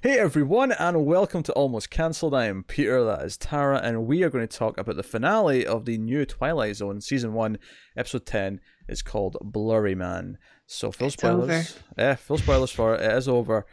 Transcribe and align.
Hey 0.00 0.16
everyone, 0.16 0.70
and 0.70 1.06
welcome 1.06 1.42
to 1.42 1.52
Almost 1.54 1.90
Cancelled. 1.90 2.32
I 2.32 2.44
am 2.44 2.62
Peter, 2.62 3.02
that 3.02 3.24
is 3.24 3.36
Tara, 3.36 3.80
and 3.82 4.06
we 4.06 4.22
are 4.22 4.30
going 4.30 4.46
to 4.46 4.56
talk 4.56 4.78
about 4.78 4.94
the 4.94 5.02
finale 5.02 5.66
of 5.66 5.86
the 5.86 5.98
new 5.98 6.24
Twilight 6.24 6.76
Zone 6.76 7.00
Season 7.00 7.32
1, 7.32 7.58
Episode 7.96 8.24
10. 8.24 8.60
It's 8.86 9.02
called 9.02 9.36
Blurry 9.42 9.96
Man. 9.96 10.38
So, 10.68 10.92
full 10.92 11.08
It's 11.08 11.16
spoilers. 11.16 11.42
over. 11.50 11.64
Yeah, 11.98 12.14
full 12.14 12.38
spoilers 12.38 12.70
for 12.70 12.94
it. 12.94 13.00
It 13.00 13.10
is 13.10 13.26
over. 13.26 13.66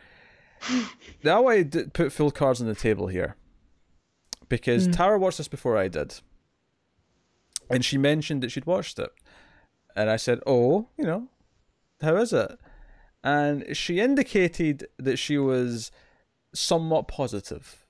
now 1.23 1.45
I 1.45 1.61
d- 1.61 1.83
put 1.93 2.11
full 2.11 2.31
cards 2.31 2.59
on 2.59 2.65
the 2.65 2.73
table 2.73 3.05
here. 3.05 3.35
Because 4.49 4.87
hmm. 4.87 4.93
Tara 4.93 5.19
watched 5.19 5.37
this 5.37 5.47
before 5.47 5.77
I 5.77 5.89
did. 5.89 6.21
And 7.69 7.85
she 7.85 7.99
mentioned 7.99 8.41
that 8.41 8.51
she'd 8.51 8.65
watched 8.65 8.97
it. 8.97 9.11
And 9.95 10.09
I 10.09 10.15
said, 10.15 10.39
Oh, 10.47 10.89
you 10.97 11.05
know, 11.05 11.27
how 12.01 12.15
is 12.15 12.33
it? 12.33 12.57
And 13.23 13.77
she 13.77 13.99
indicated 13.99 14.87
that 14.97 15.17
she 15.17 15.37
was 15.37 15.91
somewhat 16.55 17.07
positive. 17.07 17.85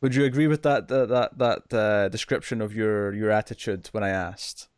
Would 0.00 0.14
you 0.14 0.24
agree 0.24 0.46
with 0.46 0.62
that 0.62 0.88
that 0.88 1.08
that, 1.08 1.38
that 1.38 1.74
uh, 1.76 2.08
description 2.10 2.60
of 2.60 2.74
your 2.74 3.12
your 3.14 3.30
attitude 3.30 3.88
when 3.92 4.04
I 4.04 4.10
asked? 4.10 4.68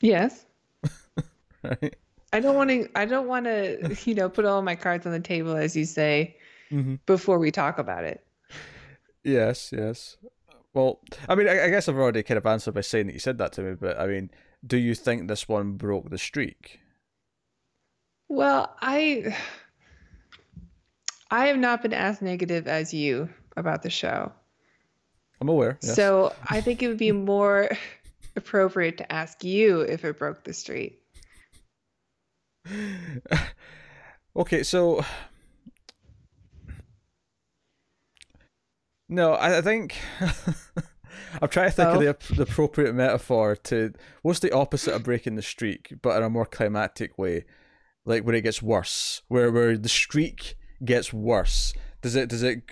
Yes. 0.00 0.46
Right. 1.62 1.94
I 2.32 2.40
don't 2.40 2.54
want 2.56 2.70
to. 2.70 2.88
I 2.94 3.04
don't 3.04 3.26
want 3.26 3.44
to. 3.44 3.94
You 4.06 4.14
know, 4.14 4.30
put 4.30 4.46
all 4.46 4.62
my 4.62 4.74
cards 4.76 5.04
on 5.04 5.12
the 5.12 5.20
table, 5.20 5.56
as 5.56 5.76
you 5.76 5.84
say, 5.84 6.36
Mm-hmm. 6.72 6.94
before 7.04 7.38
we 7.38 7.50
talk 7.50 7.78
about 7.78 8.04
it. 8.04 8.24
Yes, 9.24 9.70
yes. 9.76 10.16
Well, 10.72 11.00
I 11.28 11.34
mean, 11.34 11.48
I, 11.48 11.64
I 11.64 11.68
guess 11.68 11.86
I've 11.88 11.96
already 11.98 12.22
kind 12.22 12.38
of 12.38 12.46
answered 12.46 12.72
by 12.74 12.80
saying 12.80 13.08
that 13.08 13.12
you 13.12 13.18
said 13.18 13.36
that 13.38 13.52
to 13.54 13.60
me, 13.62 13.74
but 13.74 13.98
I 14.00 14.06
mean, 14.06 14.30
do 14.66 14.78
you 14.78 14.94
think 14.94 15.28
this 15.28 15.48
one 15.48 15.72
broke 15.72 16.08
the 16.08 16.16
streak? 16.16 16.80
Well, 18.28 18.74
I. 18.80 19.36
I 21.30 21.46
have 21.46 21.58
not 21.58 21.82
been 21.82 21.92
as 21.94 22.20
negative 22.20 22.66
as 22.66 22.92
you 22.92 23.28
about 23.56 23.82
the 23.82 23.90
show. 23.90 24.32
I'm 25.40 25.48
aware. 25.48 25.78
Yes. 25.82 25.94
So 25.94 26.34
I 26.48 26.60
think 26.60 26.82
it 26.82 26.88
would 26.88 26.98
be 26.98 27.12
more 27.12 27.70
appropriate 28.36 28.98
to 28.98 29.12
ask 29.12 29.42
you 29.44 29.80
if 29.80 30.04
it 30.04 30.18
broke 30.18 30.44
the 30.44 30.52
streak. 30.52 31.00
okay, 34.36 34.62
so 34.62 35.04
no, 39.08 39.32
I, 39.32 39.58
I 39.58 39.60
think 39.62 39.96
I'm 41.40 41.48
trying 41.48 41.70
to 41.70 41.76
think 41.76 41.88
of 41.88 41.96
Oh. 41.96 42.00
the, 42.00 42.34
the 42.34 42.42
appropriate 42.42 42.94
metaphor 42.94 43.56
to 43.56 43.92
what's 44.22 44.40
the 44.40 44.52
opposite 44.52 44.94
of 44.94 45.04
breaking 45.04 45.36
the 45.36 45.42
streak, 45.42 45.94
but 46.02 46.16
in 46.16 46.22
a 46.22 46.30
more 46.30 46.46
climactic 46.46 47.16
way, 47.18 47.44
like 48.04 48.24
where 48.24 48.34
it 48.34 48.42
gets 48.42 48.62
worse, 48.62 49.22
where 49.28 49.50
where 49.50 49.76
the 49.78 49.88
streak 49.88 50.56
gets 50.84 51.12
worse. 51.12 51.72
Does 52.02 52.14
it? 52.16 52.28
Does 52.28 52.42
it? 52.42 52.62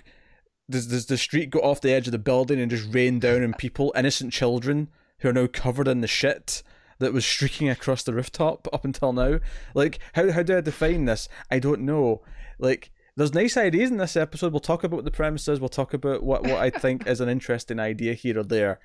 Does 0.69 0.87
does 0.87 1.05
the 1.07 1.17
street 1.17 1.49
go 1.49 1.59
off 1.59 1.81
the 1.81 1.91
edge 1.93 2.07
of 2.07 2.11
the 2.11 2.19
building 2.19 2.59
and 2.59 2.69
just 2.69 2.93
rain 2.93 3.19
down 3.19 3.43
on 3.43 3.53
people, 3.53 3.91
innocent 3.95 4.33
children 4.33 4.89
who 5.19 5.29
are 5.29 5.33
now 5.33 5.47
covered 5.47 5.87
in 5.87 6.01
the 6.01 6.07
shit? 6.07 6.63
that 6.99 7.13
was 7.13 7.25
streaking 7.25 7.69
across 7.69 8.03
the 8.03 8.13
rooftop 8.13 8.67
up 8.73 8.83
until 8.83 9.13
now. 9.13 9.39
Like, 9.73 9.99
how 10.15 10.31
how 10.33 10.43
do 10.43 10.57
I 10.57 10.59
define 10.61 11.05
this? 11.05 11.29
I 11.49 11.57
don't 11.59 11.79
know. 11.79 12.21
Like, 12.59 12.91
there's 13.15 13.33
nice 13.33 13.55
ideas 13.55 13.89
in 13.89 13.95
this 13.95 14.17
episode. 14.17 14.51
We'll 14.51 14.59
talk 14.59 14.83
about 14.83 14.97
what 14.97 15.05
the 15.05 15.11
premise 15.11 15.47
is. 15.47 15.61
We'll 15.61 15.69
talk 15.69 15.93
about 15.93 16.23
what, 16.23 16.43
what 16.43 16.57
I 16.57 16.69
think 16.69 17.07
is 17.07 17.21
an 17.21 17.29
interesting 17.29 17.79
idea 17.79 18.15
here 18.15 18.37
or 18.39 18.43
there. 18.43 18.81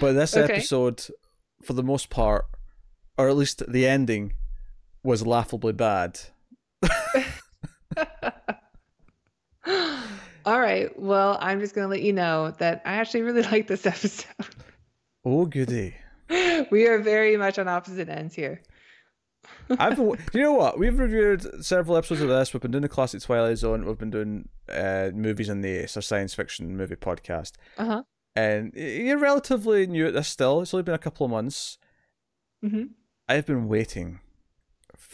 But 0.00 0.14
this 0.14 0.34
Okay. 0.34 0.54
episode, 0.54 1.02
for 1.62 1.74
the 1.74 1.82
most 1.82 2.08
part, 2.08 2.46
or 3.18 3.28
at 3.28 3.36
least 3.36 3.62
the 3.70 3.86
ending, 3.86 4.32
was 5.02 5.26
laughably 5.26 5.74
bad. 5.74 6.18
All 10.46 10.60
right. 10.60 10.90
Well, 10.98 11.38
I'm 11.40 11.60
just 11.60 11.74
going 11.74 11.86
to 11.86 11.90
let 11.90 12.02
you 12.02 12.12
know 12.12 12.52
that 12.58 12.82
I 12.84 12.94
actually 12.94 13.22
really 13.22 13.42
like 13.50 13.66
this 13.66 13.86
episode. 13.86 14.26
Oh 15.24 15.46
goody! 15.46 15.94
we 16.70 16.86
are 16.86 16.98
very 16.98 17.36
much 17.36 17.58
on 17.58 17.66
opposite 17.68 18.08
ends 18.08 18.34
here. 18.34 18.60
I've 19.78 19.96
been, 19.96 20.16
you 20.34 20.40
know 20.42 20.52
what? 20.52 20.78
We've 20.78 20.98
reviewed 20.98 21.64
several 21.64 21.96
episodes 21.96 22.20
of 22.20 22.28
this. 22.28 22.52
We've 22.52 22.60
been 22.60 22.70
doing 22.70 22.82
the 22.82 22.88
classic 22.88 23.22
Twilight 23.22 23.56
Zone. 23.58 23.84
We've 23.86 23.98
been 23.98 24.10
doing 24.10 24.48
uh, 24.70 25.10
movies 25.14 25.48
in 25.48 25.62
the 25.62 25.70
Ace, 25.70 25.96
or 25.96 26.02
science 26.02 26.34
fiction 26.34 26.76
movie 26.76 26.96
podcast. 26.96 27.52
Uh 27.78 27.84
huh. 27.86 28.02
and 28.36 28.72
you're 28.74 29.18
relatively 29.18 29.86
new 29.86 30.06
at 30.06 30.12
this 30.14 30.28
still. 30.28 30.60
It's 30.60 30.74
only 30.74 30.82
been 30.82 30.94
a 30.94 30.98
couple 30.98 31.24
of 31.24 31.30
months. 31.30 31.78
hmm 32.62 32.84
I've 33.26 33.46
been 33.46 33.68
waiting 33.68 34.20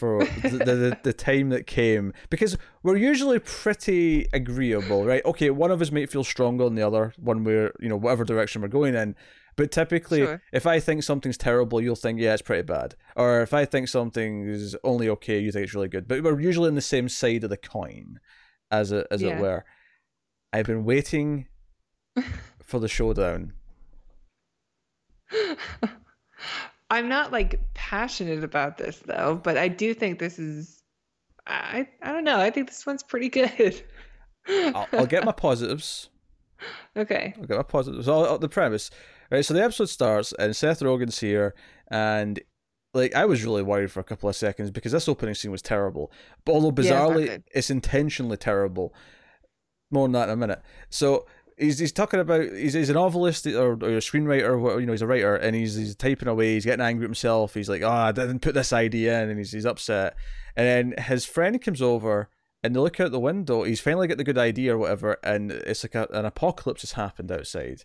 for 0.01 0.25
the, 0.25 0.49
the, 0.49 0.97
the, 1.03 1.13
time 1.13 1.49
that 1.49 1.67
came 1.67 2.11
because 2.31 2.57
we're 2.81 2.97
usually 2.97 3.37
pretty 3.37 4.27
agreeable, 4.33 5.05
right? 5.05 5.23
Okay, 5.25 5.51
one 5.51 5.69
of 5.69 5.79
us 5.79 5.91
might 5.91 6.09
feel 6.09 6.23
stronger 6.23 6.63
than 6.63 6.73
the 6.73 6.81
other, 6.81 7.13
one 7.19 7.43
where 7.43 7.71
you 7.79 7.87
know 7.87 7.97
whatever 7.97 8.23
direction 8.23 8.63
we're 8.63 8.67
going 8.67 8.95
in. 8.95 9.15
But 9.55 9.69
typically, 9.71 10.21
Sure. 10.21 10.41
if 10.51 10.65
I 10.65 10.79
think 10.79 11.03
something's 11.03 11.37
terrible, 11.37 11.79
you'll 11.79 11.95
think 11.95 12.19
yeah, 12.19 12.33
it's 12.33 12.41
pretty 12.41 12.63
bad. 12.63 12.95
Or 13.15 13.41
if 13.43 13.53
I 13.53 13.65
think 13.65 13.89
something 13.89 14.47
is 14.47 14.75
only 14.83 15.07
okay, 15.09 15.37
you 15.37 15.51
think 15.51 15.65
it's 15.65 15.75
really 15.75 15.87
good. 15.87 16.07
But 16.07 16.23
we're 16.23 16.39
usually 16.39 16.69
on 16.69 16.73
the 16.75 16.81
same 16.81 17.07
side 17.07 17.43
of 17.43 17.51
the 17.51 17.57
coin, 17.57 18.19
as 18.71 18.91
it 18.91 19.05
as 19.11 19.21
Yeah. 19.21 19.37
it 19.37 19.39
were. 19.39 19.65
I've 20.51 20.65
been 20.65 20.83
waiting 20.83 21.45
for 22.63 22.79
the 22.79 22.87
showdown. 22.87 23.53
I'm 26.91 27.07
not 27.09 27.31
like 27.31 27.59
passionate 27.73 28.43
about 28.43 28.77
this 28.77 28.97
though, 29.05 29.39
but 29.41 29.57
I 29.57 29.69
do 29.69 29.93
think 29.93 30.19
this 30.19 30.37
is. 30.37 30.83
I 31.47 31.87
I 32.03 32.11
don't 32.11 32.23
know. 32.25 32.37
I 32.39 32.51
think 32.51 32.67
this 32.67 32.85
one's 32.85 33.01
pretty 33.01 33.29
good. 33.29 33.81
I'll, 34.47 34.87
I'll 34.91 35.05
get 35.05 35.23
my 35.25 35.31
positives. 35.31 36.09
okay. 36.97 37.33
I'll 37.37 37.45
get 37.45 37.57
my 37.57 37.63
positives. 37.63 38.07
I'll- 38.07 38.37
the 38.37 38.49
premise, 38.49 38.91
right? 39.31 39.43
So 39.43 39.53
the 39.53 39.63
episode 39.63 39.89
starts, 39.89 40.33
and 40.37 40.55
Seth 40.55 40.81
Rogen's 40.81 41.19
here, 41.19 41.55
and 41.89 42.39
like 42.93 43.15
I 43.15 43.25
was 43.25 43.43
really 43.43 43.63
worried 43.63 43.91
for 43.91 44.01
a 44.01 44.03
couple 44.03 44.27
of 44.29 44.35
seconds 44.35 44.69
because 44.69 44.91
this 44.91 45.07
opening 45.07 45.33
scene 45.33 45.51
was 45.51 45.61
terrible. 45.61 46.11
But 46.45 46.53
although 46.53 46.73
Yeah, 46.83 46.89
it's 46.89 46.91
bizarrely, 46.91 47.43
it's 47.53 47.69
intentionally 47.69 48.37
terrible. 48.37 48.93
More 49.91 50.03
on 50.03 50.11
that 50.11 50.27
in 50.29 50.33
a 50.33 50.35
minute. 50.37 50.61
So. 50.89 51.25
He's, 51.61 51.77
he's 51.77 51.91
talking 51.91 52.19
about 52.19 52.51
he's, 52.51 52.73
he's 52.73 52.89
a 52.89 52.93
novelist 52.93 53.45
or, 53.45 53.73
or 53.73 53.73
a 53.73 54.01
screenwriter 54.01 54.59
or 54.59 54.79
you 54.79 54.87
know 54.87 54.93
he's 54.93 55.03
a 55.03 55.07
writer 55.07 55.35
and 55.35 55.55
he's 55.55 55.75
he's 55.75 55.95
typing 55.95 56.27
away 56.27 56.55
he's 56.55 56.65
getting 56.65 56.83
angry 56.83 57.05
at 57.05 57.09
himself 57.09 57.53
he's 57.53 57.69
like 57.69 57.83
oh 57.83 57.89
I 57.89 58.11
didn't 58.11 58.39
put 58.39 58.55
this 58.55 58.73
idea 58.73 59.21
in 59.21 59.29
and 59.29 59.37
he's 59.37 59.51
he's 59.51 59.65
upset 59.65 60.15
and 60.55 60.67
then 60.67 61.03
his 61.03 61.25
friend 61.25 61.61
comes 61.61 61.81
over 61.81 62.29
and 62.63 62.75
they 62.75 62.79
look 62.79 62.99
out 62.99 63.11
the 63.11 63.19
window. 63.19 63.63
He's 63.63 63.79
finally 63.79 64.07
got 64.07 64.17
the 64.17 64.23
good 64.23 64.37
idea 64.37 64.75
or 64.75 64.77
whatever, 64.77 65.17
and 65.23 65.51
it's 65.51 65.83
like 65.83 65.95
a, 65.95 66.07
an 66.11 66.25
apocalypse 66.25 66.81
has 66.81 66.93
happened 66.93 67.31
outside. 67.31 67.83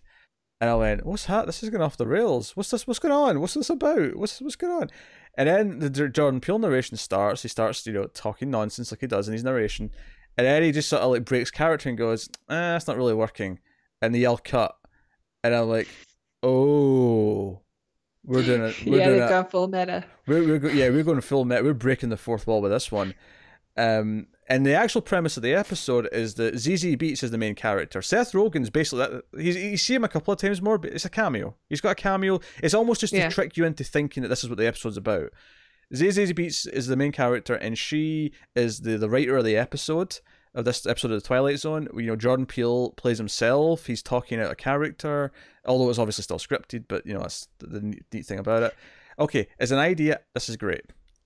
And 0.59 0.69
I 0.69 0.75
went, 0.75 1.05
"What's 1.05 1.25
that? 1.25 1.45
This 1.45 1.63
is 1.63 1.69
going 1.69 1.83
off 1.83 1.97
the 1.97 2.07
rails. 2.07 2.55
What's 2.55 2.71
this? 2.71 2.87
What's 2.87 2.99
going 2.99 3.13
on? 3.13 3.39
What's 3.39 3.53
this 3.53 3.69
about? 3.69 4.15
What's 4.15 4.41
what's 4.41 4.55
going 4.55 4.73
on?" 4.73 4.89
And 5.35 5.47
then 5.47 5.79
the 5.79 6.09
Jordan 6.09 6.41
Peele 6.41 6.59
narration 6.59 6.97
starts. 6.97 7.43
He 7.43 7.47
starts, 7.47 7.85
you 7.85 7.93
know, 7.93 8.05
talking 8.05 8.49
nonsense 8.49 8.91
like 8.91 9.01
he 9.01 9.07
does 9.07 9.27
in 9.27 9.33
his 9.33 9.43
narration, 9.43 9.91
and 10.37 10.47
then 10.47 10.63
he 10.63 10.71
just 10.71 10.89
sort 10.89 11.03
of 11.03 11.11
like 11.11 11.25
breaks 11.25 11.51
character 11.51 11.89
and 11.89 11.97
goes, 11.97 12.29
"Ah, 12.49 12.73
that's 12.73 12.87
not 12.87 12.97
really 12.97 13.13
working." 13.13 13.59
And 14.01 14.13
they 14.13 14.19
yell 14.19 14.37
cut, 14.37 14.75
and 15.43 15.53
I'm 15.55 15.67
like, 15.69 15.87
"Oh." 16.43 17.61
We're 18.23 18.43
doing 18.43 18.61
it. 18.63 18.75
We're 18.85 18.97
yeah, 18.99 19.05
doing 19.05 19.19
they've 19.21 19.29
gone 19.29 19.47
full 19.47 19.67
meta. 19.69 20.03
We're, 20.27 20.45
we're 20.45 20.59
go- 20.59 20.67
yeah, 20.67 20.89
we're 20.89 21.03
going 21.03 21.21
full 21.21 21.45
meta. 21.45 21.63
We're 21.63 21.73
breaking 21.73 22.09
the 22.09 22.17
fourth 22.17 22.45
wall 22.45 22.61
with 22.61 22.71
this 22.71 22.91
one. 22.91 23.13
Um, 23.77 24.27
and 24.49 24.65
the 24.65 24.73
actual 24.73 24.99
premise 25.01 25.37
of 25.37 25.43
the 25.43 25.53
episode 25.53 26.09
is 26.11 26.33
that 26.33 26.55
Zazie 26.55 26.97
Beetz 26.97 27.23
is 27.23 27.31
the 27.31 27.37
main 27.37 27.55
character. 27.55 28.01
Seth 28.01 28.33
Rogen's 28.33 28.69
basically 28.69 28.99
that. 28.99 29.23
He's, 29.39 29.55
you 29.55 29.77
see 29.77 29.95
him 29.95 30.03
a 30.03 30.09
couple 30.09 30.33
of 30.33 30.39
times 30.41 30.61
more, 30.61 30.77
but 30.77 30.91
it's 30.91 31.05
a 31.05 31.09
cameo. 31.09 31.55
He's 31.69 31.79
got 31.79 31.91
a 31.91 31.95
cameo. 31.95 32.41
It's 32.61 32.73
almost 32.73 32.99
just 32.99 33.13
Yeah. 33.13 33.29
to 33.29 33.33
trick 33.33 33.55
you 33.55 33.63
into 33.63 33.85
thinking 33.85 34.23
that 34.23 34.29
this 34.29 34.43
is 34.43 34.49
what 34.49 34.57
the 34.57 34.67
episode's 34.67 34.97
about. 34.97 35.31
Zazie 35.93 36.37
Beetz 36.37 36.67
is 36.67 36.87
the 36.87 36.97
main 36.97 37.13
character, 37.13 37.55
and 37.55 37.77
she 37.77 38.33
is 38.57 38.81
the, 38.81 38.97
the 38.97 39.09
writer 39.09 39.37
of 39.37 39.45
the 39.45 39.55
episode 39.55 40.19
of 40.57 40.65
this 40.65 40.85
episode 40.87 41.11
of 41.11 41.21
the 41.21 41.27
Twilight 41.27 41.59
Zone. 41.59 41.87
You 41.95 42.07
know, 42.07 42.15
Jordan 42.15 42.47
Peele 42.47 42.89
plays 42.97 43.19
himself. 43.19 43.85
He's 43.85 44.01
talking 44.01 44.39
out 44.41 44.51
a 44.51 44.55
character, 44.55 45.31
although 45.65 45.89
it's 45.89 45.99
obviously 45.99 46.23
still 46.23 46.39
scripted. 46.39 46.85
But 46.87 47.05
you 47.05 47.13
know, 47.13 47.19
that's 47.21 47.47
the, 47.59 47.79
neat, 47.79 48.25
thing 48.25 48.39
about 48.39 48.63
it. 48.63 48.75
Okay, 49.19 49.47
as 49.59 49.71
an 49.71 49.77
idea, 49.77 50.19
this 50.33 50.49
is 50.49 50.57
great. 50.57 50.81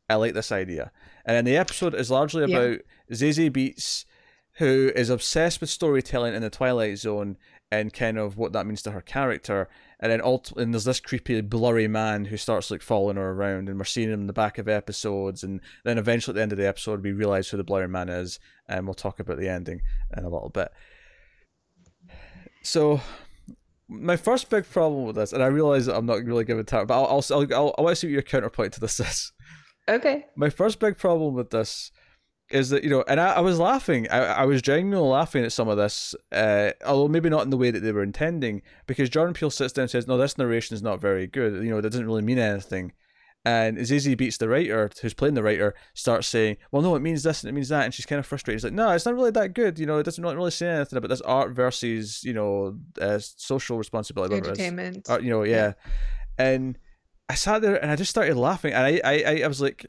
I 0.10 0.16
like 0.16 0.34
this 0.34 0.52
idea. 0.52 0.92
And 1.26 1.38
then 1.38 1.46
the 1.46 1.56
episode 1.56 1.96
is 1.96 2.12
largely 2.12 2.46
Yeah. 2.46 2.58
about 2.58 2.80
Zazie 3.12 3.50
Beetz, 3.50 4.04
who 4.56 4.92
is 4.96 5.10
obsessed 5.10 5.62
with 5.62 5.70
storytelling 5.70 6.34
in 6.36 6.42
the 6.42 6.50
Twilight 6.50 6.98
Zone 6.98 7.38
and 7.72 7.94
kind 7.94 8.18
of 8.18 8.38
what 8.38 8.52
that 8.52 8.66
means 8.66 8.82
to 8.82 8.92
her 8.92 9.02
character. 9.02 9.70
And 10.00 10.12
then 10.12 10.22
ult- 10.22 10.52
and 10.58 10.74
there's 10.74 10.84
this 10.84 11.00
creepy, 11.00 11.40
blurry 11.42 11.88
man 11.88 12.26
who 12.26 12.36
starts 12.36 12.70
like 12.70 12.82
following 12.82 13.16
her 13.16 13.32
around, 13.32 13.70
and 13.70 13.80
we're 13.80 13.86
seeing 13.86 14.10
him 14.10 14.22
in 14.22 14.28
the 14.28 14.34
back 14.34 14.58
of 14.58 14.68
episodes. 14.68 15.44
And 15.44 15.62
then 15.86 15.98
eventually 15.98 16.34
at 16.34 16.36
the 16.36 16.42
end 16.42 16.52
of 16.52 16.58
the 16.58 16.68
episode, 16.68 17.02
we 17.02 17.14
realize 17.14 17.48
who 17.50 17.58
the 17.58 17.64
blurry 17.64 17.88
man 17.88 18.10
is, 18.10 18.40
and 18.68 18.86
we'll 18.86 18.94
talk 18.94 19.20
about 19.20 19.38
the 19.38 19.48
ending 19.48 19.82
in 20.16 20.26
a 20.26 20.30
little 20.30 20.50
bit. 20.50 20.72
So, 22.64 23.00
my 23.88 24.18
first 24.18 24.50
big 24.50 24.70
problem 24.70 25.06
with 25.06 25.16
this, 25.16 25.34
and 25.34 25.42
I 25.42 25.48
realize 25.48 25.86
that 25.86 25.96
I'm 25.96 26.06
not 26.06 26.24
really 26.24 26.46
giving 26.46 26.66
time, 26.66 26.88
but 26.88 26.96
I'll, 26.96 27.06
I'll, 27.06 27.40
I'll, 27.40 27.54
I'll 27.54 27.76
I 27.78 27.82
want 27.82 27.94
to 27.94 27.96
see 27.96 28.08
what 28.08 28.14
your 28.14 28.22
counterpoint 28.22 28.74
to 28.74 28.80
this 28.80 29.00
is. 29.00 29.32
Okay. 29.88 30.26
My 30.36 30.50
first 30.50 30.80
big 30.80 30.98
problem 30.98 31.34
with 31.34 31.50
this 31.50 31.92
is 32.54 32.70
that 32.70 32.84
you 32.84 32.90
know, 32.90 33.04
and 33.08 33.20
I, 33.20 33.34
I 33.34 33.40
was 33.40 33.60
laughing. 33.60 34.08
I, 34.10 34.20
I 34.20 34.46
was 34.46 34.62
genuinely 34.62 35.10
laughing 35.10 35.44
at 35.44 35.52
some 35.52 35.68
of 35.68 35.78
this, 35.78 36.16
uh, 36.32 36.72
although 36.86 37.08
maybe 37.08 37.30
not 37.30 37.44
in 37.44 37.50
the 37.50 37.58
way 37.58 37.72
that 37.72 37.80
they 37.80 37.92
were 37.92 38.04
intending, 38.04 38.62
because 38.88 39.10
Jordan 39.10 39.34
Peele 39.34 39.50
sits 39.50 39.74
down 39.74 39.84
and 39.84 39.92
says, 39.92 40.08
"No, 40.08 40.18
this 40.18 40.38
narration 40.38 40.76
is 40.76 40.84
not 40.84 41.00
very 41.00 41.28
good. 41.28 41.64
You 41.64 41.70
know, 41.70 41.82
that 41.82 41.90
doesn't 41.92 42.06
really 42.06 42.22
mean 42.22 42.40
anything." 42.40 42.94
And 43.44 43.80
Zazie 43.80 44.16
Beetz 44.16 44.38
the 44.38 44.48
writer, 44.48 44.90
who's 45.02 45.16
playing 45.16 45.34
the 45.34 45.42
writer, 45.42 45.74
starts 45.94 46.28
saying, 46.28 46.58
"Well, 46.72 46.82
no, 46.82 46.96
it 46.96 47.02
means 47.02 47.24
this 47.24 47.44
and 47.44 47.50
it 47.50 47.54
means 47.54 47.70
that," 47.70 47.86
and 47.86 47.94
she's 47.94 48.06
kind 48.06 48.20
of 48.20 48.26
frustrated. 48.26 48.60
She's 48.60 48.66
like, 48.66 48.74
"No, 48.74 48.92
it's 48.92 49.06
not 49.06 49.16
really 49.16 49.32
that 49.32 49.54
good. 49.54 49.80
You 49.80 49.88
know, 49.88 49.98
it 49.98 50.04
doesn't 50.04 50.24
really 50.24 50.52
say 50.52 50.68
anything 50.68 50.98
about 50.98 51.10
this 51.10 51.22
art 51.22 51.52
versus 51.52 52.24
you 52.24 52.34
know 52.34 52.78
uh, 53.02 53.20
social 53.20 53.78
responsibility, 53.78 54.36
entertainment. 54.36 55.10
Art, 55.10 55.24
you 55.24 55.32
know, 55.32 55.44
yeah. 55.44 55.56
yeah. 55.56 55.74
And 56.38 56.78
I 57.30 57.36
sat 57.36 57.62
there 57.62 57.82
and 57.82 57.90
I 57.90 57.96
just 57.96 58.12
started 58.12 58.36
laughing, 58.36 58.74
and 58.74 58.86
I, 58.86 59.02
I, 59.04 59.42
I 59.44 59.48
was 59.48 59.62
like, 59.62 59.86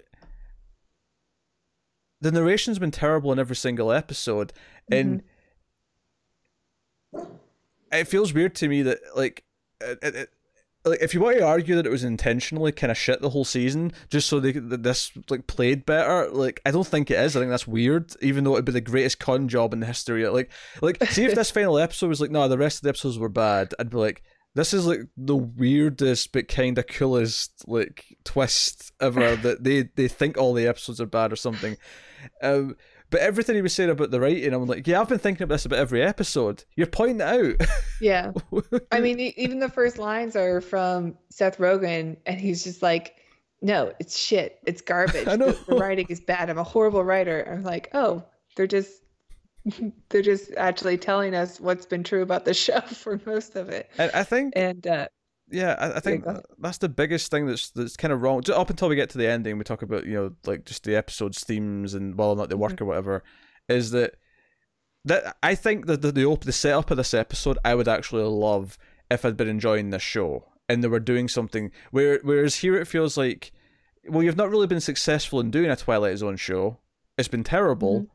the 2.23 2.33
narration's 2.33 2.79
been 2.79 2.91
terrible 2.91 3.33
in 3.33 3.39
every 3.39 3.57
single 3.57 3.93
episode, 3.93 4.53
and 4.91 5.23
mm-hmm. 7.15 7.33
it 7.93 8.09
feels 8.09 8.33
weird 8.33 8.55
to 8.57 8.69
me 8.69 8.83
that 8.83 9.01
like. 9.15 9.45
It, 9.81 9.99
it, 10.03 10.31
like 10.85 11.01
if 11.01 11.15
you 11.15 11.21
want 11.21 11.39
to 11.39 11.47
argue 11.47 11.77
that 11.77 11.87
it 11.87 11.93
was 11.93 12.03
intentionally 12.03 12.73
kind 12.73 12.91
of 12.91 12.99
shit 12.99 13.21
the 13.21 13.31
whole 13.31 13.45
season 13.45 13.93
just 14.11 14.29
so 14.29 14.41
they 14.41 14.51
that 14.51 14.83
this 14.83 15.13
like 15.31 15.47
played 15.47 15.87
better 15.87 16.29
like 16.31 16.61
i 16.67 16.73
don't 16.73 16.89
think 16.89 17.09
it 17.09 17.21
is 17.21 17.37
i 17.37 17.41
think 17.41 17.51
that's 17.51 17.69
weird 17.69 18.13
even 18.21 18.43
though 18.43 18.55
it'd 18.55 18.65
be 18.65 18.73
the 18.73 18.81
greatest 18.81 19.21
con 19.21 19.47
job 19.47 19.73
in 19.73 19.79
the 19.79 19.87
history 19.87 20.27
like 20.29 20.51
like 20.81 21.01
see 21.07 21.25
if 21.25 21.37
this 21.37 21.51
final 21.53 21.79
episode 21.79 22.09
was 22.09 22.21
like 22.21 22.33
no 22.33 22.49
the 22.49 22.59
rest 22.59 22.79
of 22.79 22.83
the 22.83 22.89
episodes 22.89 23.17
were 23.17 23.29
bad 23.29 23.73
i'd 23.79 23.91
be 23.91 23.97
like 23.97 24.25
this 24.55 24.75
is 24.75 24.87
like 24.87 25.01
the 25.17 25.37
weirdest 25.37 26.33
but 26.33 26.49
kind 26.49 26.77
of 26.77 26.87
coolest 26.87 27.65
like 27.67 28.17
twist 28.25 28.93
ever 29.01 29.37
that 29.37 29.65
they 29.65 29.89
they 29.95 30.09
think 30.09 30.37
all 30.37 30.53
the 30.53 30.67
episodes 30.67 31.01
are 31.01 31.07
bad 31.07 31.33
or 31.33 31.37
something. 31.37 31.77
Um, 32.43 32.77
but 33.11 33.21
everything 33.21 33.57
he 33.57 33.63
was 33.63 33.75
saying 33.75 33.91
about 33.91 34.11
the 34.11 34.21
writing, 34.21 34.53
I'm 34.53 34.67
like, 34.67 34.87
yeah, 34.87 35.01
I've 35.01 35.09
been 35.09 35.19
thinking 35.19 35.45
about 35.45 35.57
this 35.57 35.67
about 35.67 35.79
every 35.79 36.03
episode. 36.03 36.65
You're 36.77 36.87
pointing 36.87 37.21
it 37.21 37.23
out. 37.23 37.69
Yeah, 38.01 38.33
I 38.91 38.99
mean, 38.99 39.21
even 39.21 39.61
the 39.61 39.69
first 39.69 39.97
lines 39.97 40.35
are 40.35 40.61
from 40.61 41.17
Seth 41.31 41.59
Rogen, 41.59 42.17
and 42.27 42.41
he's 42.41 42.65
just 42.65 42.83
like, 42.83 43.15
"No, 43.61 43.93
it's 44.01 44.19
shit. 44.19 44.59
It's 44.67 44.81
garbage. 44.81 45.29
I 45.29 45.37
know. 45.37 45.53
The, 45.53 45.77
writing 45.77 46.07
is 46.09 46.19
bad. 46.19 46.51
I'm 46.51 46.59
a 46.59 46.65
horrible 46.65 47.05
writer." 47.05 47.49
I'm 47.49 47.63
like, 47.63 47.91
"Oh, 47.95 48.25
they're 48.57 48.67
just 48.67 49.03
they're 50.09 50.23
just 50.23 50.53
actually 50.57 50.99
telling 50.99 51.35
us 51.35 51.61
what's 51.61 51.87
been 51.87 52.03
true 52.03 52.23
about 52.23 52.45
the 52.45 52.55
show 52.55 52.81
for 52.81 53.21
most 53.25 53.57
of 53.57 53.69
it. 53.69 53.91
And 53.99 54.11
I 54.15 54.25
think, 54.25 54.55
and 54.57 54.87
uh, 54.87 55.09
yeah, 55.53 55.77
I, 55.79 55.97
I 55.97 56.01
think 56.01 56.25
yeah, 56.25 56.41
that's 56.59 56.79
the 56.79 56.89
biggest 56.89 57.31
thing 57.31 57.47
that's 57.47 57.71
that's 57.71 57.97
kind 57.97 58.13
of 58.13 58.23
wrong. 58.23 58.43
Just 58.43 58.59
up 58.59 58.71
until 58.71 58.89
we 58.89 58.97
get 58.97 59.11
to 59.11 59.19
the 59.19 59.29
ending, 59.29 59.59
we 59.59 59.65
talk 59.65 59.83
about 59.83 60.07
you 60.07 60.15
know 60.15 60.33
like 60.47 60.65
just 60.65 60.85
the 60.85 60.97
episode's 60.97 61.45
themes 61.45 61.95
and 61.95 62.17
whether 62.17 62.31
or 62.31 62.37
not 62.37 62.49
they 62.49 62.55
work 62.55 62.73
mm-hmm. 62.73 62.85
or 62.85 62.89
whatever. 62.89 63.23
Is 63.69 63.91
that 63.93 64.15
that 65.05 65.37
I 65.43 65.55
think 65.55 65.87
that 65.87 66.03
the, 66.03 66.13
the 66.13 66.39
the 66.43 66.53
setup 66.53 66.91
of 66.91 66.97
this 66.97 67.15
episode 67.15 67.59
I 67.65 67.75
would 67.75 67.89
actually 67.89 68.25
love 68.25 68.79
if 69.11 69.25
I'd 69.25 69.37
been 69.37 69.49
enjoying 69.49 69.91
this 69.91 70.03
show 70.03 70.47
and 70.69 70.83
they 70.83 70.89
were 70.89 71.01
doing 71.01 71.29
something 71.29 71.71
where 71.91 72.21
whereas 72.23 72.57
here 72.57 72.77
it 72.77 72.87
feels 72.87 73.17
like 73.17 73.53
well 74.09 74.23
you've 74.23 74.37
not 74.37 74.51
really 74.51 74.67
been 74.67 74.81
successful 74.81 75.41
in 75.41 75.51
doing 75.51 75.71
a 75.71 75.77
Twilight 75.77 76.19
Zone 76.19 76.37
show. 76.37 76.79
It's 77.19 77.29
been 77.29 77.45
terrible. 77.45 78.01
Mm-hmm 78.01 78.15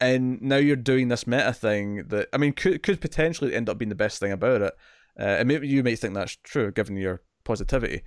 and 0.00 0.42
now 0.42 0.56
you're 0.56 0.76
doing 0.76 1.08
this 1.08 1.26
meta 1.26 1.52
thing 1.52 2.04
that 2.08 2.28
I 2.32 2.36
mean 2.36 2.52
could 2.52 2.82
could 2.82 3.00
potentially 3.00 3.54
end 3.54 3.68
up 3.68 3.78
being 3.78 3.88
the 3.88 3.94
best 3.94 4.20
thing 4.20 4.32
about 4.32 4.60
it. 4.60 4.74
Uh, 5.18 5.22
and 5.22 5.48
maybe 5.48 5.68
you 5.68 5.82
may 5.82 5.96
think 5.96 6.14
that's 6.14 6.36
true 6.42 6.72
given 6.72 6.96
your 6.96 7.22
positivity. 7.44 8.02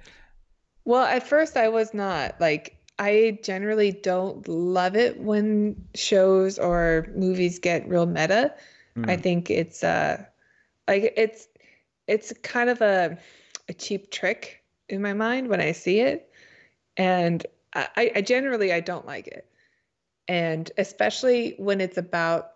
Well, 0.86 1.04
at 1.04 1.28
first 1.28 1.58
I 1.58 1.70
was 1.70 1.94
not 1.94 2.40
like 2.40 2.78
I 3.00 3.40
generally 3.44 3.92
don't 3.92 4.48
love 4.48 4.96
it 4.96 5.20
when 5.20 5.76
shows 5.94 6.58
or 6.58 7.08
movies 7.16 7.60
get 7.60 7.88
real 7.88 8.06
meta. 8.06 8.54
Mm. 8.98 9.10
I 9.10 9.16
hmm. 9.16 9.22
think 9.22 9.50
it's 9.50 9.84
uh 9.84 10.24
like 10.88 11.14
it's 11.16 11.48
it's 12.08 12.34
kind 12.44 12.70
of 12.70 12.82
a 12.82 13.18
a 13.70 13.74
cheap 13.74 14.12
trick 14.12 14.64
in 14.90 15.02
my 15.02 15.14
mind 15.14 15.50
when 15.50 15.62
I 15.62 15.74
see 15.74 16.00
it. 16.00 16.30
And 16.96 17.46
I, 17.74 18.12
I 18.16 18.22
generally 18.22 18.74
I 18.74 18.80
don't 18.80 19.06
like 19.06 19.28
it 19.28 19.48
and 20.28 20.72
especially 20.78 21.56
when 21.58 21.82
it's 21.82 21.98
about 21.98 22.52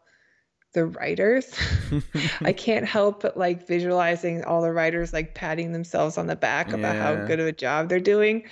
the 0.74 0.86
writers 0.86 1.54
i 2.42 2.54
can't 2.54 2.86
help 2.86 3.22
but 3.22 3.38
like 3.38 3.68
visualizing 3.68 4.44
all 4.44 4.62
the 4.62 4.72
writers 4.72 5.14
like 5.14 5.36
patting 5.36 5.72
themselves 5.72 6.18
on 6.18 6.28
the 6.28 6.36
back 6.36 6.72
about 6.72 6.96
yeah. 6.96 7.04
how 7.04 7.26
good 7.26 7.40
of 7.40 7.48
a 7.48 7.52
job 7.52 7.90
they're 7.90 8.00
doing 8.00 8.44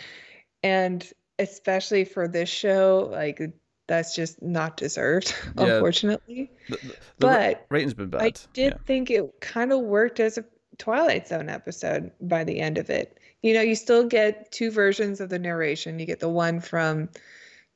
and 0.63 1.11
especially 1.37 2.03
for 2.03 2.27
this 2.27 2.49
show 2.49 3.09
like 3.11 3.41
that's 3.87 4.13
just 4.13 4.41
not 4.41 4.77
deserved 4.77 5.33
yeah. 5.57 5.63
unfortunately 5.75 6.51
the, 6.69 6.77
the, 6.77 6.87
the 6.87 6.95
but 7.17 7.65
rating's 7.69 7.93
been 7.93 8.09
bad 8.09 8.21
i 8.21 8.31
did 8.53 8.73
yeah. 8.73 8.77
think 8.85 9.09
it 9.09 9.25
kind 9.39 9.71
of 9.71 9.79
worked 9.79 10.19
as 10.19 10.37
a 10.37 10.45
twilight 10.77 11.27
zone 11.27 11.49
episode 11.49 12.11
by 12.21 12.43
the 12.43 12.59
end 12.59 12.77
of 12.77 12.89
it 12.89 13.17
you 13.41 13.53
know 13.53 13.61
you 13.61 13.75
still 13.75 14.05
get 14.05 14.51
two 14.51 14.71
versions 14.71 15.21
of 15.21 15.29
the 15.29 15.39
narration 15.39 15.99
you 15.99 16.05
get 16.05 16.19
the 16.19 16.29
one 16.29 16.59
from 16.59 17.09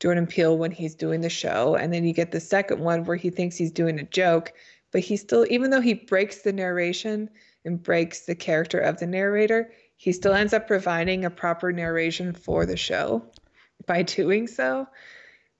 Jordan 0.03 0.27
Peele 0.27 0.57
when 0.57 0.71
he's 0.71 0.95
doing 0.95 1.21
the 1.21 1.29
show. 1.29 1.75
And 1.75 1.93
then 1.93 2.03
you 2.03 2.11
get 2.11 2.33
the 2.33 2.41
second 2.41 2.81
one 2.81 3.05
where 3.05 3.15
he 3.15 3.29
thinks 3.29 3.55
he's 3.55 3.71
doing 3.71 3.97
a 3.97 4.03
joke, 4.03 4.51
but 4.91 4.99
he 4.99 5.15
still, 5.15 5.47
even 5.49 5.69
though 5.69 5.79
he 5.79 5.93
breaks 5.93 6.41
the 6.41 6.51
narration 6.51 7.29
and 7.63 7.81
breaks 7.81 8.25
the 8.25 8.35
character 8.35 8.79
of 8.79 8.99
the 8.99 9.07
narrator, 9.07 9.71
he 9.95 10.11
still 10.11 10.33
ends 10.33 10.51
up 10.51 10.67
providing 10.67 11.23
a 11.23 11.29
proper 11.29 11.71
narration 11.71 12.33
for 12.33 12.65
the 12.65 12.75
show 12.75 13.23
by 13.85 14.01
doing 14.01 14.45
so. 14.45 14.85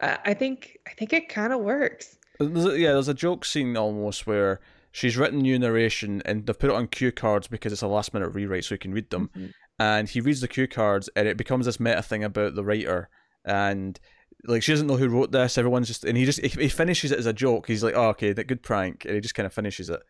Uh, 0.02 0.18
I 0.26 0.34
think 0.34 0.78
I 0.86 0.92
think 0.92 1.14
it 1.14 1.30
kind 1.30 1.54
of 1.54 1.62
works. 1.62 2.18
There's 2.38 2.66
a, 2.66 2.78
yeah, 2.78 2.92
there's 2.92 3.08
a 3.08 3.14
joke 3.14 3.46
scene 3.46 3.78
almost 3.78 4.28
where 4.28 4.60
she's 4.92 5.16
written 5.16 5.40
new 5.40 5.58
narration 5.58 6.22
and 6.26 6.46
they've 6.46 6.60
put 6.60 6.70
it 6.70 6.76
on 6.76 6.88
cue 6.88 7.14
cards 7.14 7.48
because 7.48 7.72
it's 7.72 7.82
a 7.82 7.88
last 7.88 8.14
minute 8.14 8.34
rewrite 8.34 8.66
so 8.66 8.76
you 8.76 8.80
can 8.80 8.94
read 8.94 9.10
them. 9.10 9.30
Mm-hmm. 9.38 9.48
And 9.80 10.10
he 10.10 10.20
reads 10.20 10.42
the 10.42 10.50
cue 10.50 10.68
cards 10.68 11.10
and 11.16 11.30
it 11.30 11.38
becomes 11.38 11.66
this 11.66 11.80
meta 11.80 12.02
thing 12.02 12.26
about 12.26 12.56
the 12.56 12.66
writer 12.66 13.08
and 13.46 14.00
like 14.46 14.64
she 14.64 14.72
doesn't 14.72 14.88
know 14.88 14.98
who 14.98 15.10
wrote 15.10 15.32
this. 15.32 15.58
Everyone's 15.58 15.88
just 15.88 16.06
and 16.06 16.18
he 16.18 16.26
just 16.26 16.42
he 16.42 16.70
finishes 16.70 17.12
it 17.12 17.20
as 17.20 17.26
a 17.26 17.34
joke. 17.34 17.68
He's 17.68 17.84
like, 17.84 17.96
"Oh, 17.96 18.10
okay, 18.10 18.34
that 18.34 18.48
good 18.48 18.62
prank," 18.64 19.06
and 19.06 19.16
he 19.16 19.22
just 19.22 19.36
kind 19.36 19.46
of 19.46 19.54
finishes 19.54 19.90
it. 19.90 20.02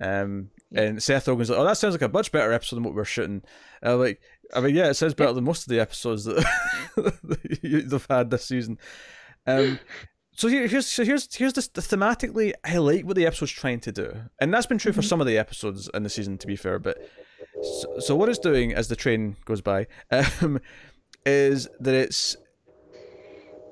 Um, 0.00 0.50
yeah. 0.70 0.82
and 0.82 1.02
Seth 1.02 1.26
Rogen's 1.26 1.50
like, 1.50 1.58
"Oh, 1.58 1.64
that 1.64 1.76
sounds 1.76 1.94
like 1.94 2.02
a 2.02 2.08
much 2.08 2.32
better 2.32 2.52
episode 2.52 2.76
than 2.76 2.84
what 2.84 2.94
we're 2.94 3.04
shooting." 3.04 3.42
Uh, 3.84 3.96
like, 3.96 4.20
I 4.54 4.60
mean, 4.60 4.74
yeah, 4.74 4.88
it 4.88 4.94
sounds 4.94 5.14
better 5.14 5.32
than 5.32 5.44
most 5.44 5.62
of 5.62 5.68
the 5.68 5.80
episodes 5.80 6.24
that, 6.24 6.44
they've 7.62 8.06
had 8.08 8.30
this 8.30 8.46
season. 8.46 8.78
Um, 9.46 9.78
so 10.32 10.48
here, 10.48 10.66
here's 10.66 10.86
so 10.86 11.04
here's 11.04 11.34
here's 11.34 11.52
this 11.52 11.68
thematically. 11.68 12.52
I 12.64 12.78
like 12.78 13.04
what 13.04 13.16
the 13.16 13.26
episode's 13.26 13.52
trying 13.52 13.80
to 13.80 13.92
do, 13.92 14.12
and 14.40 14.52
that's 14.52 14.66
been 14.66 14.78
true 14.78 14.92
for 14.92 15.00
mm-hmm. 15.00 15.08
some 15.08 15.20
of 15.20 15.26
the 15.26 15.38
episodes 15.38 15.90
in 15.92 16.02
the 16.02 16.10
season, 16.10 16.38
to 16.38 16.46
be 16.46 16.56
fair. 16.56 16.78
But 16.78 16.98
so, 17.62 17.98
so 17.98 18.16
what 18.16 18.28
it's 18.28 18.38
doing 18.38 18.72
as 18.72 18.88
the 18.88 18.96
train 18.96 19.36
goes 19.44 19.60
by, 19.60 19.86
um, 20.10 20.60
is 21.26 21.68
that 21.80 21.94
it's 21.94 22.36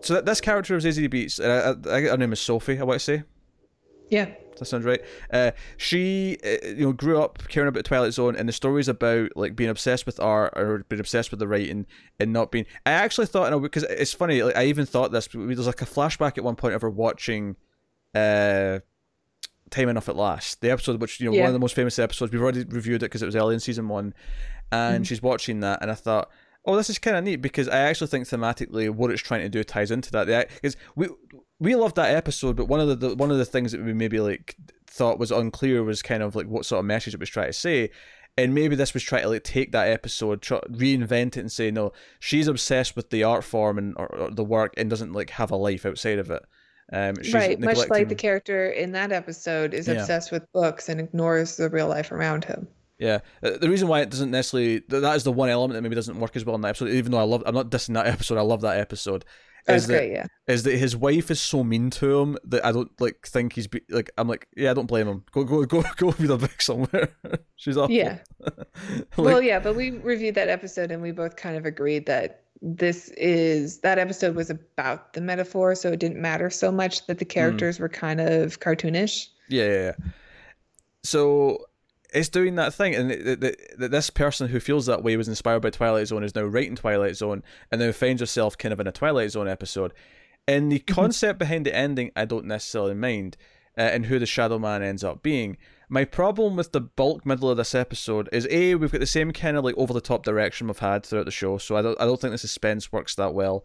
so 0.00 0.14
that 0.14 0.26
this 0.26 0.40
character 0.40 0.74
of 0.76 0.82
Zazie 0.82 1.08
Beetz, 1.08 1.40
uh, 1.40 1.90
I, 1.90 2.02
her 2.02 2.16
name 2.16 2.32
is 2.32 2.40
Sophie. 2.40 2.78
I 2.78 2.84
want 2.84 3.00
to 3.00 3.04
say. 3.04 3.22
Yeah. 4.10 4.26
That 4.58 4.64
sounds 4.64 4.84
right. 4.84 5.00
Uh, 5.32 5.52
she, 5.76 6.36
uh, 6.44 6.66
you 6.66 6.86
know, 6.86 6.92
grew 6.92 7.22
up 7.22 7.46
caring 7.48 7.68
about 7.68 7.84
Twilight 7.84 8.12
Zone, 8.12 8.34
and 8.34 8.48
the 8.48 8.52
stories 8.52 8.88
about 8.88 9.36
like 9.36 9.54
being 9.54 9.70
obsessed 9.70 10.04
with 10.04 10.18
art 10.18 10.52
or 10.56 10.84
being 10.88 10.98
obsessed 11.00 11.30
with 11.30 11.38
the 11.38 11.46
writing 11.46 11.86
and 12.18 12.32
not 12.32 12.50
being. 12.50 12.66
I 12.84 12.92
actually 12.92 13.26
thought, 13.26 13.56
because 13.62 13.84
it's 13.84 14.12
funny, 14.12 14.42
like 14.42 14.56
I 14.56 14.64
even 14.64 14.86
thought 14.86 15.12
this. 15.12 15.28
There's 15.32 15.66
like 15.66 15.82
a 15.82 15.86
flashback 15.86 16.38
at 16.38 16.44
one 16.44 16.56
point 16.56 16.74
of 16.74 16.82
her 16.82 16.90
watching, 16.90 17.56
uh, 18.14 18.80
Time 19.70 19.88
Enough 19.88 20.08
at 20.08 20.16
Last, 20.16 20.60
the 20.60 20.70
episode 20.70 21.00
which 21.00 21.20
you 21.20 21.26
know 21.26 21.36
yeah. 21.36 21.42
one 21.42 21.48
of 21.48 21.54
the 21.54 21.60
most 21.60 21.74
famous 21.74 21.98
episodes. 21.98 22.32
We've 22.32 22.42
already 22.42 22.64
reviewed 22.64 23.02
it 23.02 23.06
because 23.06 23.22
it 23.22 23.26
was 23.26 23.36
early 23.36 23.54
in 23.54 23.60
season 23.60 23.88
one, 23.88 24.14
and 24.72 25.04
mm. 25.04 25.08
she's 25.08 25.22
watching 25.22 25.60
that, 25.60 25.82
and 25.82 25.90
I 25.90 25.94
thought 25.94 26.30
oh, 26.68 26.76
this 26.76 26.90
is 26.90 26.98
kind 26.98 27.16
of 27.16 27.24
neat 27.24 27.36
because 27.36 27.66
I 27.66 27.78
actually 27.78 28.08
think 28.08 28.28
thematically 28.28 28.90
what 28.90 29.10
it's 29.10 29.22
trying 29.22 29.40
to 29.40 29.48
do 29.48 29.64
ties 29.64 29.90
into 29.90 30.12
that. 30.12 30.50
Because 30.54 30.76
we 30.94 31.08
we 31.58 31.74
loved 31.74 31.96
that 31.96 32.14
episode, 32.14 32.56
but 32.56 32.66
one 32.66 32.78
of 32.78 32.88
the, 32.88 32.94
the 32.94 33.16
one 33.16 33.30
of 33.30 33.38
the 33.38 33.46
things 33.46 33.72
that 33.72 33.82
we 33.82 33.94
maybe 33.94 34.20
like 34.20 34.54
thought 34.86 35.18
was 35.18 35.32
unclear 35.32 35.82
was 35.82 36.02
kind 36.02 36.22
of 36.22 36.36
like 36.36 36.46
what 36.46 36.66
sort 36.66 36.80
of 36.80 36.84
message 36.84 37.14
it 37.14 37.20
was 37.20 37.30
trying 37.30 37.48
to 37.48 37.52
say. 37.54 37.90
And 38.36 38.54
maybe 38.54 38.76
this 38.76 38.94
was 38.94 39.02
trying 39.02 39.22
to 39.22 39.30
like 39.30 39.42
take 39.42 39.72
that 39.72 39.88
episode, 39.88 40.42
try, 40.42 40.60
reinvent 40.70 41.36
it, 41.36 41.38
and 41.38 41.50
say 41.50 41.70
no, 41.70 41.92
she's 42.20 42.46
obsessed 42.46 42.94
with 42.94 43.08
the 43.10 43.24
art 43.24 43.44
form 43.44 43.78
and 43.78 43.94
or, 43.96 44.06
or 44.14 44.30
the 44.30 44.44
work, 44.44 44.74
and 44.76 44.90
doesn't 44.90 45.12
like 45.14 45.30
have 45.30 45.50
a 45.50 45.56
life 45.56 45.86
outside 45.86 46.18
of 46.18 46.30
it. 46.30 46.42
Um, 46.92 47.16
right, 47.32 47.58
much 47.58 47.88
like 47.88 48.08
the 48.08 48.14
character 48.14 48.70
in 48.70 48.92
that 48.92 49.10
episode 49.10 49.74
is 49.74 49.88
obsessed 49.88 50.30
yeah. 50.30 50.38
with 50.38 50.52
books 50.52 50.88
and 50.88 51.00
ignores 51.00 51.56
the 51.56 51.68
real 51.68 51.88
life 51.88 52.12
around 52.12 52.44
him. 52.44 52.68
Yeah, 52.98 53.20
uh, 53.42 53.58
the 53.58 53.70
reason 53.70 53.86
why 53.88 54.00
it 54.00 54.10
doesn't 54.10 54.30
necessarily 54.30 54.80
that 54.88 55.16
is 55.16 55.24
the 55.24 55.32
one 55.32 55.48
element 55.48 55.74
that 55.76 55.82
maybe 55.82 55.94
doesn't 55.94 56.18
work 56.18 56.34
as 56.34 56.44
well 56.44 56.56
in 56.56 56.62
that 56.62 56.70
episode. 56.70 56.88
Even 56.90 57.12
though 57.12 57.18
I 57.18 57.22
love, 57.22 57.42
I'm 57.46 57.54
not 57.54 57.70
dissing 57.70 57.94
that 57.94 58.06
episode. 58.06 58.38
I 58.38 58.42
love 58.42 58.60
that 58.62 58.78
episode. 58.78 59.24
That's 59.66 59.82
is 59.84 59.86
great. 59.88 60.08
That, 60.08 60.30
yeah. 60.48 60.52
Is 60.52 60.62
that 60.62 60.78
his 60.78 60.96
wife 60.96 61.30
is 61.30 61.40
so 61.40 61.62
mean 61.62 61.90
to 61.90 62.18
him 62.20 62.38
that 62.44 62.64
I 62.64 62.72
don't 62.72 62.90
like 63.00 63.26
think 63.26 63.52
he's 63.52 63.66
be, 63.66 63.82
like 63.90 64.10
I'm 64.16 64.26
like 64.26 64.48
yeah 64.56 64.70
I 64.70 64.74
don't 64.74 64.86
blame 64.86 65.06
him. 65.06 65.24
Go 65.30 65.44
go 65.44 65.64
go 65.64 65.84
go 65.96 66.10
read 66.18 66.30
a 66.30 66.38
book 66.38 66.60
somewhere. 66.60 67.10
She's 67.56 67.76
awful. 67.76 67.94
Yeah. 67.94 68.18
like, 68.40 69.16
well, 69.16 69.42
yeah, 69.42 69.58
but 69.58 69.76
we 69.76 69.90
reviewed 69.90 70.34
that 70.36 70.48
episode 70.48 70.90
and 70.90 71.02
we 71.02 71.12
both 71.12 71.36
kind 71.36 71.56
of 71.56 71.66
agreed 71.66 72.06
that 72.06 72.44
this 72.62 73.10
is 73.10 73.78
that 73.80 73.98
episode 73.98 74.34
was 74.34 74.50
about 74.50 75.12
the 75.12 75.20
metaphor, 75.20 75.74
so 75.76 75.92
it 75.92 76.00
didn't 76.00 76.20
matter 76.20 76.50
so 76.50 76.72
much 76.72 77.06
that 77.06 77.18
the 77.18 77.24
Mm. 77.24 77.28
characters 77.28 77.78
were 77.78 77.88
kind 77.88 78.20
of 78.20 78.58
cartoonish. 78.58 79.28
Yeah, 79.48 79.64
yeah, 79.64 79.82
yeah. 79.82 79.92
So 81.04 81.66
it's 82.12 82.28
doing 82.28 82.54
that 82.54 82.74
thing, 82.74 82.94
and 82.94 83.10
th- 83.10 83.40
th- 83.40 83.56
th- 83.78 83.90
this 83.90 84.10
person 84.10 84.48
who 84.48 84.60
feels 84.60 84.86
that 84.86 85.02
way 85.02 85.16
was 85.16 85.28
inspired 85.28 85.60
by 85.60 85.70
Twilight 85.70 86.08
Zone 86.08 86.24
is 86.24 86.34
now 86.34 86.42
writing 86.42 86.76
Twilight 86.76 87.16
Zone, 87.16 87.42
and 87.70 87.80
now 87.80 87.92
finds 87.92 88.20
herself 88.20 88.56
kind 88.56 88.72
of 88.72 88.80
in 88.80 88.86
a 88.86 88.92
Twilight 88.92 89.32
Zone 89.32 89.48
episode. 89.48 89.92
And 90.46 90.72
the 90.72 90.78
concept 90.78 91.38
behind 91.38 91.66
the 91.66 91.76
ending, 91.76 92.10
I 92.16 92.24
don't 92.24 92.46
necessarily 92.46 92.94
mind, 92.94 93.36
uh, 93.76 93.82
and 93.82 94.06
who 94.06 94.18
the 94.18 94.26
Shadow 94.26 94.58
Man 94.58 94.82
ends 94.82 95.04
up 95.04 95.22
being. 95.22 95.58
My 95.90 96.04
problem 96.04 96.56
with 96.56 96.72
the 96.72 96.80
bulk 96.80 97.24
middle 97.24 97.50
of 97.50 97.56
this 97.56 97.74
episode 97.74 98.28
is 98.32 98.46
a 98.50 98.74
we've 98.74 98.92
got 98.92 99.00
the 99.00 99.06
same 99.06 99.32
kind 99.32 99.56
of 99.56 99.64
like 99.64 99.76
over 99.76 99.94
the 99.94 100.00
top 100.00 100.22
direction 100.22 100.66
we've 100.66 100.78
had 100.78 101.04
throughout 101.04 101.26
the 101.26 101.30
show, 101.30 101.58
so 101.58 101.76
I 101.76 101.82
don't 101.82 102.00
I 102.00 102.04
don't 102.04 102.20
think 102.20 102.32
the 102.32 102.38
suspense 102.38 102.92
works 102.92 103.14
that 103.14 103.34
well. 103.34 103.64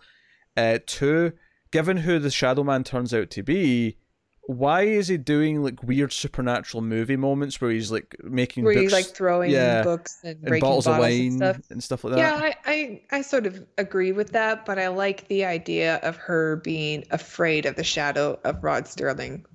Uh, 0.56 0.80
two, 0.86 1.34
given 1.72 1.98
who 1.98 2.20
the 2.20 2.30
Shadow 2.30 2.64
Man 2.64 2.84
turns 2.84 3.14
out 3.14 3.30
to 3.32 3.44
be, 3.44 3.98
why 4.46 4.82
is 4.82 5.08
he 5.08 5.18
doing 5.18 5.64
like 5.64 5.82
weird 5.84 6.12
supernatural 6.12 6.82
movie 6.82 7.16
moments 7.16 7.62
where 7.62 7.72
he's 7.72 7.92
like 7.92 8.16
making 8.24 8.66
Where 8.66 8.74
books 8.74 8.84
he's 8.84 8.92
like 8.92 9.06
throwing 9.06 9.52
yeah, 9.52 9.84
books 9.84 10.20
and 10.24 10.36
and 10.36 10.46
breaking 10.46 10.68
bottles 10.68 10.88
of 10.88 10.98
wine 10.98 11.28
and 11.28 11.38
stuff. 11.38 11.58
and 11.70 11.84
stuff 11.84 12.04
like 12.04 12.16
that? 12.16 12.20
Yeah, 12.20 12.36
I, 12.36 12.56
I 12.66 13.02
I 13.18 13.22
sort 13.22 13.46
of 13.46 13.66
agree 13.78 14.12
with 14.12 14.32
that, 14.32 14.66
but 14.66 14.78
I 14.78 14.90
like 14.90 15.28
the 15.30 15.46
idea 15.46 15.96
of 15.98 16.18
her 16.18 16.58
being 16.58 17.06
afraid 17.12 17.66
of 17.66 17.76
the 17.76 17.86
shadow 17.86 18.38
of 18.44 18.62
Rod 18.62 18.86
Sterling, 18.86 19.46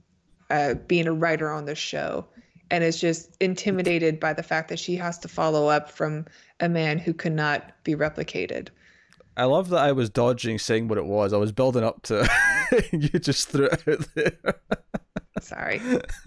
uh, 0.48 0.74
being 0.74 1.06
a 1.06 1.12
writer 1.12 1.50
on 1.50 1.66
the 1.66 1.74
show, 1.74 2.24
and 2.70 2.82
is 2.82 2.98
just 2.98 3.36
intimidated 3.40 4.18
by 4.18 4.32
the 4.32 4.42
fact 4.42 4.70
that 4.70 4.78
she 4.78 4.96
has 4.96 5.18
to 5.18 5.28
follow 5.28 5.68
up 5.68 5.90
from 5.90 6.24
a 6.60 6.68
man 6.68 6.96
who 6.96 7.12
cannot 7.12 7.72
be 7.84 7.94
replicated. 7.94 8.68
I 9.38 9.44
love 9.44 9.68
that 9.70 9.78
I 9.84 9.92
was 9.92 10.10
dodging 10.10 10.58
saying 10.58 10.88
what 10.88 10.98
it 10.98 11.04
was. 11.06 11.32
I 11.32 11.36
was 11.38 11.52
building 11.52 11.84
up 11.84 12.02
to 12.04 12.28
you 12.92 13.08
just 13.20 13.48
threw 13.48 13.66
it 13.66 13.88
out 13.88 14.06
there. 14.14 14.54
Sorry. 15.40 15.80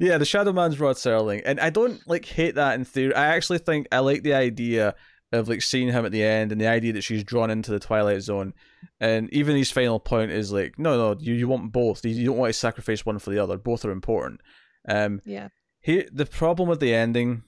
yeah, 0.00 0.18
the 0.18 0.24
Shadow 0.24 0.52
Man's 0.52 0.80
Rod 0.80 0.96
Serling, 0.96 1.42
and 1.44 1.60
I 1.60 1.70
don't 1.70 2.00
like 2.08 2.24
hate 2.24 2.54
that 2.54 2.74
in 2.74 2.84
theory. 2.84 3.14
I 3.14 3.26
actually 3.36 3.58
think 3.58 3.86
I 3.92 3.98
like 4.00 4.22
the 4.22 4.34
idea 4.34 4.94
of 5.32 5.48
like 5.48 5.62
seeing 5.62 5.88
him 5.88 6.04
at 6.04 6.12
the 6.12 6.22
end, 6.22 6.52
and 6.52 6.60
the 6.60 6.66
idea 6.66 6.92
that 6.94 7.02
she's 7.02 7.24
drawn 7.24 7.50
into 7.50 7.70
the 7.70 7.78
Twilight 7.80 8.22
Zone, 8.22 8.52
and 9.00 9.32
even 9.32 9.56
his 9.56 9.70
final 9.70 10.00
point 10.00 10.30
is 10.30 10.52
like, 10.52 10.78
no, 10.78 10.96
no, 10.96 11.20
you 11.20 11.34
you 11.34 11.48
want 11.48 11.72
both. 11.72 12.04
You, 12.04 12.12
you 12.12 12.26
don't 12.26 12.36
want 12.38 12.50
to 12.52 12.58
sacrifice 12.58 13.04
one 13.06 13.18
for 13.18 13.30
the 13.30 13.38
other. 13.38 13.56
Both 13.58 13.84
are 13.84 13.90
important. 13.90 14.40
Um, 14.88 15.20
Yeah. 15.24 15.48
here 15.80 16.06
the 16.12 16.26
problem 16.26 16.68
with 16.68 16.80
the 16.80 16.92
ending 16.94 17.44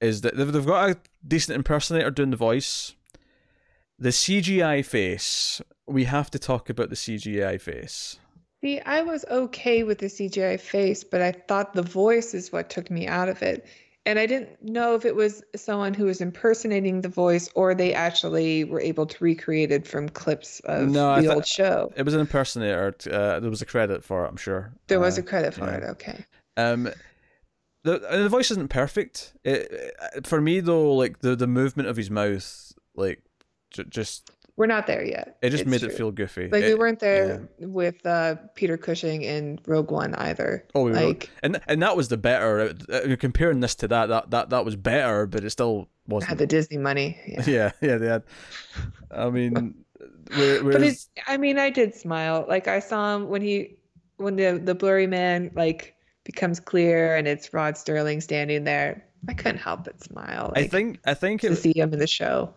is 0.00 0.20
that 0.22 0.36
they've, 0.36 0.50
they've 0.52 0.66
got 0.66 0.90
a 0.90 0.96
decent 1.26 1.56
impersonator 1.56 2.10
doing 2.10 2.30
the 2.30 2.36
voice. 2.36 2.94
The 3.98 4.10
CGI 4.10 4.84
face, 4.84 5.60
we 5.86 6.04
have 6.04 6.30
to 6.32 6.38
talk 6.38 6.68
about 6.68 6.90
the 6.90 6.96
CGI 6.96 7.60
face. 7.60 8.18
See, 8.62 8.80
I 8.80 9.02
was 9.02 9.24
okay 9.30 9.82
with 9.84 9.98
the 9.98 10.06
CGI 10.06 10.58
face, 10.60 11.04
but 11.04 11.22
I 11.22 11.32
thought 11.32 11.74
the 11.74 11.82
voice 11.82 12.34
is 12.34 12.52
what 12.52 12.68
took 12.70 12.90
me 12.90 13.06
out 13.06 13.28
of 13.28 13.42
it. 13.42 13.66
And 14.04 14.18
I 14.20 14.26
didn't 14.26 14.62
know 14.62 14.94
if 14.94 15.04
it 15.04 15.16
was 15.16 15.42
someone 15.56 15.92
who 15.92 16.04
was 16.04 16.20
impersonating 16.20 17.00
the 17.00 17.08
voice 17.08 17.48
or 17.56 17.74
they 17.74 17.92
actually 17.92 18.62
were 18.64 18.80
able 18.80 19.04
to 19.06 19.24
recreate 19.24 19.72
it 19.72 19.86
from 19.86 20.08
clips 20.08 20.60
of 20.60 20.88
No, 20.90 21.16
the 21.20 21.26
thought- 21.26 21.34
old 21.34 21.46
show. 21.46 21.92
It 21.96 22.02
was 22.04 22.14
an 22.14 22.20
impersonator. 22.20 22.94
Uh, 23.10 23.40
there 23.40 23.50
was 23.50 23.62
a 23.62 23.66
credit 23.66 24.04
for 24.04 24.24
it, 24.24 24.28
I'm 24.28 24.36
sure. 24.36 24.72
There 24.86 25.00
was 25.00 25.18
Uh, 25.18 25.22
a 25.22 25.24
credit 25.24 25.54
for 25.54 25.64
yeah. 25.64 25.76
it. 25.78 25.82
Okay. 25.90 26.24
Um, 26.56 26.88
the 27.86 28.12
and 28.12 28.24
the 28.24 28.28
voice 28.28 28.50
isn't 28.50 28.68
perfect. 28.68 29.32
It, 29.44 29.70
it- 30.14 30.26
for 30.26 30.40
me 30.40 30.60
though, 30.60 30.92
like 30.94 31.20
the 31.20 31.34
the 31.36 31.46
movement 31.46 31.88
of 31.88 31.96
his 31.96 32.10
mouth, 32.10 32.72
like 32.94 33.22
j- 33.70 33.84
just 33.88 34.30
We're 34.56 34.66
not 34.66 34.86
there 34.86 35.04
yet. 35.04 35.36
it 35.42 35.50
just 35.50 35.62
It's 35.62 35.70
made 35.70 35.80
true. 35.80 35.88
it 35.90 35.96
feel 35.96 36.10
goofy. 36.12 36.48
like 36.48 36.64
we 36.64 36.74
weren't 36.74 37.00
there 37.00 37.48
with 37.58 38.04
uh, 38.06 38.36
Peter 38.54 38.76
Cushing 38.76 39.22
in 39.22 39.58
Rogue 39.66 39.90
One 39.90 40.14
either. 40.14 40.64
Oh, 40.74 40.84
we 40.84 40.90
were- 40.92 40.96
like 41.00 41.30
and 41.42 41.60
and 41.66 41.82
that 41.82 41.96
was 41.96 42.08
the 42.08 42.16
better. 42.16 42.74
Uh, 42.92 43.16
comparing 43.18 43.60
this 43.60 43.74
to 43.76 43.88
that, 43.88 44.06
that 44.06 44.30
that 44.30 44.50
that 44.50 44.64
was 44.64 44.76
better, 44.76 45.26
but 45.26 45.44
it 45.44 45.50
still 45.50 45.88
wasn't. 46.06 46.28
had 46.30 46.38
the 46.38 46.46
Disney 46.46 46.78
money. 46.78 47.18
Yeah. 47.26 47.42
yeah, 47.46 47.72
yeah, 47.80 47.96
they 47.98 48.06
had. 48.06 48.22
I 49.10 49.30
mean, 49.30 49.74
where, 50.36 50.62
but 50.62 50.82
it's 50.82 51.08
i 51.26 51.36
mean 51.36 51.56
i 51.58 51.70
did 51.70 51.94
smile 51.94 52.44
like 52.48 52.66
i 52.68 52.80
saw 52.80 53.14
him 53.16 53.28
when 53.28 53.40
he 53.42 53.76
when 54.16 54.34
the 54.36 54.60
the 54.62 54.74
blurry 54.74 55.06
man 55.06 55.50
like 55.54 55.94
becomes 56.26 56.60
clear 56.60 57.16
and 57.16 57.26
it's 57.26 57.54
rod 57.54 57.76
sterling 57.76 58.20
standing 58.20 58.64
there 58.64 59.02
i 59.28 59.34
couldn't 59.34 59.58
help 59.58 59.84
but 59.84 60.02
smile 60.02 60.52
I 60.54 60.66
think 60.68 61.00
I 61.04 61.14
think 61.14 61.40
to 61.40 61.52
it, 61.52 61.56
see 61.56 61.72
him 61.74 61.92
in 61.92 61.98
the 61.98 62.06
show 62.06 62.54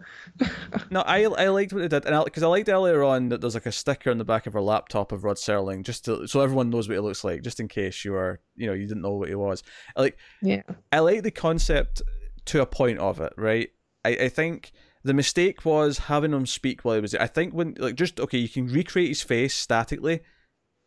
no, 0.89 1.01
I 1.01 1.23
I 1.23 1.49
liked 1.49 1.73
what 1.73 1.81
they 1.81 1.87
did, 1.87 2.05
and 2.05 2.23
because 2.23 2.43
I, 2.43 2.47
liked 2.47 2.69
earlier 2.69 3.03
on 3.03 3.29
that 3.29 3.41
there's 3.41 3.53
like 3.53 3.65
a 3.65 3.71
sticker 3.71 4.11
on 4.11 4.17
the 4.17 4.25
back 4.25 4.47
of 4.47 4.53
her 4.53 4.61
laptop 4.61 5.11
of 5.11 5.23
Rod 5.23 5.37
Serling, 5.37 5.83
just 5.83 6.05
to 6.05 6.27
so 6.27 6.41
everyone 6.41 6.69
knows 6.69 6.87
what 6.87 6.95
he 6.95 6.99
looks 6.99 7.23
like, 7.23 7.41
just 7.41 7.59
in 7.59 7.67
case 7.67 8.05
you 8.05 8.13
were 8.13 8.39
you 8.55 8.67
know 8.67 8.73
you 8.73 8.87
didn't 8.87 9.01
know 9.01 9.13
what 9.13 9.29
he 9.29 9.35
was. 9.35 9.63
I 9.95 10.01
like 10.01 10.17
yeah 10.41 10.61
I 10.91 10.99
like 10.99 11.23
the 11.23 11.31
concept 11.31 12.01
to 12.45 12.61
a 12.61 12.65
point 12.65 12.99
of 12.99 13.19
it, 13.19 13.33
right? 13.37 13.69
I, 14.05 14.09
I 14.09 14.29
think 14.29 14.71
the 15.03 15.13
mistake 15.13 15.65
was 15.65 15.97
having 15.97 16.33
him 16.33 16.45
speak 16.45 16.85
while 16.85 16.95
he 16.95 17.01
was 17.01 17.11
there. 17.11 17.21
I 17.21 17.27
think 17.27 17.53
when 17.53 17.75
like 17.77 17.95
just 17.95 18.19
okay, 18.19 18.37
you 18.37 18.49
can 18.49 18.67
recreate 18.67 19.09
his 19.09 19.21
face 19.21 19.55
statically, 19.55 20.21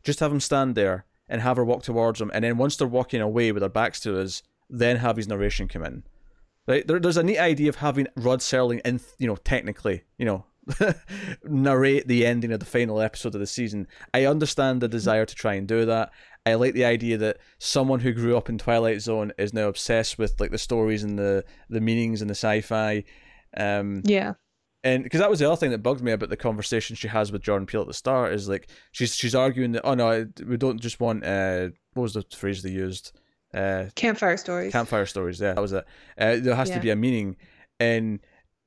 just 0.03 0.21
have 0.21 0.33
him 0.33 0.41
stand 0.41 0.75
there 0.75 1.07
and 1.33 1.41
have 1.41 1.57
her 1.57 1.65
walk 1.65 1.83
towards 1.83 2.21
him, 2.21 2.31
and 2.35 2.45
then 2.45 2.59
once 2.59 2.77
they're 2.77 2.87
walking 2.87 3.23
away 3.23 3.51
with 3.53 3.63
their 3.63 3.71
backs 3.71 3.99
to 4.01 4.21
us, 4.21 4.43
then 4.69 4.99
have 4.99 5.17
his 5.17 5.27
narration 5.27 5.67
come 5.67 5.83
in. 5.83 6.03
Right? 6.69 6.87
There, 6.87 7.01
there's 7.01 7.17
a 7.17 7.23
neat 7.23 7.39
idea 7.39 7.71
of 7.71 7.77
having 7.77 8.07
Rod 8.17 8.41
Serling 8.41 8.83
in, 8.85 9.01
you 9.19 9.27
know, 9.27 9.37
technically, 9.37 10.03
you 10.19 10.27
know, 10.27 10.45
narrate 11.43 12.07
the 12.07 12.27
ending 12.27 12.53
of 12.53 12.61
the 12.61 12.67
final 12.67 13.01
episode 13.01 13.35
of 13.35 13.41
the 13.41 13.47
season. 13.47 13.89
I 14.13 14.27
understand 14.27 14.83
the 14.83 14.89
desire 14.89 15.25
to 15.25 15.35
try 15.35 15.55
and 15.55 15.67
do 15.67 15.87
that. 15.87 16.13
I 16.45 16.55
like 16.55 16.75
the 16.75 16.85
idea 16.85 17.17
that 17.17 17.39
someone 17.59 18.01
who 18.01 18.13
grew 18.13 18.37
up 18.37 18.51
in 18.51 18.59
Twilight 18.59 19.01
Zone 19.01 19.33
is 19.39 19.55
now 19.55 19.69
obsessed 19.69 20.19
with 20.19 20.39
like 20.39 20.51
the 20.51 20.59
stories 20.59 21.03
and 21.03 21.19
the 21.19 21.45
the 21.71 21.81
meanings 21.81 22.21
and 22.21 22.29
the 22.29 22.35
sci-fi. 22.35 23.05
Um, 23.57 24.03
yeah 24.05 24.35
and 24.85 25.05
because 25.05 25.21
that 25.21 25.31
was 25.31 25.39
the 25.39 25.47
other 25.47 25.57
thing 25.57 25.71
that 25.71 25.79
bugged 25.79 26.03
me 26.03 26.13
about 26.13 26.29
the 26.29 26.37
conversation 26.37 26.97
she 26.97 27.09
has 27.09 27.31
with 27.31 27.43
Jordan 27.43 27.67
Peele 27.67 27.83
at 27.83 27.87
the 27.87 27.95
start 27.95 28.33
is 28.33 28.49
like 28.49 28.69
she's 28.93 29.15
she's 29.15 29.35
arguing 29.35 29.73
that 29.73 29.83
oh 29.85 29.95
no 29.95 30.27
we 30.47 30.57
don't 30.57 30.81
just 30.81 31.01
want 31.01 31.25
uh 31.25 31.69
what 31.95 32.03
was 32.03 32.15
the 32.15 32.25
phrase 32.35 32.63
they 32.63 32.71
used? 32.71 33.13
Uh 33.55 33.87
campfire 33.95 34.37
stories. 34.37 34.73
campfire 34.73 35.07
stories 35.07 35.41
yeah 35.41 35.55
that 35.55 35.61
was 35.61 35.73
it. 35.73 35.85
Uh, 36.19 36.37
there 36.41 36.55
has 36.55 36.71
to 36.71 36.81
be 36.81 36.91
a 36.91 36.97
meaning. 36.97 37.37
And 37.79 38.21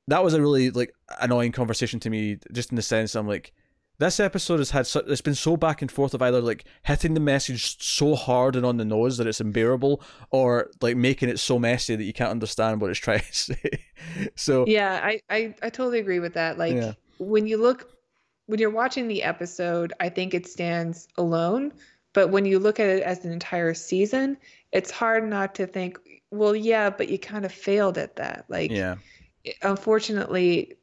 that 0.08 0.22
was 0.22 0.34
a 0.34 0.40
really 0.40 0.70
like 0.70 0.92
annoying 1.20 1.52
conversation 1.52 2.00
to 2.00 2.10
me 2.10 2.38
just 2.52 2.70
in 2.70 2.76
the 2.76 2.82
sense 2.82 3.14
I'm 3.14 3.26
like 3.26 3.52
this 3.98 4.20
episode 4.20 4.58
has 4.58 4.70
had 4.70 4.86
it's 5.08 5.20
been 5.20 5.34
so 5.34 5.56
back 5.56 5.80
and 5.82 5.90
forth 5.90 6.14
of 6.14 6.22
either 6.22 6.40
like 6.40 6.64
hitting 6.82 7.14
the 7.14 7.20
message 7.20 7.82
so 7.82 8.14
hard 8.14 8.54
and 8.56 8.66
on 8.66 8.76
the 8.76 8.84
nose 8.84 9.16
that 9.16 9.26
it's 9.26 9.40
unbearable 9.40 10.02
or 10.30 10.70
like 10.80 10.96
making 10.96 11.28
it 11.28 11.38
so 11.38 11.58
messy 11.58 11.96
that 11.96 12.04
you 12.04 12.12
can't 12.12 12.30
understand 12.30 12.80
what 12.80 12.90
it's 12.90 13.00
trying 13.08 13.20
to 13.20 13.34
say. 13.34 13.84
So 14.34 14.64
yeah 14.66 15.00
I, 15.02 15.20
I 15.30 15.54
i 15.62 15.70
totally 15.70 15.98
agree 15.98 16.20
with 16.20 16.34
that. 16.34 16.58
Like 16.58 16.74
Yeah. 16.74 16.92
when 17.18 17.46
you 17.46 17.56
look 17.56 17.90
when 18.46 18.60
you're 18.60 18.70
watching 18.70 19.08
the 19.08 19.22
episode 19.22 19.92
i 20.00 20.08
think 20.08 20.34
it 20.34 20.46
stands 20.46 21.08
alone. 21.16 21.72
But 22.12 22.30
when 22.30 22.46
you 22.46 22.58
look 22.58 22.80
at 22.80 22.86
it 22.88 23.02
as 23.02 23.24
an 23.24 23.32
entire 23.32 23.74
season 23.74 24.36
it's 24.72 24.90
hard 24.90 25.28
not 25.28 25.54
to 25.56 25.66
think 25.66 25.98
well 26.30 26.54
yeah 26.56 26.90
but 26.90 27.08
you 27.08 27.18
kind 27.18 27.44
of 27.44 27.52
failed 27.52 27.96
at 27.98 28.16
that. 28.16 28.44
Like 28.48 28.70
yeah. 28.70 28.96
unfortunately 29.62 30.74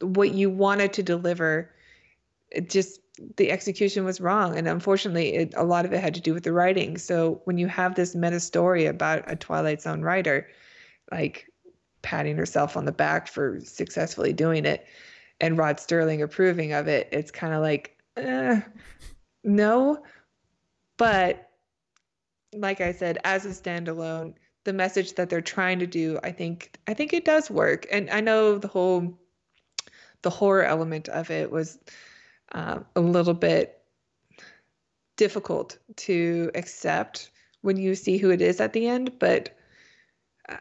what 0.00 0.32
you 0.32 0.48
wanted 0.48 0.92
to 0.92 1.02
deliver 1.02 1.72
it 2.50 2.70
just 2.70 3.00
the 3.36 3.50
execution 3.50 4.04
was 4.04 4.20
wrong. 4.20 4.56
And 4.56 4.68
unfortunately 4.68 5.34
it, 5.34 5.54
a 5.56 5.64
lot 5.64 5.84
of 5.84 5.92
it 5.92 6.00
had 6.00 6.14
to 6.14 6.20
do 6.20 6.34
with 6.34 6.44
the 6.44 6.52
writing. 6.52 6.98
So 6.98 7.40
when 7.44 7.58
you 7.58 7.66
have 7.66 7.94
this 7.94 8.14
meta 8.14 8.40
story 8.40 8.86
about 8.86 9.30
a 9.30 9.36
twilight 9.36 9.82
zone 9.82 10.02
writer 10.02 10.48
like 11.10 11.46
patting 12.02 12.36
herself 12.36 12.76
on 12.76 12.84
the 12.84 12.92
back 12.92 13.26
for 13.26 13.58
successfully 13.64 14.32
doing 14.32 14.64
it 14.64 14.86
and 15.40 15.58
rod 15.58 15.80
sterling 15.80 16.22
approving 16.22 16.72
of 16.72 16.86
it 16.86 17.08
it's 17.12 17.30
kind 17.30 17.54
of 17.54 17.60
like 17.60 17.96
eh, 18.16 18.60
no. 19.44 20.02
But 20.96 21.44
like 22.54 22.80
i 22.80 22.92
said 22.92 23.18
as 23.24 23.44
a 23.44 23.50
standalone 23.50 24.34
the 24.64 24.72
message 24.72 25.14
that 25.14 25.28
they're 25.28 25.42
trying 25.42 25.78
to 25.78 25.86
do 25.86 26.18
i 26.24 26.32
think 26.32 26.78
i 26.86 26.94
think 26.94 27.12
it 27.12 27.24
does 27.24 27.50
work. 27.50 27.86
And 27.90 28.08
i 28.10 28.20
know 28.20 28.58
the 28.58 28.68
whole 28.68 29.18
the 30.22 30.30
horror 30.30 30.64
element 30.64 31.08
of 31.08 31.30
it 31.30 31.50
was 31.50 31.78
um, 32.52 32.84
a 32.96 33.00
little 33.00 33.34
bit 33.34 33.80
difficult 35.16 35.78
to 35.96 36.50
accept 36.54 37.30
when 37.62 37.76
you 37.76 37.94
see 37.94 38.18
who 38.18 38.30
it 38.30 38.40
is 38.40 38.60
at 38.60 38.72
the 38.72 38.86
end 38.86 39.18
but 39.18 39.56
uh, 40.48 40.56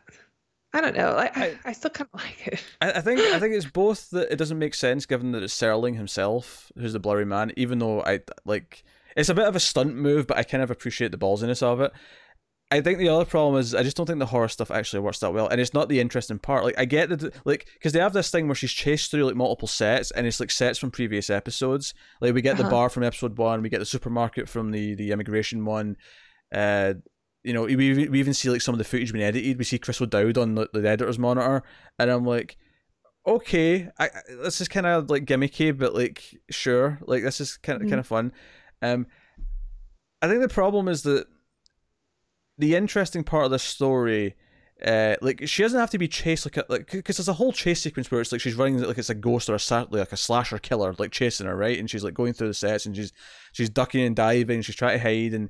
i 0.73 0.81
don't 0.81 0.97
know 0.97 1.11
I, 1.11 1.31
I, 1.35 1.57
I 1.65 1.71
still 1.73 1.91
kind 1.91 2.09
of 2.13 2.21
like 2.21 2.47
it 2.47 2.63
I, 2.81 2.93
I 2.93 3.01
think 3.01 3.19
I 3.19 3.39
think 3.39 3.53
it's 3.53 3.65
both 3.65 4.09
that 4.11 4.31
it 4.31 4.37
doesn't 4.37 4.59
make 4.59 4.73
sense 4.73 5.05
given 5.05 5.31
that 5.31 5.43
it's 5.43 5.55
Serling 5.55 5.95
himself 5.95 6.71
who's 6.77 6.93
the 6.93 6.99
blurry 6.99 7.25
man, 7.25 7.51
even 7.55 7.79
though 7.79 8.01
I 8.01 8.21
like 8.45 8.83
it's 9.17 9.29
a 9.29 9.33
bit 9.33 9.47
of 9.47 9.55
a 9.55 9.59
stunt 9.59 9.95
move, 9.95 10.27
but 10.27 10.37
I 10.37 10.43
kind 10.43 10.61
of 10.61 10.69
appreciate 10.69 11.11
the 11.11 11.17
ballsiness 11.17 11.63
of 11.63 11.81
it. 11.81 11.91
I 12.69 12.81
think 12.81 12.99
the 12.99 13.07
other 13.07 13.23
problem 13.23 13.59
is 13.59 13.73
I 13.73 13.83
just 13.83 13.95
don't 13.95 14.05
think 14.05 14.19
the 14.19 14.25
horror 14.25 14.49
stuff 14.49 14.71
actually 14.71 14.99
works 14.99 15.19
that 15.19 15.33
well, 15.33 15.47
and 15.47 15.61
it's 15.61 15.73
not 15.73 15.87
the 15.87 16.01
interesting 16.01 16.37
part. 16.37 16.65
Like 16.65 16.77
I 16.77 16.83
get 16.83 17.09
that, 17.09 17.45
like 17.45 17.67
because 17.73 17.93
they 17.93 17.99
have 17.99 18.11
this 18.11 18.29
thing 18.29 18.47
where 18.47 18.55
she's 18.55 18.73
chased 18.73 19.09
through 19.09 19.23
like 19.23 19.35
multiple 19.35 19.69
sets, 19.69 20.11
and 20.11 20.27
it's 20.27 20.41
like 20.41 20.51
sets 20.51 20.77
from 20.77 20.91
previous 20.91 21.29
episodes. 21.29 21.93
Like 22.19 22.33
we 22.33 22.41
get 22.41 22.55
uh-huh. 22.55 22.63
the 22.63 22.69
bar 22.69 22.89
from 22.89 23.03
episode 23.03 23.37
one, 23.37 23.61
we 23.61 23.69
get 23.69 23.79
the 23.79 23.85
supermarket 23.85 24.49
from 24.49 24.71
the 24.71 24.95
the 24.95 25.11
immigration 25.11 25.63
one. 25.63 25.95
Uh, 26.53 26.95
you 27.43 27.53
know, 27.53 27.63
we 27.63 27.75
we 28.09 28.19
even 28.19 28.33
see 28.33 28.49
like 28.49 28.61
some 28.61 28.73
of 28.73 28.79
the 28.79 28.83
footage 28.83 29.13
being 29.13 29.23
edited. 29.23 29.57
We 29.57 29.63
see 29.63 29.79
Chris 29.79 30.01
O'Dowd 30.01 30.37
on 30.37 30.55
the, 30.55 30.69
the 30.73 30.79
editor's 30.79 31.17
monitor, 31.17 31.63
and 31.97 32.11
I'm 32.11 32.25
like, 32.25 32.57
okay, 33.25 33.87
I, 33.97 34.09
this 34.43 34.59
is 34.59 34.67
kind 34.67 34.85
of 34.85 35.09
like 35.09 35.23
gimmicky, 35.23 35.77
but 35.77 35.95
like 35.95 36.37
sure, 36.49 36.99
like 37.03 37.23
this 37.23 37.39
is 37.39 37.55
kind 37.55 37.77
of 37.77 37.83
mm-hmm. 37.83 37.91
kind 37.91 37.99
of 38.01 38.07
fun. 38.07 38.33
Um, 38.81 39.07
I 40.21 40.27
think 40.27 40.41
the 40.41 40.49
problem 40.49 40.89
is 40.89 41.03
that 41.03 41.27
the 42.57 42.75
interesting 42.75 43.23
part 43.23 43.45
of 43.45 43.51
the 43.51 43.59
story 43.59 44.35
uh, 44.85 45.15
like 45.21 45.47
she 45.47 45.63
doesn't 45.63 45.79
have 45.79 45.89
to 45.89 45.97
be 45.97 46.07
chased 46.07 46.45
like 46.45 46.57
a, 46.57 46.65
like 46.69 46.91
because 46.91 47.17
there's 47.17 47.27
a 47.27 47.33
whole 47.33 47.51
chase 47.51 47.81
sequence 47.81 48.11
where 48.11 48.21
it's 48.21 48.31
like 48.31 48.41
she's 48.41 48.53
running 48.53 48.79
like 48.83 48.97
it's 48.97 49.09
a 49.09 49.15
ghost 49.15 49.49
or 49.49 49.55
a 49.55 49.87
like 49.89 50.11
a 50.11 50.17
slasher 50.17 50.59
killer 50.59 50.93
like 50.99 51.11
chasing 51.11 51.47
her 51.47 51.55
right? 51.55 51.79
And 51.79 51.89
she's 51.89 52.03
like 52.03 52.13
going 52.13 52.33
through 52.33 52.49
the 52.49 52.53
sets 52.53 52.85
and 52.85 52.95
she's 52.95 53.11
she's 53.53 53.69
ducking 53.69 54.05
and 54.05 54.15
diving 54.15 54.61
she's 54.61 54.75
trying 54.75 54.99
to 54.99 55.03
hide 55.03 55.33
and 55.33 55.49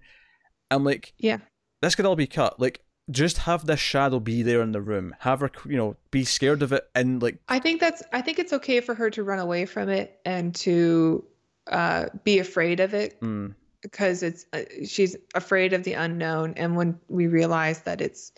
I'm 0.71 0.85
like 0.85 1.13
yeah. 1.17 1.39
this 1.81 1.95
could 1.95 2.05
all 2.05 2.15
be 2.15 2.27
cut. 2.27 2.57
Like 2.59 2.81
just 3.11 3.39
have 3.39 3.65
this 3.65 3.81
shadow 3.81 4.21
be 4.21 4.43
there 4.43 4.61
in 4.61 4.71
the 4.71 4.81
room. 4.81 5.13
Have 5.19 5.41
her 5.41 5.51
you 5.65 5.75
know 5.75 5.97
be 6.09 6.23
scared 6.23 6.61
of 6.63 6.71
it 6.71 6.89
and 6.95 7.21
like 7.21 7.37
I 7.49 7.59
think 7.59 7.81
that's 7.81 8.03
I 8.13 8.21
think 8.21 8.39
it's 8.39 8.53
okay 8.53 8.79
for 8.79 8.95
her 8.95 9.09
to 9.09 9.23
run 9.23 9.39
away 9.39 9.65
from 9.65 9.89
it 9.89 10.21
and 10.23 10.55
to 10.55 11.25
uh 11.69 12.05
be 12.23 12.39
afraid 12.39 12.79
of 12.79 12.93
it. 12.93 13.19
Mm 13.19 13.55
because 13.81 14.23
it's 14.23 14.45
uh, 14.53 14.63
she's 14.85 15.15
afraid 15.35 15.73
of 15.73 15.83
the 15.83 15.93
unknown 15.93 16.53
and 16.57 16.75
when 16.75 16.99
we 17.07 17.27
realize 17.27 17.81
that 17.81 18.01
it's 18.01 18.31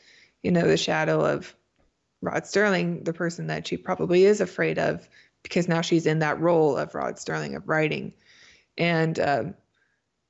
you 0.43 0.51
know 0.51 0.67
the 0.67 0.77
shadow 0.77 1.25
of 1.25 1.55
Rod 2.22 2.46
Sterling 2.46 3.03
the 3.03 3.13
person 3.13 3.48
that 3.48 3.67
she 3.67 3.77
probably 3.77 4.25
is 4.25 4.41
afraid 4.41 4.77
of 4.77 5.08
because 5.43 5.67
now 5.67 5.81
she's 5.81 6.05
in 6.05 6.19
that 6.19 6.39
role 6.39 6.77
of 6.77 6.93
Rod 6.96 7.17
Sterling 7.19 7.55
of 7.55 7.67
writing 7.67 8.13
and 8.77 9.19
um, 9.19 9.55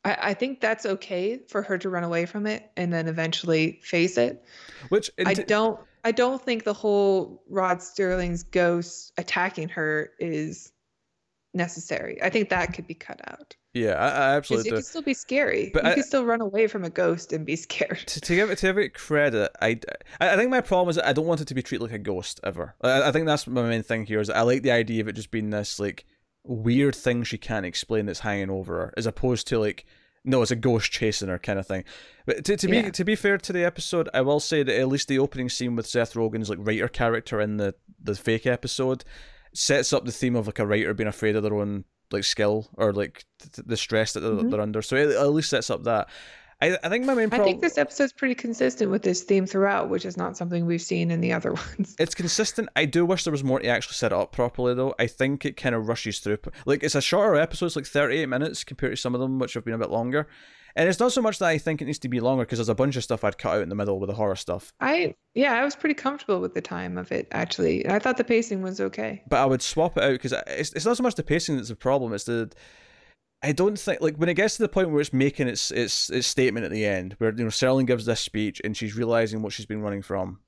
I, 0.04 0.18
I, 0.22 0.34
think 0.34 0.62
that's 0.62 0.86
okay 0.86 1.39
for 1.48 1.62
her 1.62 1.78
to 1.78 1.89
run 1.89 2.04
away 2.04 2.25
from 2.25 2.48
it 2.48 2.72
and 2.78 2.92
then 2.94 3.08
eventually 3.08 3.80
face 3.84 4.18
it 4.18 4.44
which 4.89 5.12
I 5.25 5.34
don't 5.34 5.80
I 6.04 6.12
don't 6.12 6.42
think 6.42 6.63
the 6.63 6.74
whole 6.74 7.44
Rod 7.50 7.82
Sterling's 7.82 8.44
ghost 8.44 9.12
attacking 9.18 9.70
her 9.70 10.12
is 10.20 10.72
necessary. 11.54 12.22
I 12.22 12.30
think 12.30 12.50
that 12.50 12.74
could 12.74 12.88
be 12.88 12.94
cut 12.94 13.20
out. 13.28 13.56
Yeah, 13.74 13.94
I, 13.94 14.08
I 14.08 14.36
absolutely. 14.36 14.72
It 14.72 14.74
can 14.74 14.84
still 14.84 15.02
be 15.04 15.14
scary. 15.14 15.70
But 15.74 15.84
you 15.84 15.90
I, 15.92 15.94
can 15.94 16.04
still 16.04 16.26
run 16.26 16.42
away 16.42 16.68
from 16.68 16.84
a 16.84 16.90
ghost 16.90 17.32
and 17.34 17.46
be 17.46 17.56
scared. 17.56 18.00
To, 18.08 18.22
to 18.22 18.36
give 18.36 18.50
it 18.50 18.58
to 18.60 18.68
give 18.68 18.78
it 18.78 18.94
credit, 18.94 19.52
I, 19.62 19.80
I 20.20 20.36
think 20.36 20.50
my 20.50 20.62
problem 20.62 20.90
is 20.90 20.96
that 20.96 21.08
I 21.08 21.14
don't 21.14 21.28
want 21.28 21.42
it 21.42 21.48
to 21.50 21.54
be 21.54 21.62
treated 21.62 21.84
like 21.84 21.94
a 21.94 22.00
ghost 22.00 22.40
ever. 22.44 22.76
I, 22.82 23.04
I 23.04 23.12
think 23.12 23.28
that's 23.28 23.46
my 23.46 23.62
main 23.62 23.84
thing 23.84 24.06
here. 24.06 24.20
Is 24.20 24.30
I 24.30 24.42
like 24.42 24.64
the 24.64 24.72
idea 24.72 25.02
of 25.02 25.08
it 25.08 25.14
just 25.14 25.32
being 25.32 25.52
this 25.52 25.80
like 25.80 26.06
weird 26.44 26.96
thing 26.96 27.24
she 27.24 27.38
can't 27.38 27.66
explain 27.66 28.08
that's 28.08 28.22
hanging 28.22 28.50
over 28.50 28.74
her, 28.76 28.94
as 28.98 29.06
opposed 29.06 29.48
to 29.48 29.60
like 29.60 29.86
no, 30.26 30.42
it's 30.42 30.52
a 30.52 30.56
ghost 30.56 30.92
chasing 30.92 31.30
her 31.30 31.40
kind 31.40 31.60
of 31.60 31.68
thing. 31.68 31.84
But 32.26 32.44
to, 32.46 32.58
to 32.58 32.70
yeah. 32.70 32.84
be 32.84 32.92
to 32.92 33.04
be 33.04 33.16
fair 33.16 33.38
to 33.38 33.54
the 33.54 33.64
episode, 33.64 34.10
I 34.14 34.22
will 34.22 34.40
say 34.40 34.64
that 34.64 34.80
at 34.80 34.88
least 34.88 35.08
the 35.08 35.20
opening 35.20 35.50
scene 35.50 35.76
with 35.76 35.88
Seth 35.88 36.16
Rogen's 36.16 36.50
like 36.50 36.60
writer 36.62 36.88
character 36.88 37.40
in 37.40 37.58
the 37.58 37.76
the 38.02 38.16
fake 38.16 38.48
episode 38.48 39.04
sets 39.54 39.94
up 39.94 40.06
the 40.06 40.12
theme 40.12 40.36
of 40.36 40.48
like 40.48 40.60
a 40.60 40.66
writer 40.66 40.94
being 40.94 41.08
afraid 41.08 41.36
of 41.36 41.44
their 41.44 41.56
own 41.56 41.86
like 42.12 42.24
skill 42.24 42.68
or 42.74 42.94
like 42.94 43.25
th- 43.39 43.68
the 43.68 43.78
stress 43.78 44.13
that 44.13 44.22
they're, 44.22 44.32
mm-hmm. 44.32 44.50
they're 44.50 44.62
under. 44.62 44.82
So 44.82 44.96
it 44.96 45.10
at 45.10 45.30
least 45.30 45.50
sets 45.50 45.70
up 45.70 45.84
that. 45.84 46.10
I, 46.62 46.78
I 46.84 46.89
think 46.89 47.06
my 47.06 47.13
main. 47.13 47.30
Problem, 47.30 47.48
I 47.48 47.51
think 47.51 47.62
this 47.62 47.78
episode's 47.78 48.12
pretty 48.12 48.36
consistent 48.36 48.92
with 48.92 49.04
this 49.04 49.24
theme 49.24 49.46
throughout, 49.46 49.89
which 49.89 50.06
is 50.06 50.18
not 50.18 50.36
something 50.36 50.66
we've 50.66 50.82
seen 50.82 51.10
in 51.10 51.22
the 51.22 51.32
other 51.32 51.54
ones. 51.78 51.96
It's 51.98 52.16
consistent. 52.16 52.70
I 52.75 52.86
do 52.86 53.06
wish 53.06 53.24
there 53.24 53.32
was 53.32 53.44
more 53.44 53.60
to 53.60 53.68
actually 53.68 53.94
set 53.94 54.12
it 54.12 54.18
up 54.18 54.32
properly, 54.32 54.74
though. 54.74 54.94
I 55.00 55.08
think 55.08 55.46
it 55.46 55.56
kind 55.56 55.74
of 55.74 55.88
rushes 55.88 56.20
through. 56.20 56.39
Like 56.66 56.84
it's 56.84 56.96
a 56.96 57.01
shorter 57.01 57.36
episode, 57.36 57.68
it's 57.68 57.75
like 57.75 57.86
thirty-eight 57.86 58.28
minutes 58.28 58.63
compared 58.63 58.94
to 58.94 58.98
some 58.98 59.16
of 59.16 59.22
them, 59.22 59.39
which 59.39 59.53
have 59.53 59.66
been 59.66 59.74
a 59.74 59.79
bit 59.79 59.90
longer. 59.90 60.27
And 60.75 60.88
it's 60.88 61.00
not 61.00 61.12
so 61.12 61.22
much 61.22 61.40
that 61.40 61.48
I 61.48 61.57
think 61.57 61.81
it 61.81 61.86
needs 61.86 62.00
to 62.00 62.10
be 62.10 62.20
longer 62.20 62.46
because 62.46 62.60
there's 62.60 62.70
a 62.70 62.75
bunch 62.75 62.96
of 62.96 63.03
stuff 63.03 63.24
I'd 63.24 63.38
cut 63.38 63.55
out 63.55 63.64
in 63.64 63.70
the 63.70 63.75
middle 63.75 64.00
with 64.00 64.10
the 64.10 64.16
horror 64.16 64.36
stuff. 64.36 64.74
I 64.79 65.16
yeah, 65.33 65.53
I 65.53 65.64
was 65.64 65.75
pretty 65.75 65.96
comfortable 65.96 66.40
with 66.40 66.53
the 66.53 66.62
time 66.62 66.98
of 66.98 67.12
it 67.12 67.27
actually. 67.31 67.88
I 67.88 68.00
thought 68.00 68.18
the 68.18 68.24
pacing 68.24 68.62
was 68.62 68.79
okay. 68.79 69.24
But 69.27 69.40
I 69.40 69.46
would 69.46 69.62
swap 69.62 69.98
it 69.98 70.03
out 70.03 70.12
because 70.12 70.33
it's 70.48 70.74
it's 70.74 70.86
not 70.86 70.98
so 70.98 71.03
much 71.03 71.16
the 71.16 71.24
pacing 71.24 71.55
that's 71.55 71.70
the 71.70 71.75
problem. 71.75 72.14
It's 72.14 72.25
the 72.25 72.51
I 73.42 73.54
don't 73.54 73.80
think 73.80 74.02
like 74.02 74.18
when 74.18 74.30
it 74.30 74.34
gets 74.34 74.58
to 74.58 74.64
the 74.64 74.70
point 74.70 74.90
where 74.90 75.00
it's 75.00 75.14
making 75.14 75.48
its 75.48 75.72
its 75.72 76.10
its 76.10 76.28
statement 76.28 76.66
at 76.66 76.72
the 76.72 76.86
end, 76.86 77.16
where 77.20 77.32
you 77.32 77.44
know 77.44 77.50
Serling 77.50 77.88
gives 77.88 78.06
this 78.06 78.20
speech 78.20 78.62
and 78.64 78.75
she's 78.75 78.96
realizing 78.98 79.42
what 79.42 79.54
she's 79.54 79.66
been 79.66 79.82
running 79.82 80.02
from. 80.02 80.40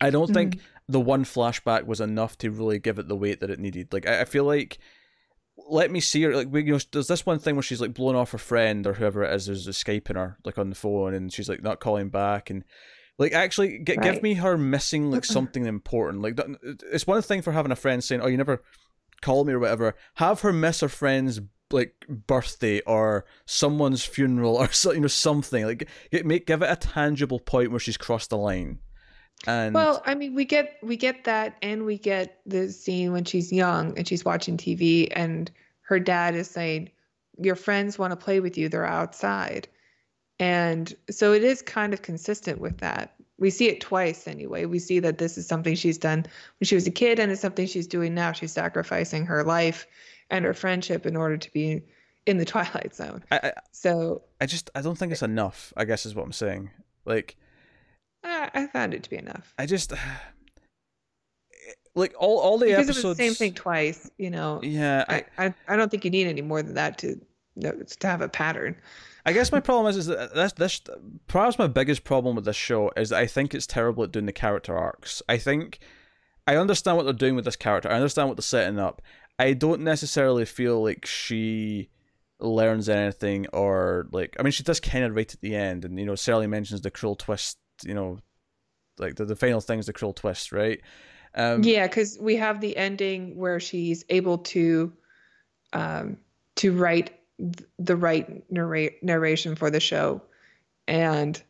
I 0.00 0.10
don't 0.10 0.24
mm-hmm. 0.24 0.34
think 0.34 0.60
the 0.88 1.00
one 1.00 1.24
flashback 1.24 1.86
was 1.86 2.00
enough 2.00 2.36
to 2.38 2.50
really 2.50 2.78
give 2.78 2.98
it 2.98 3.06
the 3.08 3.16
weight 3.16 3.40
that 3.40 3.50
it 3.50 3.60
needed. 3.60 3.92
Like 3.92 4.06
I, 4.06 4.22
I 4.22 4.24
feel 4.24 4.44
like 4.44 4.78
let 5.68 5.90
me 5.90 6.00
see 6.00 6.22
her. 6.22 6.34
Like, 6.34 6.48
you 6.52 6.72
know, 6.72 6.78
there's 6.92 7.06
this 7.06 7.26
one 7.26 7.38
thing 7.38 7.54
where 7.54 7.62
she's 7.62 7.80
like 7.80 7.94
blowing 7.94 8.16
off 8.16 8.32
her 8.32 8.38
friend 8.38 8.86
or 8.86 8.94
whoever 8.94 9.22
it 9.22 9.34
is 9.34 9.46
who's 9.46 9.68
escaping 9.68 10.16
her, 10.16 10.38
like 10.44 10.58
on 10.58 10.70
the 10.70 10.76
phone, 10.76 11.14
and 11.14 11.32
she's 11.32 11.48
like 11.48 11.62
not 11.62 11.80
calling 11.80 12.08
back, 12.08 12.50
and 12.50 12.64
like 13.18 13.32
actually 13.32 13.78
g- 13.78 13.94
right. 13.96 14.02
give 14.02 14.22
me 14.22 14.34
her 14.34 14.58
missing 14.58 15.10
like 15.10 15.24
something 15.24 15.66
important. 15.66 16.22
Like 16.22 16.38
it's 16.90 17.06
one 17.06 17.22
thing 17.22 17.42
for 17.42 17.52
having 17.52 17.72
a 17.72 17.76
friend 17.76 18.02
saying, 18.02 18.20
"Oh, 18.20 18.26
you 18.26 18.36
never 18.36 18.62
call 19.24 19.44
me" 19.44 19.52
or 19.52 19.58
whatever. 19.58 19.94
Have 20.14 20.40
her 20.40 20.52
miss 20.52 20.80
her 20.80 20.88
friend's 20.88 21.40
like 21.70 22.06
birthday 22.08 22.80
or 22.80 23.24
someone's 23.46 24.04
funeral 24.04 24.56
or 24.56 24.70
so, 24.72 24.92
you 24.92 25.00
know 25.00 25.06
something 25.06 25.64
like 25.64 25.88
make 26.24 26.46
give 26.46 26.62
it 26.62 26.70
a 26.70 26.76
tangible 26.76 27.40
point 27.40 27.70
where 27.70 27.80
she's 27.80 27.96
crossed 27.96 28.30
the 28.30 28.36
line. 28.36 28.78
And 29.46 29.74
well, 29.74 30.02
I 30.06 30.14
mean, 30.14 30.34
we 30.34 30.44
get 30.44 30.76
we 30.82 30.96
get 30.96 31.24
that, 31.24 31.56
and 31.60 31.84
we 31.84 31.98
get 31.98 32.40
the 32.46 32.70
scene 32.70 33.12
when 33.12 33.24
she's 33.24 33.52
young 33.52 33.96
and 33.98 34.06
she's 34.08 34.24
watching 34.24 34.56
TV, 34.56 35.08
and 35.10 35.50
her 35.82 35.98
dad 35.98 36.34
is 36.34 36.48
saying, 36.48 36.90
"Your 37.38 37.56
friends 37.56 37.98
want 37.98 38.12
to 38.12 38.16
play 38.16 38.40
with 38.40 38.56
you; 38.56 38.68
they're 38.68 38.86
outside." 38.86 39.68
And 40.38 40.94
so 41.10 41.32
it 41.32 41.44
is 41.44 41.62
kind 41.62 41.92
of 41.92 42.02
consistent 42.02 42.60
with 42.60 42.78
that. 42.78 43.13
We 43.38 43.50
see 43.50 43.68
it 43.68 43.80
twice 43.80 44.28
anyway. 44.28 44.64
We 44.64 44.78
see 44.78 45.00
that 45.00 45.18
this 45.18 45.36
is 45.36 45.46
something 45.46 45.74
she's 45.74 45.98
done 45.98 46.24
when 46.58 46.66
she 46.66 46.74
was 46.74 46.86
a 46.86 46.90
kid, 46.90 47.18
and 47.18 47.32
it's 47.32 47.40
something 47.40 47.66
she's 47.66 47.86
doing 47.86 48.14
now. 48.14 48.32
She's 48.32 48.52
sacrificing 48.52 49.26
her 49.26 49.42
life 49.42 49.86
and 50.30 50.44
her 50.44 50.54
friendship 50.54 51.04
in 51.04 51.16
order 51.16 51.36
to 51.36 51.52
be 51.52 51.82
in 52.26 52.38
the 52.38 52.44
twilight 52.44 52.94
zone. 52.94 53.24
I, 53.30 53.40
I, 53.42 53.52
so 53.72 54.22
I 54.40 54.46
just 54.46 54.70
I 54.74 54.82
don't 54.82 54.96
think 54.96 55.12
it's 55.12 55.22
enough. 55.22 55.72
I 55.76 55.84
guess 55.84 56.06
is 56.06 56.14
what 56.14 56.24
I'm 56.24 56.32
saying. 56.32 56.70
Like 57.04 57.36
uh, 58.22 58.50
I 58.54 58.66
found 58.68 58.94
it 58.94 59.02
to 59.02 59.10
be 59.10 59.16
enough. 59.16 59.52
I 59.58 59.66
just 59.66 59.92
like 61.94 62.14
all 62.18 62.38
all 62.38 62.58
the 62.58 62.66
because 62.66 62.88
episodes. 62.88 63.04
It 63.04 63.08
was 63.08 63.18
the 63.18 63.24
same 63.24 63.34
thing 63.34 63.54
twice. 63.54 64.10
You 64.16 64.30
know. 64.30 64.60
Yeah, 64.62 65.04
I, 65.08 65.24
I 65.38 65.54
I 65.68 65.76
don't 65.76 65.90
think 65.90 66.04
you 66.04 66.10
need 66.10 66.26
any 66.26 66.42
more 66.42 66.62
than 66.62 66.74
that 66.74 66.98
to 66.98 67.20
to 67.60 68.06
have 68.06 68.20
a 68.20 68.28
pattern. 68.28 68.76
I 69.26 69.32
guess 69.32 69.52
my 69.52 69.60
problem 69.60 69.90
is 69.90 69.96
is 69.96 70.06
that 70.06 70.34
this 70.34 70.52
this 70.52 70.80
perhaps 71.26 71.58
my 71.58 71.66
biggest 71.66 72.04
problem 72.04 72.36
with 72.36 72.44
this 72.44 72.56
show 72.56 72.90
is 72.96 73.10
that 73.10 73.20
I 73.20 73.26
think 73.26 73.54
it's 73.54 73.66
terrible 73.66 74.04
at 74.04 74.12
doing 74.12 74.26
the 74.26 74.32
character 74.32 74.76
arcs. 74.76 75.22
I 75.28 75.38
think 75.38 75.78
I 76.46 76.56
understand 76.56 76.96
what 76.96 77.04
they're 77.04 77.12
doing 77.12 77.36
with 77.36 77.46
this 77.46 77.56
character. 77.56 77.90
I 77.90 77.94
understand 77.94 78.28
what 78.28 78.36
they're 78.36 78.42
setting 78.42 78.78
up. 78.78 79.00
I 79.38 79.54
don't 79.54 79.80
necessarily 79.80 80.44
feel 80.44 80.82
like 80.82 81.06
she 81.06 81.88
learns 82.38 82.88
anything 82.88 83.46
or 83.52 84.06
like 84.12 84.36
I 84.38 84.42
mean 84.42 84.52
she 84.52 84.62
does 84.62 84.80
kind 84.80 85.04
of 85.04 85.14
right 85.14 85.32
at 85.32 85.40
the 85.40 85.54
end 85.54 85.84
and 85.84 85.98
you 85.98 86.04
know 86.04 86.14
Sally 86.14 86.46
mentions 86.46 86.82
the 86.82 86.90
cruel 86.90 87.14
twist 87.16 87.58
you 87.82 87.94
know, 87.94 88.18
like 88.98 89.16
the, 89.16 89.24
the 89.24 89.36
final 89.36 89.60
thing 89.60 89.78
is 89.78 89.86
the 89.86 89.92
cruel 89.92 90.12
twist, 90.12 90.52
right? 90.52 90.80
Um, 91.34 91.64
yeah, 91.64 91.86
because 91.86 92.18
we 92.20 92.36
have 92.36 92.60
the 92.60 92.76
ending 92.76 93.36
where 93.36 93.58
she's 93.58 94.04
able 94.08 94.38
to, 94.38 94.92
um, 95.72 96.18
to 96.56 96.72
write 96.72 97.18
the 97.78 97.96
right 97.96 98.50
narrate 98.50 99.02
narration 99.02 99.54
for 99.54 99.70
the 99.70 99.80
show, 99.80 100.22
and 100.86 101.42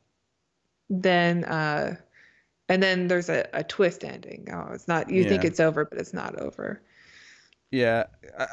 then 0.90 1.44
uh, 1.44 1.96
and 2.68 2.82
then 2.82 3.08
there's 3.08 3.28
a, 3.28 3.46
a 3.52 3.64
twist 3.64 4.04
ending. 4.04 4.48
Oh, 4.52 4.72
it's 4.72 4.88
not. 4.88 5.10
You 5.10 5.22
yeah. 5.22 5.28
think 5.28 5.44
it's 5.44 5.60
over, 5.60 5.84
but 5.84 5.98
it's 5.98 6.14
not 6.14 6.36
over. 6.36 6.80
Yeah, 7.70 8.04
I, 8.38 8.46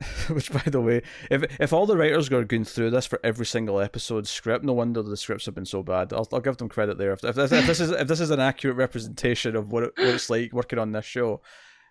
Which, 0.30 0.50
by 0.50 0.62
the 0.64 0.80
way, 0.80 1.02
if 1.30 1.44
if 1.60 1.72
all 1.72 1.86
the 1.86 1.96
writers 1.96 2.30
are 2.30 2.44
going 2.44 2.64
through 2.64 2.90
this 2.90 3.06
for 3.06 3.20
every 3.22 3.44
single 3.44 3.80
episode 3.80 4.26
script, 4.26 4.64
no 4.64 4.72
wonder 4.72 5.02
the 5.02 5.16
scripts 5.16 5.44
have 5.44 5.54
been 5.54 5.66
so 5.66 5.82
bad. 5.82 6.12
I'll, 6.12 6.26
I'll 6.32 6.40
give 6.40 6.56
them 6.56 6.70
credit 6.70 6.96
there. 6.96 7.12
If, 7.12 7.22
if, 7.22 7.36
if, 7.36 7.52
if 7.52 7.66
this 7.66 7.80
is 7.80 7.90
if 7.90 8.08
this 8.08 8.20
is 8.20 8.30
an 8.30 8.40
accurate 8.40 8.76
representation 8.76 9.56
of 9.56 9.72
what, 9.72 9.84
it, 9.84 9.92
what 9.96 10.08
it's 10.08 10.30
like 10.30 10.52
working 10.52 10.78
on 10.78 10.92
this 10.92 11.04
show, 11.04 11.42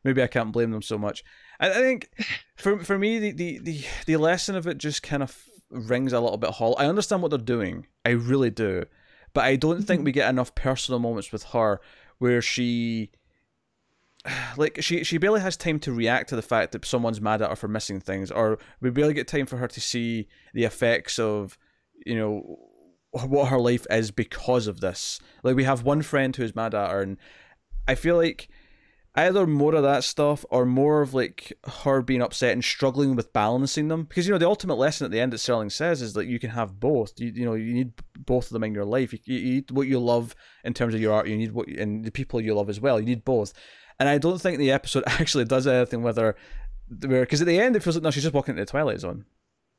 maybe 0.04 0.22
I 0.22 0.28
can't 0.28 0.52
blame 0.52 0.72
them 0.72 0.82
so 0.82 0.98
much. 0.98 1.24
I, 1.60 1.70
I 1.70 1.74
think 1.74 2.10
for 2.56 2.84
for 2.84 2.98
me, 2.98 3.20
the, 3.20 3.32
the 3.32 3.58
the 3.60 3.86
the 4.06 4.18
lesson 4.18 4.56
of 4.56 4.68
it 4.68 4.78
just 4.78 5.04
kind 5.04 5.24
of 5.24 5.46
rings 5.70 6.14
a 6.14 6.20
little 6.20 6.38
bit 6.38 6.52
hollow. 6.52 6.76
I 6.76 6.88
understand 6.88 7.22
what 7.22 7.30
they're 7.30 7.38
doing, 7.38 7.88
I 8.06 8.10
really 8.10 8.50
do, 8.50 8.86
but 9.34 9.44
I 9.44 9.56
don't 9.56 9.84
think 9.84 10.00
mm-hmm. 10.00 10.06
we 10.06 10.12
get 10.12 10.30
enough 10.30 10.56
personal 10.56 11.00
moments 11.00 11.32
with 11.32 11.44
her 11.44 11.80
where 12.18 12.42
she 12.42 13.12
like 14.58 14.82
she 14.82 15.04
she 15.04 15.18
barely 15.18 15.42
has 15.42 15.58
time 15.58 15.80
to 15.80 15.92
react 15.92 16.30
to 16.30 16.36
the 16.36 16.42
fact 16.42 16.72
that 16.72 16.86
someone's 16.86 17.22
mad 17.22 17.42
at 17.42 17.50
her 17.50 17.56
for 17.56 17.68
missing 17.68 18.00
things, 18.00 18.32
or 18.32 18.60
we 18.82 18.90
barely 18.90 19.14
get 19.14 19.28
time 19.28 19.46
for 19.46 19.58
her 19.58 19.68
to 19.68 19.82
see 19.82 20.28
the 20.54 20.64
effects 20.64 21.20
of 21.20 21.58
you 22.06 22.16
know 22.16 22.58
what 23.12 23.50
her 23.50 23.60
life 23.60 23.88
is 23.90 24.12
because 24.12 24.68
of 24.68 24.82
this. 24.82 25.20
Like 25.44 25.56
we 25.56 25.64
have 25.64 25.84
one 25.84 26.02
friend 26.02 26.36
who's 26.36 26.56
mad 26.56 26.76
at 26.76 26.92
her, 26.92 27.02
and 27.02 27.18
I 27.88 27.96
feel 27.96 28.18
like 28.18 28.50
either 29.26 29.48
more 29.48 29.76
of 29.76 29.84
that 29.84 30.04
stuff 30.04 30.46
or 30.50 30.66
more 30.66 31.02
of 31.02 31.14
like 31.14 31.58
her 31.84 32.02
being 32.02 32.22
upset 32.22 32.54
and 32.54 32.64
struggling 32.64 33.16
with 33.16 33.34
balancing 33.34 33.88
them. 33.88 34.04
Because 34.04 34.28
you 34.28 34.34
know 34.34 34.38
the 34.38 34.48
ultimate 34.48 34.76
lesson 34.76 35.06
at 35.06 35.12
the 35.12 35.20
end 35.20 35.34
that 35.34 35.38
Serling 35.38 35.72
says 35.72 36.02
is 36.02 36.14
that 36.14 36.28
you 36.28 36.40
can 36.40 36.52
have 36.52 36.80
both. 36.80 37.14
You, 37.18 37.32
you 37.34 37.46
know 37.46 37.54
you 37.54 37.74
need 37.74 37.94
both 38.18 38.46
of 38.46 38.54
them 38.54 38.64
in 38.64 38.74
your 38.74 38.86
life. 38.86 39.14
You, 39.14 39.20
you 39.26 39.54
need 39.56 39.72
what 39.72 39.88
you 39.88 40.00
love 40.00 40.36
in 40.64 40.74
terms 40.74 40.94
of 40.94 41.02
your 41.02 41.14
art. 41.14 41.28
You 41.28 41.38
need 41.38 41.52
what 41.52 41.68
and 41.68 42.04
the 42.04 42.12
people 42.12 42.42
you 42.42 42.54
love 42.54 42.70
as 42.70 42.80
well. 42.80 43.00
You 43.00 43.06
need 43.06 43.26
both. 43.26 43.54
And 44.00 44.08
I 44.08 44.18
don't 44.18 44.40
think 44.40 44.58
the 44.58 44.72
episode 44.72 45.04
actually 45.08 45.46
does 45.46 45.68
anything 45.68 46.04
with 46.04 46.18
her. 46.18 46.36
Because 46.90 47.42
at 47.42 47.48
the 47.48 47.60
end 47.60 47.76
it 47.76 47.84
feels 47.84 47.96
like 47.96 48.04
no, 48.04 48.12
she's 48.12 48.24
just 48.24 48.34
walking 48.34 48.54
into 48.54 48.66
the 48.66 48.72
twilight 48.72 49.00
zone. 49.00 49.26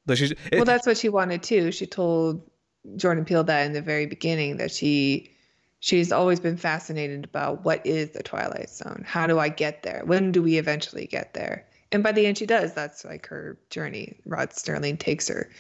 Like 0.07 0.19
she's, 0.19 0.31
it, 0.31 0.55
well, 0.55 0.65
that's 0.65 0.87
what 0.87 0.97
she 0.97 1.09
wanted 1.09 1.43
too. 1.43 1.73
She 1.73 1.87
told 1.87 2.49
Jordan 2.97 3.25
Peele 3.25 3.45
that 3.45 3.67
in 3.67 3.73
the 3.73 3.83
very 3.83 4.07
beginning 4.07 4.57
that 4.59 4.71
she 4.71 5.31
she's 5.81 6.13
always 6.13 6.39
been 6.39 6.57
fascinated 6.57 7.25
about 7.25 7.65
what 7.65 7.85
is 7.85 8.11
the 8.11 8.23
Twilight 8.23 8.71
Zone? 8.71 9.03
How 9.07 9.27
do 9.27 9.39
I 9.39 9.49
get 9.49 9.83
there? 9.83 10.03
When 10.05 10.31
do 10.31 10.43
we 10.43 10.59
eventually 10.59 11.07
get 11.07 11.35
there? 11.35 11.67
And 11.93 12.03
by 12.03 12.13
the 12.13 12.27
end, 12.27 12.39
she 12.39 12.47
does. 12.47 12.73
That's 12.73 13.05
like 13.05 13.27
her 13.27 13.59
journey. 13.71 14.21
Rod 14.25 14.53
sterling 14.53 14.97
takes 14.97 15.27
her 15.29 15.51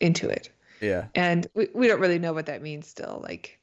into 0.00 0.28
it. 0.28 0.50
Yeah. 0.80 1.06
And 1.14 1.46
we, 1.54 1.68
we 1.74 1.86
don't 1.86 2.00
really 2.00 2.18
know 2.18 2.32
what 2.32 2.46
that 2.46 2.60
means 2.60 2.88
still. 2.88 3.20
Like, 3.22 3.58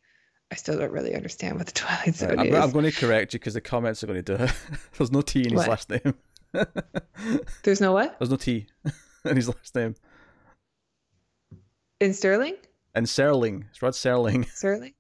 I 0.52 0.56
still 0.56 0.78
don't 0.78 0.92
really 0.92 1.16
understand 1.16 1.58
what 1.58 1.66
the 1.66 1.74
Twilight 1.74 2.16
Zone 2.16 2.40
I'm, 2.40 2.48
is. 2.48 2.56
I'm 2.56 2.72
going 2.72 2.86
to 2.86 2.92
correct 2.92 3.34
you 3.34 3.40
because 3.40 3.56
the 3.56 3.62
comments 3.62 4.04
are 4.04 4.08
going 4.08 4.24
to 4.24 4.38
do 4.38 4.44
it. 4.44 4.54
There's 4.98 5.12
no 5.12 5.22
T 5.22 5.44
in 5.44 5.52
his 5.52 5.58
what? 5.58 5.68
last 5.68 5.90
name. 5.90 6.16
There's 7.64 7.82
no 7.82 7.92
what? 7.92 8.18
There's 8.20 8.30
no 8.30 8.38
T 8.38 8.68
in 9.26 9.36
his 9.36 9.50
last 9.50 9.76
name. 9.76 9.96
In 12.00 12.14
Sterling? 12.14 12.56
And 12.96 13.06
Serling. 13.06 13.66
It's 13.70 13.82
Rod 13.82 13.94
Serling. 13.94 14.46
Serling? 14.46 14.94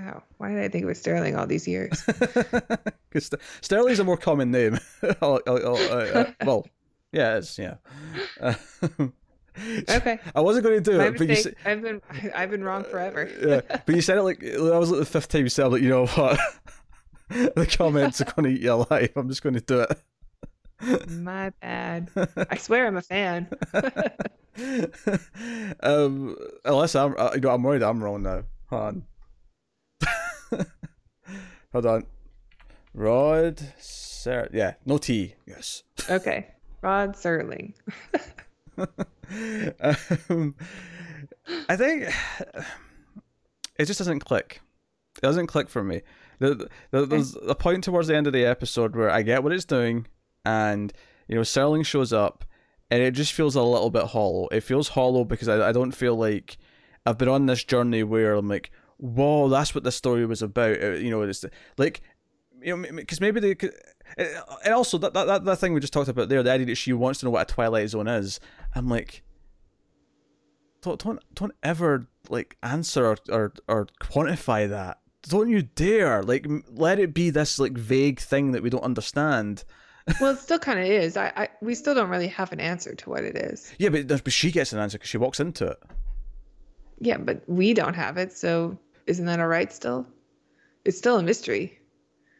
Oh, 0.00 0.22
why 0.36 0.50
did 0.50 0.62
I 0.62 0.68
think 0.68 0.84
it 0.84 0.86
was 0.86 0.98
Sterling 1.00 1.36
all 1.36 1.46
these 1.46 1.66
years? 1.66 2.04
Because 3.10 3.24
St- 3.26 3.40
Sterling's 3.62 3.98
a 4.00 4.04
more 4.04 4.18
common 4.18 4.50
name. 4.50 4.78
oh, 5.22 5.38
uh, 5.46 6.30
well, 6.44 6.66
yeah, 7.10 7.38
it's 7.38 7.58
yeah. 7.58 7.76
okay. 9.88 10.18
I 10.34 10.40
wasn't 10.42 10.64
going 10.64 10.82
to 10.82 10.90
do 10.90 10.98
My 10.98 11.06
it, 11.06 11.16
but 11.16 11.26
you. 11.26 11.36
Sa- 11.36 11.50
I've 11.64 11.80
been 11.80 12.02
I've 12.34 12.50
been 12.50 12.62
wrong 12.62 12.84
forever. 12.84 13.30
yeah, 13.40 13.62
but 13.86 13.94
you 13.94 14.02
said 14.02 14.18
it 14.18 14.22
like 14.24 14.40
that 14.40 14.60
was 14.78 14.90
like 14.90 15.00
the 15.00 15.06
fifth 15.06 15.28
time 15.28 15.44
you 15.44 15.48
said 15.48 15.68
like 15.68 15.80
you 15.80 15.88
know 15.88 16.04
what, 16.06 16.38
the 17.30 17.66
comments 17.78 18.20
are 18.20 18.26
going 18.26 18.44
to 18.44 18.50
eat 18.50 18.60
you 18.60 18.74
alive. 18.74 19.10
I'm 19.16 19.28
just 19.30 19.42
going 19.42 19.54
to 19.54 19.60
do 19.62 19.80
it. 19.80 19.98
My 21.10 21.50
bad. 21.62 22.10
I 22.50 22.56
swear 22.56 22.86
I'm 22.86 22.98
a 22.98 23.02
fan. 23.02 23.48
um, 25.82 26.36
unless 26.64 26.94
I'm, 26.94 27.14
uh, 27.18 27.30
you 27.34 27.40
know, 27.40 27.50
I'm 27.50 27.62
worried 27.62 27.82
I'm 27.82 28.02
wrong 28.04 28.22
now. 28.22 28.42
Hold 28.70 28.82
on. 28.82 29.02
Hold 31.72 31.86
on. 31.86 32.06
Rod 32.94 33.60
Ser 33.78 34.48
yeah, 34.52 34.74
no 34.84 34.98
T. 34.98 35.34
Yes. 35.46 35.82
Okay. 36.08 36.48
Rod 36.82 37.14
Serling. 37.14 37.74
um, 40.30 40.54
I 41.68 41.76
think 41.76 42.04
it 43.78 43.84
just 43.84 43.98
doesn't 43.98 44.20
click. 44.20 44.60
It 45.16 45.22
doesn't 45.22 45.48
click 45.48 45.68
for 45.68 45.82
me. 45.82 46.02
there's 46.38 47.36
a 47.46 47.54
point 47.54 47.84
towards 47.84 48.08
the 48.08 48.16
end 48.16 48.26
of 48.26 48.32
the 48.32 48.44
episode 48.44 48.94
where 48.94 49.10
I 49.10 49.22
get 49.22 49.42
what 49.42 49.52
it's 49.52 49.64
doing, 49.64 50.06
and 50.44 50.92
you 51.26 51.34
know, 51.34 51.42
Serling 51.42 51.84
shows 51.84 52.12
up, 52.12 52.44
and 52.90 53.02
it 53.02 53.12
just 53.12 53.32
feels 53.32 53.56
a 53.56 53.62
little 53.62 53.90
bit 53.90 54.04
hollow. 54.04 54.48
It 54.52 54.60
feels 54.60 54.88
hollow 54.88 55.24
because 55.24 55.48
I, 55.48 55.68
I 55.68 55.72
don't 55.72 55.92
feel 55.92 56.16
like 56.16 56.56
I've 57.04 57.18
been 57.18 57.28
on 57.28 57.46
this 57.46 57.64
journey 57.64 58.02
where 58.04 58.34
I'm 58.34 58.48
like, 58.48 58.70
whoa, 58.98 59.48
that's 59.48 59.74
what 59.74 59.84
the 59.84 59.92
story 59.92 60.26
was 60.26 60.42
about. 60.42 60.82
Uh, 60.82 60.90
you 60.92 61.10
know, 61.10 61.22
it's 61.22 61.44
like, 61.76 62.02
you 62.60 62.76
know, 62.76 62.88
because 62.94 63.20
maybe 63.20 63.40
they 63.40 63.54
could, 63.54 63.72
and 64.16 64.74
also 64.74 64.98
that, 64.98 65.14
that 65.14 65.44
that 65.44 65.56
thing 65.56 65.72
we 65.72 65.80
just 65.80 65.92
talked 65.92 66.08
about 66.08 66.28
there, 66.28 66.42
the 66.42 66.52
idea 66.52 66.66
that 66.66 66.74
she 66.76 66.92
wants 66.92 67.20
to 67.20 67.26
know 67.26 67.30
what 67.30 67.50
a 67.50 67.52
twilight 67.52 67.88
zone 67.88 68.08
is. 68.08 68.40
I'm 68.74 68.88
like, 68.88 69.22
don't 70.82 71.02
don't 71.02 71.34
don't 71.34 71.54
ever 71.62 72.06
like 72.28 72.56
answer 72.62 73.06
or 73.06 73.16
or, 73.28 73.52
or 73.68 73.86
quantify 74.00 74.68
that. 74.68 74.98
Don't 75.22 75.50
you 75.50 75.62
dare! 75.62 76.22
Like, 76.22 76.46
let 76.70 76.98
it 76.98 77.12
be 77.12 77.30
this 77.30 77.58
like 77.58 77.72
vague 77.72 78.20
thing 78.20 78.52
that 78.52 78.62
we 78.62 78.70
don't 78.70 78.84
understand. 78.84 79.64
well, 80.20 80.32
it 80.32 80.38
still 80.38 80.58
kind 80.58 80.78
of 80.78 80.86
is. 80.86 81.16
I, 81.16 81.32
I 81.36 81.48
we 81.60 81.74
still 81.74 81.94
don't 81.94 82.08
really 82.08 82.28
have 82.28 82.52
an 82.52 82.60
answer 82.60 82.94
to 82.94 83.10
what 83.10 83.24
it 83.24 83.36
is. 83.36 83.72
Yeah, 83.78 83.90
but, 83.90 84.08
but 84.08 84.32
she 84.32 84.50
gets 84.50 84.72
an 84.72 84.78
answer 84.78 84.96
because 84.96 85.10
she 85.10 85.18
walks 85.18 85.38
into 85.38 85.66
it. 85.66 85.78
Yeah, 87.00 87.18
but 87.18 87.42
we 87.46 87.74
don't 87.74 87.94
have 87.94 88.16
it, 88.16 88.32
so 88.32 88.78
isn't 89.08 89.26
that 89.26 89.40
all 89.40 89.48
right 89.48 89.72
still? 89.72 90.06
It's 90.84 90.98
still 90.98 91.16
a 91.16 91.22
mystery. 91.22 91.78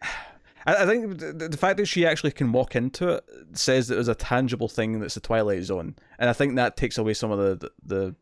I, 0.66 0.84
think 0.84 1.18
the, 1.18 1.56
fact 1.58 1.78
that 1.78 1.86
she 1.86 2.06
actually 2.06 2.32
can 2.32 2.52
walk 2.52 2.76
into 2.76 3.08
it 3.08 3.24
says 3.54 3.88
that 3.88 3.94
there's 3.94 4.08
a 4.08 4.14
tangible 4.14 4.68
thing 4.68 5.00
that's 5.00 5.14
the 5.14 5.20
Twilight 5.20 5.64
Zone, 5.64 5.96
and 6.18 6.28
I 6.28 6.32
think 6.32 6.56
that 6.56 6.76
takes 6.76 6.98
away 6.98 7.14
some 7.14 7.30
of 7.30 7.38
the 7.38 7.70
the 7.84 8.14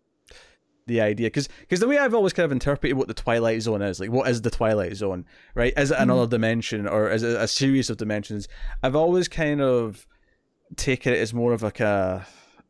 the 0.86 1.00
idea 1.00 1.26
because 1.26 1.48
because 1.60 1.80
the 1.80 1.88
way 1.88 1.98
I've 1.98 2.14
always 2.14 2.32
kind 2.32 2.44
of 2.44 2.52
interpreted 2.52 2.96
what 2.96 3.08
the 3.08 3.14
Twilight 3.14 3.62
Zone 3.62 3.82
is, 3.82 3.98
like 3.98 4.10
what 4.10 4.28
is 4.28 4.42
the 4.42 4.50
Twilight 4.50 4.94
Zone, 4.94 5.24
right? 5.54 5.72
Is 5.76 5.90
it 5.90 5.98
another 5.98 6.26
mm. 6.26 6.30
dimension 6.30 6.86
or 6.86 7.10
is 7.10 7.24
it 7.24 7.40
a 7.40 7.48
series 7.48 7.90
of 7.90 7.96
dimensions? 7.96 8.46
I've 8.82 8.96
always 8.96 9.26
kind 9.26 9.60
of 9.60 10.06
taken 10.76 11.12
it 11.12 11.18
as 11.18 11.34
more 11.34 11.52
of 11.52 11.62
like 11.62 11.80
a 11.80 12.26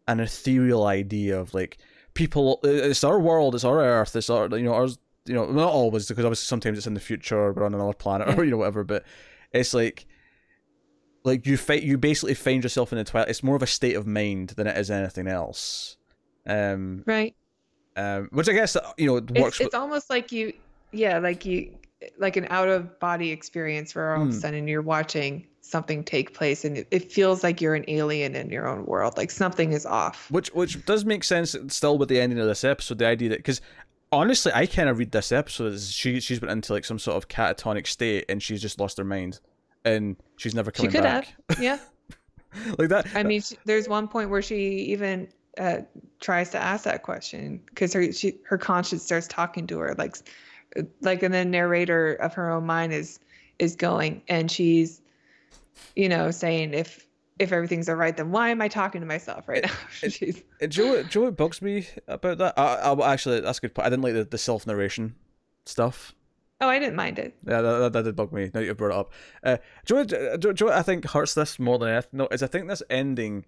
an 0.09 0.21
ethereal 0.21 0.87
idea 0.87 1.39
of 1.39 1.53
like 1.53 1.79
people. 2.15 2.61
It's 2.65 3.05
our 3.05 3.21
world, 3.21 3.55
it's 3.55 3.65
our 3.65 3.81
Earth, 3.81 4.17
it's 4.17 4.31
our 4.31 4.49
you 4.57 4.65
know 4.65 4.75
ours 4.75 4.99
you 5.27 5.35
know, 5.35 5.47
not 5.47 5.71
always 5.71 6.09
because 6.09 6.25
obviously 6.25 6.47
sometimes 6.47 6.79
it's 6.79 6.87
in 6.87 6.95
the 6.95 7.01
future 7.01 7.39
or 7.39 7.53
we're 7.53 7.65
on 7.65 7.75
another 7.75 7.93
planet 7.93 8.39
or 8.39 8.45
you 8.45 8.51
know 8.51 8.57
whatever. 8.59 8.85
But 8.85 9.05
it's 9.53 9.75
like, 9.75 10.07
like 11.25 11.47
you 11.47 11.57
fight, 11.57 11.83
you 11.83 11.99
basically 11.99 12.35
find 12.35 12.63
yourself 12.63 12.93
in 12.93 12.99
the 12.99 13.05
twilight. 13.05 13.29
It's 13.29 13.43
more 13.43 13.57
of 13.57 13.63
a 13.63 13.67
state 13.67 13.97
of 13.97 14.07
mind 14.07 14.51
than 14.51 14.67
it 14.67 14.77
is 14.77 14.91
anything 14.91 15.29
else. 15.29 15.97
Um, 16.47 17.03
right. 17.07 17.35
Um, 17.97 18.29
which 18.31 18.49
I 18.49 18.53
guess 18.53 18.77
you 18.97 19.07
know 19.07 19.15
works. 19.15 19.59
It's, 19.59 19.67
it's 19.67 19.75
almost 19.75 20.11
like 20.11 20.31
you, 20.31 20.53
yeah, 20.93 21.19
like 21.19 21.47
you, 21.47 21.77
like 22.19 22.37
an 22.37 22.47
out 22.51 22.69
of 22.69 22.99
body 23.01 23.31
experience 23.31 23.95
where 23.95 24.15
all 24.15 24.23
of 24.23 24.29
a 24.29 24.33
hmm. 24.33 24.39
sudden 24.39 24.69
you're 24.69 24.83
watching 24.83 25.47
something 25.61 26.05
take 26.05 26.33
place 26.33 26.65
and 26.65 26.79
it, 26.79 26.87
it, 26.91 27.11
feels 27.11 27.43
like 27.43 27.61
you're 27.61 27.75
an 27.75 27.85
alien 27.89 28.37
in 28.37 28.51
your 28.51 28.69
own 28.69 28.87
world 28.87 29.17
like 29.17 29.33
something 29.33 29.73
is 29.73 29.85
off 29.85 30.31
which 30.31 30.49
which 30.55 30.85
does 30.87 31.05
make 31.05 31.25
sense 31.25 31.57
still 31.69 31.99
with 31.99 32.09
the 32.09 32.21
ending 32.21 32.39
of 32.39 32.47
this 32.47 32.63
episode 32.63 32.99
the 32.99 33.07
idea 33.07 33.29
that 33.29 33.39
because 33.39 33.61
honestly, 34.13 34.53
I 34.55 34.67
kind 34.67 34.89
of 34.89 34.99
read 34.99 35.13
this 35.13 35.33
episode 35.33 35.73
as 35.73 35.93
she 35.93 36.21
she's 36.21 36.39
been 36.39 36.51
into 36.51 36.73
like 36.73 36.85
some 36.85 36.99
sort 36.99 37.17
of 37.17 37.29
catatonic 37.29 37.87
state 37.87 38.27
and 38.29 38.43
she's 38.43 38.63
just 38.63 38.79
lost 38.79 38.99
her 38.99 39.05
mind 39.05 39.41
and 39.85 40.17
she's 40.37 40.55
never 40.55 40.71
coming 40.71 40.91
she 40.91 40.97
could 40.97 41.05
back. 41.05 41.35
Have. 41.51 41.61
Yeah. 41.61 41.79
like 42.79 42.89
that. 42.89 43.07
I 43.15 43.23
mean, 43.23 43.41
she, 43.41 43.57
there's 43.65 43.89
one 43.89 44.09
point 44.09 44.31
where 44.31 44.43
she 44.43 44.57
even 44.91 45.29
uh, 45.59 45.79
tries 46.21 46.51
to 46.51 46.59
ask 46.59 46.85
that 46.85 47.03
question 47.03 47.61
because 47.67 47.93
her 47.93 48.13
she 48.13 48.37
her 48.45 48.59
conscience 48.59 49.03
starts 49.03 49.27
talking 49.27 49.67
to 49.67 49.79
her 49.79 49.95
like 49.97 50.17
like 51.01 51.23
and 51.23 51.33
the 51.33 51.45
narrator 51.45 52.15
of 52.15 52.35
her 52.35 52.51
own 52.51 52.67
mind 52.67 52.93
is 52.93 53.19
is 53.59 53.75
going 53.75 54.23
and 54.29 54.51
she's 54.51 55.01
you 55.95 56.09
know 56.09 56.31
saying 56.31 56.75
if 56.75 57.06
if 57.39 57.53
everything's 57.53 57.89
all 57.89 57.97
right, 57.97 58.17
then 58.17 58.31
why 58.31 58.49
am 58.49 58.63
I 58.63 58.69
talking 58.69 59.01
to 59.01 59.07
myself 59.07 59.49
right 59.49 59.63
now? 59.63 59.71
Jeez. 60.01 60.43
Joe, 60.69 61.03
Joe, 61.03 61.27
it 61.27 61.37
bugs 61.37 61.61
me 61.61 61.87
about 62.09 62.39
that. 62.39 62.59
I, 62.59 62.93
I, 62.93 63.13
actually, 63.13 63.41
that's 63.41 63.59
a 63.59 63.61
good 63.61 63.75
point. 63.75 63.87
I 63.87 63.91
didn't 63.91 64.03
like 64.03 64.15
the, 64.15 64.25
the 64.25 64.39
self 64.39 64.67
narration 64.67 65.15
stuff. 65.67 66.15
Oh, 66.61 66.69
I 66.69 66.79
didn't 66.79 66.97
mind 66.97 67.19
it. 67.19 67.37
Yeah, 67.47 67.61
that, 67.61 67.79
that, 67.79 67.93
that 67.93 68.03
did 68.05 68.17
bug 68.17 68.33
me. 68.33 68.51
Now 68.55 68.61
you've 68.61 68.79
brought 68.79 68.95
it 68.95 68.99
up. 68.99 69.13
Uh, 69.43 69.57
Joe, 69.85 70.05
Joe, 70.05 70.53
Joe, 70.55 70.69
I 70.71 70.83
think 70.83 71.05
hurts 71.05 71.35
this 71.35 71.59
more 71.59 71.79
than 71.79 71.91
anything. 71.91 72.11
No, 72.15 72.29
is 72.29 72.43
I 72.43 72.47
think 72.47 72.69
this 72.69 72.83
ending 72.89 73.45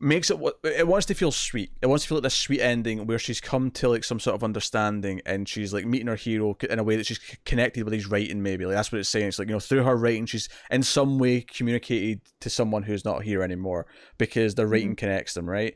makes 0.00 0.30
it 0.30 0.38
what 0.38 0.58
it 0.62 0.86
wants 0.86 1.06
to 1.06 1.14
feel 1.14 1.32
sweet. 1.32 1.72
It 1.82 1.86
wants 1.86 2.04
to 2.04 2.08
feel 2.08 2.18
like 2.18 2.22
this 2.22 2.34
sweet 2.34 2.60
ending 2.60 3.06
where 3.06 3.18
she's 3.18 3.40
come 3.40 3.70
to 3.72 3.88
like 3.88 4.04
some 4.04 4.20
sort 4.20 4.36
of 4.36 4.44
understanding 4.44 5.20
and 5.26 5.48
she's 5.48 5.72
like 5.72 5.86
meeting 5.86 6.06
her 6.06 6.14
hero 6.16 6.56
in 6.70 6.78
a 6.78 6.84
way 6.84 6.96
that 6.96 7.06
she's 7.06 7.20
connected 7.44 7.84
with 7.84 7.92
his 7.92 8.06
writing. 8.06 8.42
Maybe 8.42 8.64
like 8.64 8.76
that's 8.76 8.92
what 8.92 9.00
it's 9.00 9.08
saying. 9.08 9.28
It's 9.28 9.38
like 9.38 9.48
you 9.48 9.54
know 9.54 9.60
through 9.60 9.84
her 9.84 9.96
writing, 9.96 10.26
she's 10.26 10.48
in 10.70 10.82
some 10.82 11.18
way 11.18 11.40
communicated 11.40 12.20
to 12.40 12.50
someone 12.50 12.84
who's 12.84 13.04
not 13.04 13.24
here 13.24 13.42
anymore 13.42 13.86
because 14.18 14.54
the 14.54 14.66
writing 14.66 14.90
mm-hmm. 14.90 14.94
connects 14.94 15.34
them, 15.34 15.48
right, 15.48 15.74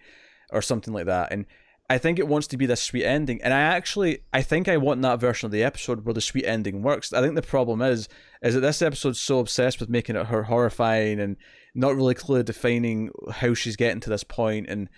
or 0.51 0.63
something 0.63 0.95
like 0.95 1.07
that. 1.07 1.33
And 1.33 1.47
I 1.91 1.99
think 1.99 2.19
it 2.19 2.29
wants 2.29 2.47
to 2.49 2.57
be 2.57 2.65
this 2.67 2.81
sweet 2.81 3.05
ending, 3.05 3.43
and 3.43 3.53
I 3.53 3.61
actually 3.61 4.21
I 4.33 4.43
think 4.43 4.69
I 4.69 4.77
want 4.77 5.03
that 5.03 5.21
version 5.21 5.47
of 5.47 5.53
the 5.53 5.65
episode 5.65 6.05
where 6.05 6.15
the 6.15 6.21
sweet 6.21 6.47
ending 6.47 6.83
works. 6.83 7.13
I 7.13 7.21
think 7.21 7.35
the 7.35 7.43
problem 7.43 7.83
is 7.83 8.09
is 8.41 8.55
that 8.55 8.61
this 8.61 8.83
episode's 8.83 9.21
so 9.21 9.41
obsessed 9.41 9.81
with 9.81 9.89
making 9.89 10.15
it 10.15 10.27
her 10.27 10.45
horrifying 10.45 11.19
and 11.19 11.37
not 11.75 11.97
really 11.97 12.15
clearly 12.15 12.45
defining 12.45 13.11
how 13.31 13.55
she's 13.55 13.77
getting 13.77 14.01
to 14.01 14.11
this 14.11 14.25
point, 14.25 14.69
and 14.69 14.89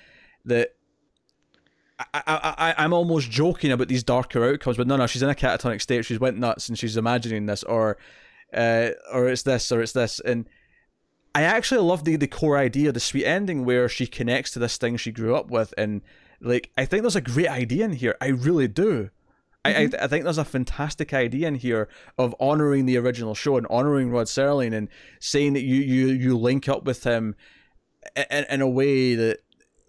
that 0.44 0.70
I, 1.98 2.06
I, 2.26 2.74
I, 2.76 2.84
am 2.84 2.92
almost 2.92 3.30
joking 3.30 3.70
about 3.70 3.88
these 3.88 4.02
darker 4.02 4.44
outcomes, 4.44 4.76
but 4.76 4.86
no, 4.86 4.96
no, 4.96 5.06
she's 5.06 5.22
in 5.22 5.30
a 5.30 5.34
catatonic 5.34 5.80
state. 5.80 6.04
She's 6.04 6.20
went 6.20 6.38
nuts 6.38 6.68
and 6.68 6.78
she's 6.78 6.96
imagining 6.96 7.46
this, 7.46 7.62
or, 7.62 7.96
uh, 8.52 8.90
or 9.12 9.28
it's 9.28 9.42
this, 9.42 9.70
or 9.70 9.80
it's 9.80 9.92
this, 9.92 10.20
and 10.20 10.46
I 11.34 11.42
actually 11.42 11.80
love 11.80 12.04
the 12.04 12.16
the 12.16 12.28
core 12.28 12.56
idea, 12.56 12.92
the 12.92 13.00
sweet 13.00 13.24
ending 13.24 13.64
where 13.64 13.88
she 13.88 14.06
connects 14.06 14.52
to 14.52 14.58
this 14.60 14.76
thing 14.76 14.96
she 14.96 15.10
grew 15.10 15.34
up 15.34 15.50
with, 15.50 15.74
and 15.76 16.02
like 16.40 16.70
I 16.78 16.84
think 16.84 17.02
there's 17.02 17.16
a 17.16 17.20
great 17.20 17.48
idea 17.48 17.84
in 17.84 17.92
here. 17.92 18.16
I 18.20 18.28
really 18.28 18.68
do. 18.68 19.10
Mm-hmm. 19.64 19.94
I, 19.94 20.04
I 20.04 20.06
think 20.08 20.24
there's 20.24 20.38
a 20.38 20.44
fantastic 20.44 21.14
idea 21.14 21.48
in 21.48 21.54
here 21.54 21.88
of 22.18 22.34
honoring 22.38 22.86
the 22.86 22.98
original 22.98 23.34
show 23.34 23.56
and 23.56 23.66
honoring 23.70 24.10
Rod 24.10 24.26
Serling 24.26 24.74
and 24.74 24.88
saying 25.20 25.54
that 25.54 25.62
you 25.62 25.76
you 25.76 26.08
you 26.08 26.36
link 26.36 26.68
up 26.68 26.84
with 26.84 27.04
him 27.04 27.34
in, 28.14 28.44
in 28.50 28.60
a 28.60 28.68
way 28.68 29.14
that 29.14 29.38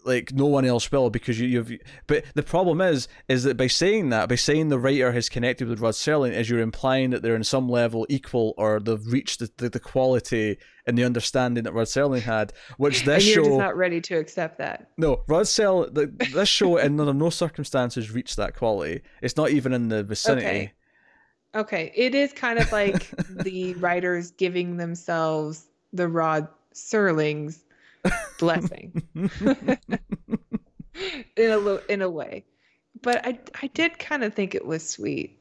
like 0.06 0.34
no 0.34 0.46
one 0.46 0.66
else 0.66 0.92
will 0.92 1.10
because 1.10 1.40
you, 1.40 1.48
you've 1.48 1.72
but 2.08 2.24
the 2.36 2.44
problem 2.44 2.80
is 2.82 3.08
is 3.28 3.44
that 3.44 3.58
by 3.58 3.68
saying 3.68 4.10
that 4.10 4.30
by 4.30 4.36
saying 4.36 4.70
the 4.70 4.80
writer 4.80 5.12
has 5.12 5.30
connected 5.30 5.68
with 5.68 5.80
Rod 5.80 5.94
Serling 5.94 6.32
is 6.32 6.50
you're 6.50 6.60
implying 6.60 7.10
that 7.10 7.22
they're 7.22 7.36
in 7.36 7.44
some 7.44 7.68
level 7.68 8.06
equal 8.10 8.54
or 8.58 8.80
they've 8.80 9.06
reached 9.08 9.40
the, 9.40 9.52
the, 9.58 9.70
the 9.70 9.80
quality 9.80 10.58
and 10.86 10.98
the 10.98 11.04
understanding 11.04 11.64
that 11.64 11.74
Rod 11.74 11.88
Serling 11.88 12.22
had 12.22 12.54
which 12.78 13.04
this 13.04 13.24
and 13.24 13.36
you're 13.36 13.44
show 13.44 13.50
just 13.50 13.60
not 13.60 13.76
ready 13.76 14.00
to 14.02 14.16
accept 14.16 14.58
that. 14.60 14.92
No 14.98 15.24
Rod 15.28 15.46
Serling 15.46 15.94
the, 15.94 16.08
this 16.34 16.50
show 16.50 16.78
in 16.78 17.00
under 17.00 17.14
no 17.14 17.30
circumstances 17.30 18.12
reached 18.12 18.38
that 18.38 18.56
quality. 18.56 19.02
It's 19.22 19.38
not 19.38 19.50
even 19.50 19.74
in 19.74 19.90
the 19.90 20.04
vicinity. 20.04 20.46
Okay. 20.46 20.74
Okay. 21.56 21.92
It 21.96 22.14
is 22.14 22.34
kind 22.34 22.60
of 22.60 22.72
like 22.72 23.10
the 23.30 23.74
writers 23.76 24.32
giving 24.32 24.78
themselves 24.78 25.68
the 25.94 26.08
Rod 26.08 26.48
Serling's 26.74 27.64
blessing. 28.40 29.02
In 31.36 31.52
a 31.52 31.58
lo- 31.58 31.82
in 31.90 32.02
a 32.02 32.10
way. 32.10 32.46
But 33.02 33.26
i 33.26 33.38
i 33.62 33.68
did 33.68 34.00
kind 34.00 34.24
of 34.24 34.34
think 34.34 34.56
it 34.56 34.66
was 34.66 34.88
sweet. 34.88 35.38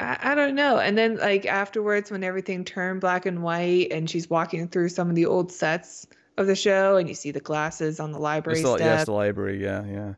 I, 0.00 0.18
I 0.20 0.34
don't 0.34 0.54
know. 0.54 0.78
And 0.78 0.98
then 0.98 1.16
like 1.16 1.46
afterwards 1.46 2.10
when 2.10 2.22
everything 2.22 2.64
turned 2.64 3.00
black 3.00 3.24
and 3.24 3.42
white 3.42 3.88
and 3.90 4.08
she's 4.08 4.28
walking 4.28 4.68
through 4.68 4.90
some 4.90 5.08
of 5.08 5.14
the 5.16 5.24
old 5.26 5.50
sets 5.50 6.06
of 6.36 6.46
the 6.46 6.54
show 6.56 6.96
and 6.96 7.08
you 7.08 7.14
see 7.14 7.30
the 7.30 7.40
glasses 7.40 8.00
on 8.00 8.12
the 8.12 8.18
library 8.18 8.60
it's 8.60 8.68
the, 8.68 8.76
yeah, 8.78 8.96
it's 8.96 9.04
the 9.06 9.12
library. 9.12 9.62
Yeah 9.62 9.84
yeah. 9.86 10.14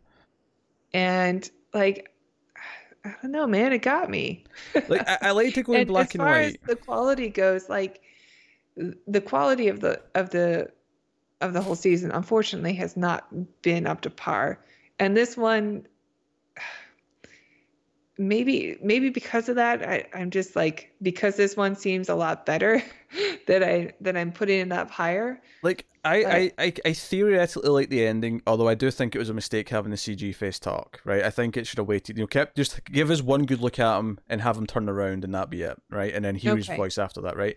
And 0.92 1.48
like 1.72 2.10
i 3.04 3.14
don't 3.22 3.30
know 3.30 3.46
man. 3.46 3.72
It 3.72 3.82
got 3.82 4.10
me. 4.10 4.42
Like 4.88 5.08
I, 5.08 5.18
I 5.22 5.30
like 5.30 5.54
to 5.54 5.62
go 5.62 5.74
in 5.74 5.80
and 5.82 5.88
black 5.88 6.08
as 6.08 6.14
and 6.14 6.20
far 6.20 6.30
white. 6.32 6.46
as 6.46 6.56
the 6.66 6.76
quality 6.76 7.28
goes 7.28 7.68
like 7.68 8.00
the 9.06 9.20
quality 9.20 9.68
of 9.68 9.78
the 9.80 10.02
of 10.16 10.30
the 10.30 10.70
of 11.40 11.52
the 11.52 11.60
whole 11.60 11.74
season 11.74 12.10
unfortunately 12.10 12.74
has 12.74 12.96
not 12.96 13.26
been 13.62 13.86
up 13.86 14.00
to 14.00 14.10
par 14.10 14.58
and 14.98 15.16
this 15.16 15.36
one 15.36 15.86
maybe 18.18 18.78
maybe 18.82 19.10
because 19.10 19.48
of 19.50 19.56
that 19.56 19.82
I, 19.86 20.06
i'm 20.14 20.30
just 20.30 20.56
like 20.56 20.90
because 21.02 21.36
this 21.36 21.54
one 21.56 21.76
seems 21.76 22.08
a 22.08 22.14
lot 22.14 22.46
better 22.46 22.82
that 23.46 23.62
i 23.62 23.92
that 24.00 24.16
i'm 24.16 24.32
putting 24.32 24.60
it 24.60 24.72
up 24.72 24.90
higher 24.90 25.42
Like 25.62 25.84
I, 26.06 26.22
But- 26.22 26.32
I, 26.32 26.52
I, 26.58 26.72
I 26.86 26.92
theoretically 26.92 27.68
like 27.68 27.88
the 27.90 28.06
ending, 28.06 28.40
although 28.46 28.68
I 28.68 28.74
do 28.76 28.92
think 28.92 29.16
it 29.16 29.18
was 29.18 29.28
a 29.28 29.34
mistake 29.34 29.70
having 29.70 29.90
the 29.90 29.96
CG 29.96 30.36
face 30.36 30.60
talk. 30.60 31.00
Right, 31.04 31.24
I 31.24 31.30
think 31.30 31.56
it 31.56 31.66
should 31.66 31.78
have 31.78 31.88
waited. 31.88 32.16
You 32.16 32.22
know, 32.22 32.28
kept 32.28 32.54
just 32.54 32.84
give 32.84 33.10
us 33.10 33.22
one 33.22 33.44
good 33.44 33.60
look 33.60 33.80
at 33.80 33.98
him 33.98 34.20
and 34.28 34.40
have 34.40 34.56
him 34.56 34.68
turn 34.68 34.88
around, 34.88 35.24
and 35.24 35.34
that 35.34 35.50
be 35.50 35.62
it. 35.62 35.76
Right, 35.90 36.14
and 36.14 36.24
then 36.24 36.36
hear 36.36 36.56
his 36.56 36.68
voice 36.68 36.96
after 36.96 37.22
that. 37.22 37.36
Right. 37.36 37.56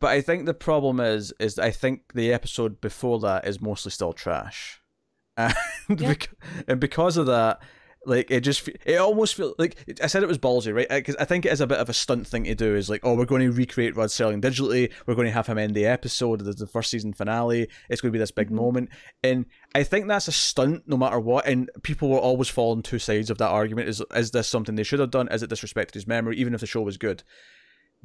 But 0.00 0.08
I 0.08 0.20
think 0.20 0.44
the 0.46 0.54
problem 0.54 1.00
is, 1.00 1.32
is 1.40 1.58
I 1.58 1.70
think 1.70 2.12
the 2.14 2.32
episode 2.32 2.80
before 2.80 3.18
that 3.20 3.46
is 3.46 3.60
mostly 3.60 3.90
still 3.90 4.12
trash, 4.12 4.80
and, 5.36 5.54
Yeah. 5.88 6.08
bec- 6.08 6.30
and 6.68 6.80
because 6.80 7.16
of 7.16 7.26
that, 7.26 7.60
like 8.04 8.30
it 8.30 8.42
just 8.42 8.68
it 8.84 8.98
almost 8.98 9.34
feels 9.34 9.54
like 9.58 9.76
I 10.00 10.06
said 10.06 10.22
it 10.22 10.28
was 10.28 10.38
ballsy, 10.38 10.72
right? 10.72 10.88
Because 10.88 11.16
I 11.16 11.24
think 11.24 11.44
it 11.44 11.50
is 11.52 11.60
a 11.60 11.66
bit 11.66 11.78
of 11.78 11.88
a 11.88 11.92
stunt 11.92 12.26
thing 12.28 12.44
to 12.44 12.54
do. 12.54 12.76
Is 12.76 12.88
like, 12.88 13.00
oh, 13.02 13.14
we're 13.16 13.24
going 13.24 13.42
to 13.42 13.50
recreate 13.50 13.96
Rod 13.96 14.10
Serling 14.10 14.40
digitally. 14.40 14.92
We're 15.06 15.16
going 15.16 15.26
to 15.26 15.32
have 15.32 15.48
him 15.48 15.58
end 15.58 15.74
the 15.74 15.86
episode, 15.86 16.40
the, 16.40 16.52
the 16.52 16.68
first 16.68 16.90
season 16.90 17.12
finale. 17.14 17.68
It's 17.90 18.00
going 18.00 18.10
to 18.10 18.16
be 18.16 18.20
this 18.20 18.30
big 18.30 18.48
Mhm. 18.50 18.52
moment, 18.56 18.90
and 19.24 19.46
I 19.74 19.82
think 19.82 20.06
that's 20.06 20.28
a 20.28 20.32
stunt, 20.32 20.84
no 20.86 20.96
matter 20.96 21.18
what. 21.18 21.46
And 21.48 21.68
people 21.82 22.08
will 22.10 22.18
always 22.18 22.48
fall 22.48 22.72
on 22.72 22.82
two 22.82 23.00
sides 23.00 23.28
of 23.28 23.38
that 23.38 23.48
argument. 23.50 23.88
Is 23.88 24.00
is 24.14 24.30
this 24.30 24.46
something 24.46 24.76
they 24.76 24.84
should 24.84 25.00
have 25.00 25.10
done? 25.10 25.26
Is 25.32 25.42
it 25.42 25.50
disrespected 25.50 25.94
his 25.94 26.06
memory, 26.06 26.36
even 26.36 26.54
if 26.54 26.60
the 26.60 26.66
show 26.66 26.82
was 26.82 26.98
good? 26.98 27.24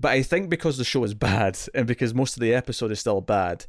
But 0.01 0.11
I 0.11 0.23
think 0.23 0.49
because 0.49 0.77
the 0.77 0.83
show 0.83 1.03
is 1.03 1.13
bad, 1.13 1.57
and 1.75 1.85
because 1.85 2.13
most 2.13 2.35
of 2.35 2.41
the 2.41 2.53
episode 2.55 2.91
is 2.91 2.99
still 2.99 3.21
bad, 3.21 3.65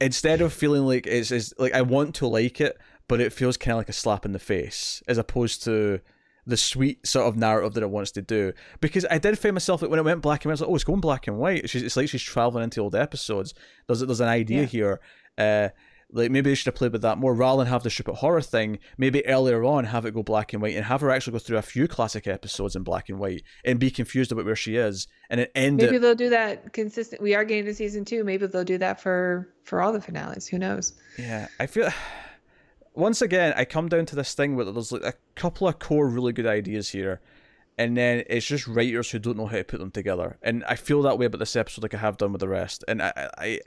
instead 0.00 0.40
of 0.40 0.52
feeling 0.52 0.84
like 0.86 1.06
it's, 1.06 1.30
it's 1.32 1.52
like 1.58 1.74
I 1.74 1.82
want 1.82 2.14
to 2.16 2.26
like 2.28 2.60
it, 2.60 2.78
but 3.08 3.20
it 3.20 3.32
feels 3.32 3.56
kind 3.56 3.72
of 3.72 3.78
like 3.78 3.88
a 3.88 3.92
slap 3.92 4.24
in 4.24 4.32
the 4.32 4.38
face, 4.38 5.02
as 5.08 5.18
opposed 5.18 5.64
to 5.64 6.00
the 6.46 6.56
sweet 6.56 7.04
sort 7.04 7.26
of 7.26 7.36
narrative 7.36 7.74
that 7.74 7.82
it 7.82 7.90
wants 7.90 8.12
to 8.12 8.22
do. 8.22 8.52
Because 8.80 9.04
I 9.10 9.18
did 9.18 9.36
find 9.38 9.54
myself 9.54 9.82
like 9.82 9.90
when 9.90 9.98
it 9.98 10.04
went 10.04 10.22
black 10.22 10.44
and 10.44 10.50
white, 10.50 10.52
I 10.52 10.54
was 10.54 10.60
like, 10.60 10.70
oh, 10.70 10.74
it's 10.76 10.84
going 10.84 11.00
black 11.00 11.26
and 11.26 11.38
white. 11.38 11.68
She's, 11.68 11.82
it's 11.82 11.96
like 11.96 12.08
she's 12.08 12.22
traveling 12.22 12.62
into 12.62 12.80
old 12.80 12.94
episodes. 12.94 13.52
There's 13.88 14.00
there's 14.00 14.20
an 14.20 14.28
idea 14.28 14.60
Yeah. 14.60 14.66
here. 14.66 15.00
Uh, 15.36 15.68
like 16.12 16.30
maybe 16.30 16.50
they 16.50 16.54
should 16.54 16.66
have 16.66 16.74
played 16.76 16.92
with 16.92 17.02
that 17.02 17.18
more 17.18 17.34
rather 17.34 17.64
than 17.64 17.72
have 17.72 17.82
the 17.82 17.90
stupid 17.90 18.14
horror 18.14 18.40
thing. 18.40 18.78
Maybe 18.96 19.26
earlier 19.26 19.64
on 19.64 19.84
have 19.84 20.06
it 20.06 20.14
go 20.14 20.22
black 20.22 20.52
and 20.52 20.62
white 20.62 20.76
and 20.76 20.84
have 20.84 21.00
her 21.00 21.10
actually 21.10 21.32
go 21.32 21.38
through 21.40 21.58
a 21.58 21.62
few 21.62 21.88
classic 21.88 22.26
episodes 22.26 22.76
in 22.76 22.82
black 22.82 23.08
and 23.08 23.18
white 23.18 23.42
and 23.64 23.78
be 23.78 23.90
confused 23.90 24.30
about 24.30 24.44
where 24.44 24.56
she 24.56 24.76
is 24.76 25.08
and 25.30 25.40
then 25.40 25.48
end 25.54 25.76
maybe 25.78 25.96
it. 25.96 25.98
they'll 25.98 26.14
do 26.14 26.30
that 26.30 26.72
consistent 26.72 27.20
we 27.20 27.34
are 27.34 27.44
getting 27.44 27.64
to 27.64 27.74
season 27.74 28.04
two 28.04 28.22
maybe 28.22 28.46
they'll 28.46 28.64
do 28.64 28.78
that 28.78 29.00
for 29.00 29.48
for 29.64 29.82
all 29.82 29.92
the 29.92 30.00
finales 30.00 30.46
who 30.46 30.58
knows 30.58 30.94
Yeah, 31.18 31.48
I 31.58 31.66
feel. 31.66 31.90
Once 32.94 33.20
again, 33.20 33.52
I 33.56 33.66
come 33.66 33.90
down 33.90 34.06
to 34.06 34.16
this 34.16 34.32
thing 34.32 34.56
where 34.56 34.64
there's 34.64 34.90
like 34.90 35.02
a 35.02 35.12
couple 35.34 35.68
of 35.68 35.78
core 35.78 36.08
really 36.08 36.32
good 36.32 36.46
ideas 36.46 36.88
here, 36.88 37.20
and 37.76 37.94
then 37.94 38.24
it's 38.26 38.46
just 38.46 38.66
writers 38.66 39.10
who 39.10 39.18
don't 39.18 39.36
know 39.36 39.46
how 39.46 39.58
to 39.58 39.64
put 39.64 39.80
them 39.80 39.90
together. 39.90 40.38
And 40.42 40.64
I 40.64 40.76
feel 40.76 41.02
that 41.02 41.18
way 41.18 41.26
about 41.26 41.38
this 41.38 41.56
episode, 41.56 41.82
like 41.82 41.92
I 41.92 41.98
have 41.98 42.16
done 42.16 42.32
with 42.32 42.40
the 42.40 42.48
rest. 42.48 42.84
And 42.88 43.02
I, 43.02 43.30
I, 43.36 43.60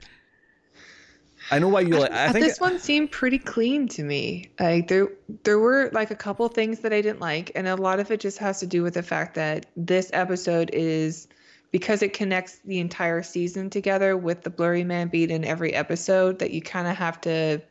I- 1.50 1.58
know 1.58 1.68
why 1.68 1.80
you 1.80 1.98
like. 1.98 2.12
I 2.12 2.26
Uh, 2.26 2.32
think 2.32 2.44
this 2.46 2.60
one 2.60 2.78
seemed 2.78 3.10
pretty 3.10 3.38
clean 3.38 3.88
to 3.88 4.02
me. 4.02 4.50
Like 4.58 4.88
there, 4.88 5.08
there 5.44 5.58
were 5.58 5.90
like 5.92 6.10
a 6.10 6.16
couple 6.16 6.46
things 6.48 6.80
that 6.80 6.92
I 6.92 7.00
didn't 7.00 7.20
like, 7.20 7.50
and 7.54 7.66
a 7.68 7.76
lot 7.76 8.00
of 8.00 8.10
it 8.10 8.20
just 8.20 8.38
has 8.38 8.60
to 8.60 8.66
do 8.66 8.82
with 8.82 8.94
the 8.94 9.02
fact 9.02 9.34
that 9.36 9.66
this 9.76 10.10
episode 10.12 10.70
is 10.72 11.28
because 11.72 12.02
it 12.02 12.12
connects 12.12 12.58
the 12.64 12.78
entire 12.80 13.22
season 13.22 13.70
together 13.70 14.16
with 14.16 14.42
the 14.42 14.50
blurry 14.50 14.84
man 14.84 15.08
beat 15.08 15.30
in 15.30 15.44
every 15.44 15.72
episode. 15.72 16.38
That 16.40 16.50
you 16.50 16.60
kind 16.60 16.88
of 16.88 16.96
have 16.96 17.20
to, 17.22 17.62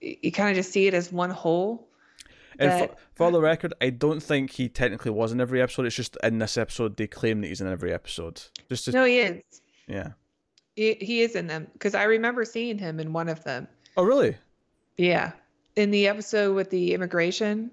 you 0.00 0.30
kind 0.32 0.50
of 0.50 0.56
just 0.56 0.72
see 0.72 0.86
it 0.86 0.94
as 0.94 1.10
one 1.12 1.30
whole. 1.30 1.88
And 2.58 2.88
for, 2.88 2.96
for 3.14 3.30
the 3.30 3.40
record, 3.40 3.74
I 3.82 3.90
don't 3.90 4.22
think 4.22 4.50
he 4.52 4.68
technically 4.70 5.10
was 5.10 5.30
in 5.32 5.40
every 5.42 5.60
episode. 5.60 5.84
It's 5.86 5.96
just 5.96 6.16
in 6.22 6.38
this 6.38 6.56
episode 6.56 6.96
they 6.96 7.06
claim 7.06 7.42
that 7.42 7.48
he's 7.48 7.60
in 7.60 7.66
every 7.66 7.92
episode. 7.92 8.40
Just 8.70 8.86
to, 8.86 8.92
No, 8.92 9.04
he 9.04 9.18
is. 9.18 9.42
yeah. 9.86 10.12
He, 10.76 10.94
he 11.00 11.22
is 11.22 11.34
in 11.34 11.46
them 11.46 11.66
because 11.72 11.94
I 11.94 12.04
remember 12.04 12.44
seeing 12.44 12.78
him 12.78 13.00
in 13.00 13.12
one 13.12 13.28
of 13.28 13.42
them. 13.42 13.66
Oh 13.96 14.04
really? 14.04 14.36
Yeah, 14.96 15.32
in 15.74 15.90
the 15.90 16.06
episode 16.06 16.54
with 16.54 16.70
the 16.70 16.94
immigration 16.94 17.70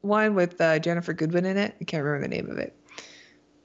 one 0.00 0.34
with 0.34 0.60
uh, 0.60 0.78
Ginnifer 0.78 1.16
Goodwin 1.16 1.44
in 1.44 1.56
it. 1.56 1.74
I 1.80 1.84
can't 1.84 2.04
remember 2.04 2.28
the 2.28 2.34
name 2.34 2.50
of 2.50 2.58
it. 2.58 2.76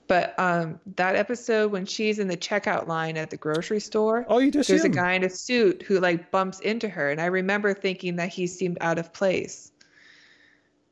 But 0.08 0.40
um, 0.40 0.80
that 0.96 1.16
episode 1.16 1.72
when 1.72 1.86
she's 1.86 2.18
in 2.18 2.30
the 2.30 2.38
checkout 2.38 2.88
line 2.88 3.18
at 3.18 3.30
the 3.30 3.38
grocery 3.38 3.82
store, 3.82 4.26
Oh, 4.30 4.40
you 4.40 4.52
see 4.52 4.62
there's 4.62 4.86
a 4.86 4.90
guy 4.90 5.14
in 5.14 5.24
a 5.24 5.30
suit 5.30 5.84
who 5.84 6.00
like 6.00 6.32
bumps 6.32 6.60
into 6.62 6.88
her, 6.88 7.10
and 7.10 7.20
I 7.20 7.26
remember 7.26 7.74
thinking 7.74 8.16
that 8.16 8.30
he 8.30 8.48
seemed 8.48 8.78
out 8.80 9.00
of 9.00 9.12
place. 9.12 9.72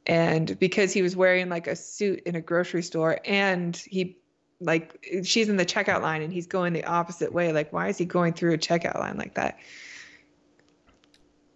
And 0.06 0.60
because 0.60 0.94
he 0.94 1.02
was 1.02 1.16
wearing 1.16 1.50
like 1.50 1.68
a 1.68 1.76
suit 1.76 2.24
in 2.26 2.36
a 2.36 2.42
grocery 2.42 2.84
store, 2.84 3.20
and 3.26 3.76
he 3.76 4.18
like 4.62 5.06
she's 5.24 5.50
in 5.50 5.58
the 5.58 5.66
checkout 5.66 6.02
line 6.02 6.22
and 6.22 6.32
he's 6.32 6.48
going 6.48 6.74
the 6.74 6.84
opposite 6.86 7.34
way. 7.34 7.52
Like, 7.52 7.72
why 7.74 7.90
is 7.90 7.98
he 7.98 8.06
going 8.06 8.34
through 8.34 8.54
a 8.54 8.58
checkout 8.58 9.00
line 9.00 9.18
like 9.18 9.36
that? 9.36 9.58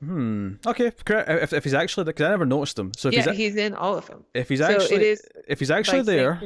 Hmm. 0.04 0.54
Okay. 0.66 0.92
correct. 1.06 1.30
If, 1.30 1.54
if 1.54 1.64
he's 1.64 1.74
actually, 1.74 2.06
because 2.06 2.26
I 2.26 2.30
never 2.30 2.46
noticed 2.46 2.80
him. 2.80 2.92
So 2.96 3.10
if 3.10 3.16
yeah, 3.16 3.24
he's 3.32 3.36
he's 3.38 3.56
in 3.58 3.74
all 3.76 3.98
of 3.98 4.06
them. 4.08 4.24
if 4.34 4.48
he's 4.48 4.62
actually 4.62 4.88
so 4.88 4.96
it 4.96 5.02
is 5.02 5.28
if 5.48 5.60
he's 5.60 5.72
actually 5.72 6.00
like 6.00 6.06
there, 6.06 6.42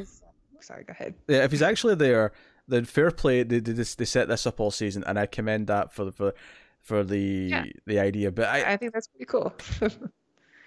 Sorry, 0.60 0.84
go 0.86 0.92
ahead. 0.92 1.13
yeah, 1.28 1.44
if 1.44 1.52
he's 1.52 1.62
actually 1.62 1.96
there, 1.96 2.32
then 2.68 2.86
fair 2.86 3.12
play. 3.12 3.44
They 3.44 3.60
they, 3.60 3.74
they 3.74 4.06
set 4.06 4.28
this 4.28 4.48
up 4.48 4.60
all 4.60 4.72
season, 4.72 5.04
and 5.06 5.20
I 5.20 5.26
commend 5.28 5.68
that 5.68 5.94
for 5.94 6.06
the 6.06 6.12
for, 6.12 6.34
for 6.82 7.04
the 7.04 7.20
Yeah. 7.20 7.66
the 7.86 8.00
idea. 8.00 8.32
But 8.32 8.46
I 8.50 8.74
I 8.74 8.78
think 8.78 8.94
that's 8.94 9.08
pretty 9.08 9.26
cool. 9.26 9.54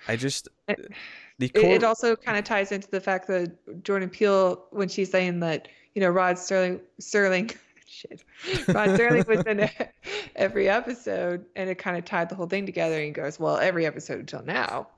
I 0.09 0.17
just 0.17 0.49
It- 0.69 0.93
the 1.39 1.49
core. 1.51 1.65
it 1.71 1.85
also 1.85 2.17
kind 2.17 2.39
of 2.39 2.45
ties 2.45 2.73
into 2.73 2.91
the 2.91 3.01
fact 3.01 3.27
that 3.29 3.83
Jordan 3.85 4.09
Peele, 4.09 4.63
when 4.71 4.89
she's 4.89 5.11
saying 5.11 5.41
that, 5.41 5.69
you 5.95 6.01
know, 6.01 6.09
Rod 6.09 6.39
Sterling, 6.39 6.81
Sterling, 6.99 7.51
shit, 7.87 8.25
Rod 8.69 8.95
Sterling 8.95 9.25
was 9.29 9.45
in 9.45 9.69
every 10.37 10.69
episode, 10.69 11.45
and 11.55 11.69
it 11.69 11.77
kind 11.77 11.97
of 11.99 12.05
tied 12.05 12.29
the 12.29 12.35
whole 12.35 12.47
thing 12.47 12.65
together. 12.67 12.95
And 12.97 13.05
he 13.05 13.11
goes, 13.11 13.39
"Well, 13.39 13.59
every 13.59 13.85
episode 13.87 14.19
until 14.21 14.43
now," 14.45 14.89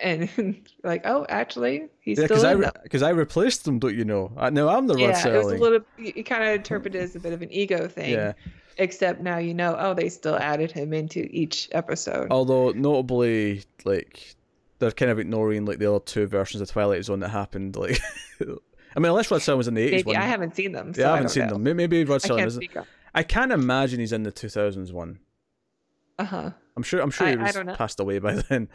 and 0.00 0.28
like, 0.84 1.02
"Oh, 1.04 1.26
actually, 1.28 1.88
he's 2.00 2.18
yeah, 2.18 2.24
because 2.24 2.44
I 2.44 2.52
re- 2.52 2.70
I 3.02 3.10
replaced 3.10 3.64
them, 3.64 3.78
don't 3.78 3.96
you 3.96 4.04
know? 4.04 4.32
I, 4.36 4.50
now 4.50 4.68
I'm 4.68 4.86
the 4.86 4.94
Rod 4.94 5.00
Yeah, 5.00 5.28
it 5.28 5.36
was 5.36 5.46
a 5.52 5.56
little. 5.56 5.80
You, 5.98 6.22
kind 6.24 6.44
of 6.44 6.50
interpreted 6.54 7.00
it 7.00 7.04
as 7.04 7.16
a 7.16 7.20
bit 7.20 7.32
of 7.32 7.42
an 7.42 7.52
ego 7.52 7.88
thing. 7.88 8.10
Yeah. 8.12 8.32
Except 8.78 9.20
now 9.20 9.36
you 9.38 9.52
know, 9.52 9.76
oh, 9.78 9.94
they 9.94 10.08
still 10.08 10.36
added 10.36 10.70
him 10.72 10.92
into 10.94 11.28
each 11.30 11.68
episode. 11.72 12.28
Although 12.30 12.70
notably, 12.70 13.64
like 13.84 14.34
they're 14.82 14.90
kind 14.90 15.10
of 15.10 15.18
ignoring 15.18 15.64
like 15.64 15.78
the 15.78 15.88
other 15.88 16.04
two 16.04 16.26
versions 16.26 16.60
of 16.60 16.68
Twilight 16.70 17.04
Zone 17.04 17.20
that 17.20 17.28
happened. 17.30 17.76
Like, 17.76 18.00
I 18.40 18.44
mean, 19.00 19.06
unless 19.10 19.30
Rod 19.30 19.40
Serling 19.40 19.56
was 19.58 19.68
in 19.68 19.74
the 19.74 19.82
eighties 19.82 20.04
Maybe 20.04 20.16
one. 20.16 20.22
I 20.24 20.26
haven't 20.26 20.54
seen 20.56 20.72
them. 20.72 20.92
So 20.92 21.00
yeah, 21.02 21.06
I 21.08 21.12
I 21.12 21.16
haven't 21.16 21.22
don't 21.28 21.32
seen 21.34 21.46
know. 21.46 21.64
them. 21.64 21.76
Maybe 21.76 22.04
Rod 22.04 22.24
I 22.24 22.28
Serling 22.28 22.46
is. 22.46 22.58
I 23.14 23.22
can't 23.22 23.52
imagine 23.52 24.00
he's 24.00 24.12
in 24.12 24.22
the 24.24 24.32
two 24.32 24.48
thousands 24.48 24.92
one. 24.92 25.18
Uh 26.18 26.24
huh. 26.24 26.50
I'm 26.76 26.82
sure. 26.82 27.00
I'm 27.00 27.10
sure 27.10 27.26
I- 27.26 27.30
he 27.32 27.36
I 27.36 27.62
was 27.64 27.76
passed 27.76 28.00
away 28.00 28.18
by 28.18 28.34
then. 28.48 28.68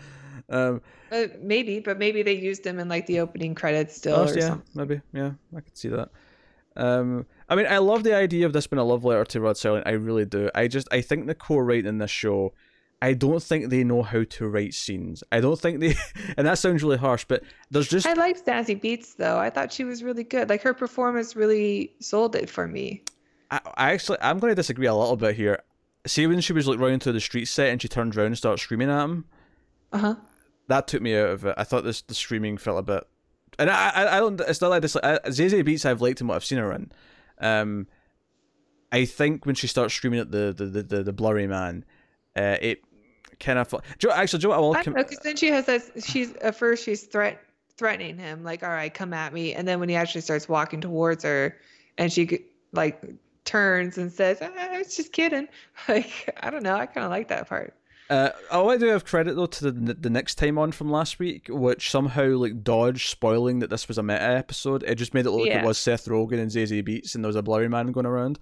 um, 0.50 0.82
uh, 1.12 1.26
maybe, 1.42 1.80
but 1.80 1.98
maybe 2.00 2.24
they 2.24 2.34
used 2.34 2.66
him 2.66 2.80
in 2.80 2.88
like 2.88 3.06
the 3.08 3.20
opening 3.20 3.54
credits 3.56 3.96
still. 3.96 4.16
oh, 4.16 4.24
or 4.26 4.34
yeah, 4.34 4.48
something. 4.48 4.66
maybe. 4.76 5.02
Yeah, 5.14 5.32
I 5.56 5.62
could 5.62 5.78
see 5.78 5.90
that. 5.90 6.10
Um, 6.76 7.26
I 7.50 7.56
mean, 7.56 7.66
I 7.68 7.80
love 7.80 8.04
the 8.04 8.16
idea 8.16 8.46
of 8.46 8.54
this 8.54 8.68
being 8.68 8.80
a 8.80 8.84
love 8.84 9.04
letter 9.04 9.26
to 9.26 9.42
Rod 9.42 9.56
Serling. 9.56 9.84
I 9.86 9.92
really 9.92 10.26
do. 10.26 10.50
I 10.54 10.68
just, 10.68 10.88
I 10.92 11.02
think 11.02 11.26
the 11.26 11.34
core 11.34 11.66
writing 11.66 11.88
in 11.88 11.98
this 11.98 12.12
show, 12.12 12.54
I 13.02 13.14
don't 13.14 13.44
think 13.44 13.70
they 13.70 13.84
know 13.84 14.02
how 14.02 14.24
to 14.24 14.48
write 14.48 14.74
scenes. 14.74 15.24
I 15.32 15.40
don't 15.40 15.60
think 15.60 15.80
they, 15.80 15.96
and 16.38 16.48
that 16.48 16.58
sounds 16.58 16.82
really 16.82 16.98
harsh, 16.98 17.26
but 17.28 17.44
there's 17.70 17.88
just 17.88 18.08
I 18.08 18.14
like 18.14 18.44
Zazie 18.44 18.82
Beetz 18.82 19.18
though. 19.18 19.38
I 19.38 19.50
thought 19.52 19.72
she 19.72 19.84
was 19.84 20.04
really 20.04 20.24
good. 20.24 20.50
Like 20.50 20.62
her 20.64 20.74
performance 20.74 21.36
really 21.36 21.94
sold 22.00 22.36
it 22.36 22.50
for 22.50 22.68
me. 22.68 23.04
I, 23.52 23.62
I 23.76 23.92
actually 23.94 24.18
I'm 24.22 24.40
going 24.40 24.52
to 24.52 24.56
disagree 24.56 24.88
a 24.88 24.96
little 24.96 25.16
bit 25.16 25.36
here. 25.36 25.62
See 26.06 26.26
when 26.26 26.42
she 26.42 26.54
was 26.54 26.68
like 26.68 26.80
running 26.80 27.00
through 27.00 27.14
the 27.14 27.20
street 27.20 27.46
set 27.46 27.70
and 27.70 27.82
she 27.82 27.88
turned 27.88 28.16
around 28.18 28.28
and 28.28 28.38
started 28.38 28.62
screaming 28.62 28.90
at 28.90 29.04
him, 29.04 29.26
Uh 29.92 29.98
huh. 30.00 30.16
that 30.68 30.88
took 30.88 31.02
me 31.02 31.16
out 31.16 31.30
of 31.30 31.46
it. 31.46 31.56
I 31.58 31.64
thought 31.66 31.84
this 31.84 32.02
the 32.02 32.16
screaming 32.16 32.58
felt 32.58 32.80
a 32.80 32.84
bit, 32.84 33.04
and 33.60 33.70
I 33.70 33.90
I, 33.90 34.18
I 34.18 34.20
don't. 34.20 34.40
It's 34.42 34.62
not 34.62 34.70
like 34.70 34.82
this. 34.82 34.96
Like, 34.96 35.04
Zazie 35.26 35.64
Beetz 35.64 35.86
I've 35.86 36.02
liked 36.02 36.20
in 36.22 36.28
what 36.28 36.36
I've 36.36 36.46
seen 36.46 36.58
her 36.60 36.72
in. 36.72 36.92
Um, 37.40 37.88
I 38.92 39.06
think 39.06 39.46
when 39.46 39.54
she 39.56 39.68
starts 39.68 39.94
screaming 39.94 40.20
at 40.20 40.32
the 40.32 40.54
the 40.58 40.66
the, 40.66 40.84
the, 40.84 41.04
the 41.04 41.14
blurry 41.14 41.46
man, 41.46 41.84
uh, 42.38 42.58
it 42.62 42.82
of. 43.46 43.74
Joe, 43.98 44.12
actually, 44.12 44.40
Joe, 44.40 44.52
I 44.52 44.58
will. 44.58 44.76
I 44.76 44.84
because 44.84 45.20
then 45.20 45.36
she 45.36 45.48
has 45.48 45.66
that. 45.66 45.82
She's 46.04 46.34
at 46.36 46.56
first 46.56 46.84
she's 46.84 47.04
threat 47.04 47.40
threatening 47.78 48.18
him 48.18 48.44
like, 48.44 48.64
all 48.64 48.70
right, 48.70 48.94
come 48.94 49.14
at 49.14 49.34
me, 49.34 49.54
and 49.54 49.68
then 49.68 49.80
when 49.80 49.90
he 49.90 49.96
actually 49.96 50.22
starts 50.22 50.50
walking 50.50 50.82
towards 50.82 51.24
her, 51.24 51.58
and 51.98 52.12
she 52.12 52.46
like 52.72 53.02
turns 53.46 53.98
and 53.98 54.12
says, 54.12 54.40
ah, 54.42 54.52
"I 54.56 54.80
was 54.80 54.96
just 54.96 55.14
kidding." 55.14 55.48
Like 55.88 56.36
I 56.42 56.50
don't 56.50 56.64
know. 56.64 56.76
I 56.76 56.86
kind 56.86 57.06
of 57.06 57.12
like 57.12 57.30
that 57.30 57.48
part. 57.48 57.74
Uh, 58.10 58.30
I 58.52 58.62
want 58.62 58.80
to 58.80 58.86
give 58.86 59.06
credit 59.06 59.36
though 59.36 59.48
to 59.48 59.72
the 59.72 59.94
the 59.94 60.10
next 60.10 60.36
time 60.36 60.58
on 60.58 60.72
from 60.72 60.90
last 60.90 61.20
week, 61.20 61.48
which 61.50 61.92
somehow 61.92 62.30
like 62.30 62.64
dodged 62.64 63.10
spoiling 63.10 63.60
that 63.60 63.70
this 63.70 63.88
was 63.88 63.98
a 63.98 64.04
meta 64.04 64.22
episode. 64.22 64.84
It 64.84 64.96
just 64.96 65.14
made 65.14 65.26
it 65.26 65.32
look 65.32 65.48
like 65.48 65.58
it 65.58 65.66
was 65.66 65.78
Seth 65.78 66.06
Rogen 66.06 66.40
and 66.40 66.50
Zazie 66.50 66.88
Beetz, 66.88 67.16
and 67.16 67.24
there 67.24 67.30
was 67.30 67.36
a 67.36 67.44
blurry 67.44 67.68
man 67.70 67.92
going 67.92 68.06
around. 68.06 68.40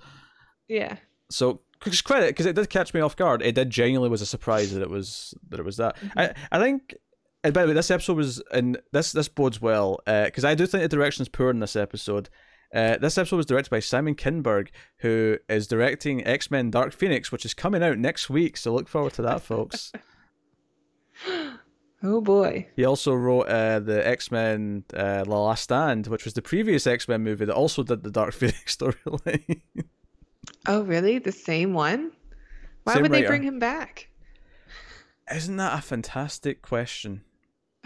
Yeah. 0.67 0.97
So 1.31 1.61
credit 1.79 2.27
because 2.27 2.45
it 2.45 2.55
did 2.55 2.69
catch 2.69 2.93
me 2.93 3.01
off 3.01 3.15
guard. 3.15 3.41
It 3.41 3.55
did 3.55 3.69
genuinely 3.69 4.09
was 4.09 4.21
a 4.21 4.25
surprise 4.25 4.73
that 4.73 4.81
it 4.81 4.89
was 4.89 5.33
that 5.49 5.59
it 5.59 5.65
was 5.65 5.77
that. 5.77 5.97
I 6.15 6.33
I 6.51 6.59
think. 6.59 6.95
And 7.43 7.53
by 7.53 7.61
the 7.61 7.67
way, 7.67 7.73
this 7.75 7.91
episode 7.91 8.17
was 8.17 8.41
and 8.51 8.79
this 8.91 9.11
this 9.11 9.27
bodes 9.27 9.61
well 9.61 9.99
because 10.05 10.43
I 10.43 10.55
do 10.55 10.65
think 10.65 10.81
the 10.81 10.87
direction 10.87 11.21
is 11.21 11.29
poor 11.29 11.51
in 11.51 11.59
this 11.59 11.75
episode. 11.75 12.29
Uh, 12.73 12.97
this 12.97 13.17
episode 13.17 13.37
was 13.37 13.45
directed 13.45 13.69
by 13.69 13.79
Simon 13.79 14.15
Kinberg, 14.15 14.69
who 14.97 15.37
is 15.47 15.67
directing 15.67 16.25
X 16.25 16.49
Men 16.49 16.71
Dark 16.71 16.91
Phoenix, 16.91 17.31
which 17.31 17.45
is 17.45 17.53
coming 17.53 17.83
out 17.83 17.99
next 17.99 18.29
week. 18.29 18.57
So 18.57 18.73
look 18.73 18.87
forward 18.87 19.13
to 19.13 19.21
that, 19.21 19.41
folks. 19.41 19.91
Oh 22.03 22.21
boy. 22.21 22.67
He 22.75 22.85
also 22.85 23.13
wrote 23.13 23.47
uh, 23.47 23.79
the 23.79 24.05
X 24.05 24.29
Men 24.29 24.83
uh, 24.93 25.23
The 25.23 25.29
Last 25.29 25.63
Stand, 25.63 26.05
which 26.07 26.23
was 26.23 26.35
the 26.35 26.41
previous 26.41 26.85
X 26.85 27.07
Men 27.07 27.23
movie 27.23 27.45
that 27.45 27.55
also 27.55 27.81
did 27.83 28.03
the 28.03 28.11
Dark 28.11 28.33
Phoenix 28.35 28.75
storyline. 28.75 29.61
Oh 30.67 30.81
really? 30.83 31.19
The 31.19 31.31
same 31.31 31.73
one? 31.73 32.11
Why 32.83 32.93
Same 32.93 33.01
would 33.03 33.11
they 33.11 33.17
writer. 33.17 33.27
bring 33.27 33.43
him 33.43 33.59
back? 33.59 34.09
Isn't 35.33 35.57
that 35.57 35.77
a 35.77 35.81
fantastic 35.81 36.61
question? 36.61 37.21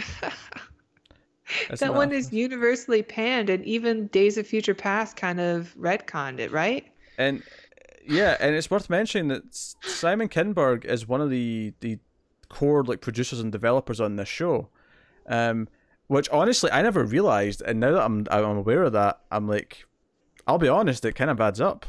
Isn't 1.72 1.80
that 1.80 1.94
one 1.94 2.12
is 2.12 2.32
universally 2.32 3.02
panned, 3.02 3.50
and 3.50 3.64
even 3.66 4.08
Days 4.08 4.38
of 4.38 4.46
Future 4.46 4.76
Past 4.76 5.16
kind 5.16 5.40
of 5.40 5.74
retconned 5.80 6.40
it, 6.40 6.52
right? 6.52 6.86
And 7.18 7.42
yeah, 8.06 8.38
and 8.40 8.56
it's 8.56 8.70
worth 8.70 8.90
mentioning 8.90 9.30
that 9.30 9.44
Simon 9.54 10.30
Kinberg 10.30 10.86
is 10.86 11.08
one 11.08 11.22
of 11.22 11.30
the 11.30 11.74
the 11.80 12.00
core 12.50 12.84
like 12.84 13.02
producers 13.02 13.40
and 13.40 13.52
developers 13.52 14.00
on 14.00 14.16
this 14.16 14.28
show. 14.30 14.70
Um, 15.28 15.68
which 16.08 16.28
honestly 16.30 16.72
I 16.72 16.82
never 16.82 17.04
realized, 17.04 17.62
and 17.62 17.80
now 17.80 17.92
that 17.92 18.02
I'm 18.02 18.28
I'm 18.30 18.58
aware 18.58 18.84
of 18.84 18.94
that, 18.94 19.22
I'm 19.32 19.48
like, 19.48 19.86
I'll 20.46 20.58
be 20.58 20.68
honest, 20.68 21.06
it 21.06 21.14
kind 21.14 21.32
of 21.32 21.40
adds 21.40 21.62
up. 21.62 21.86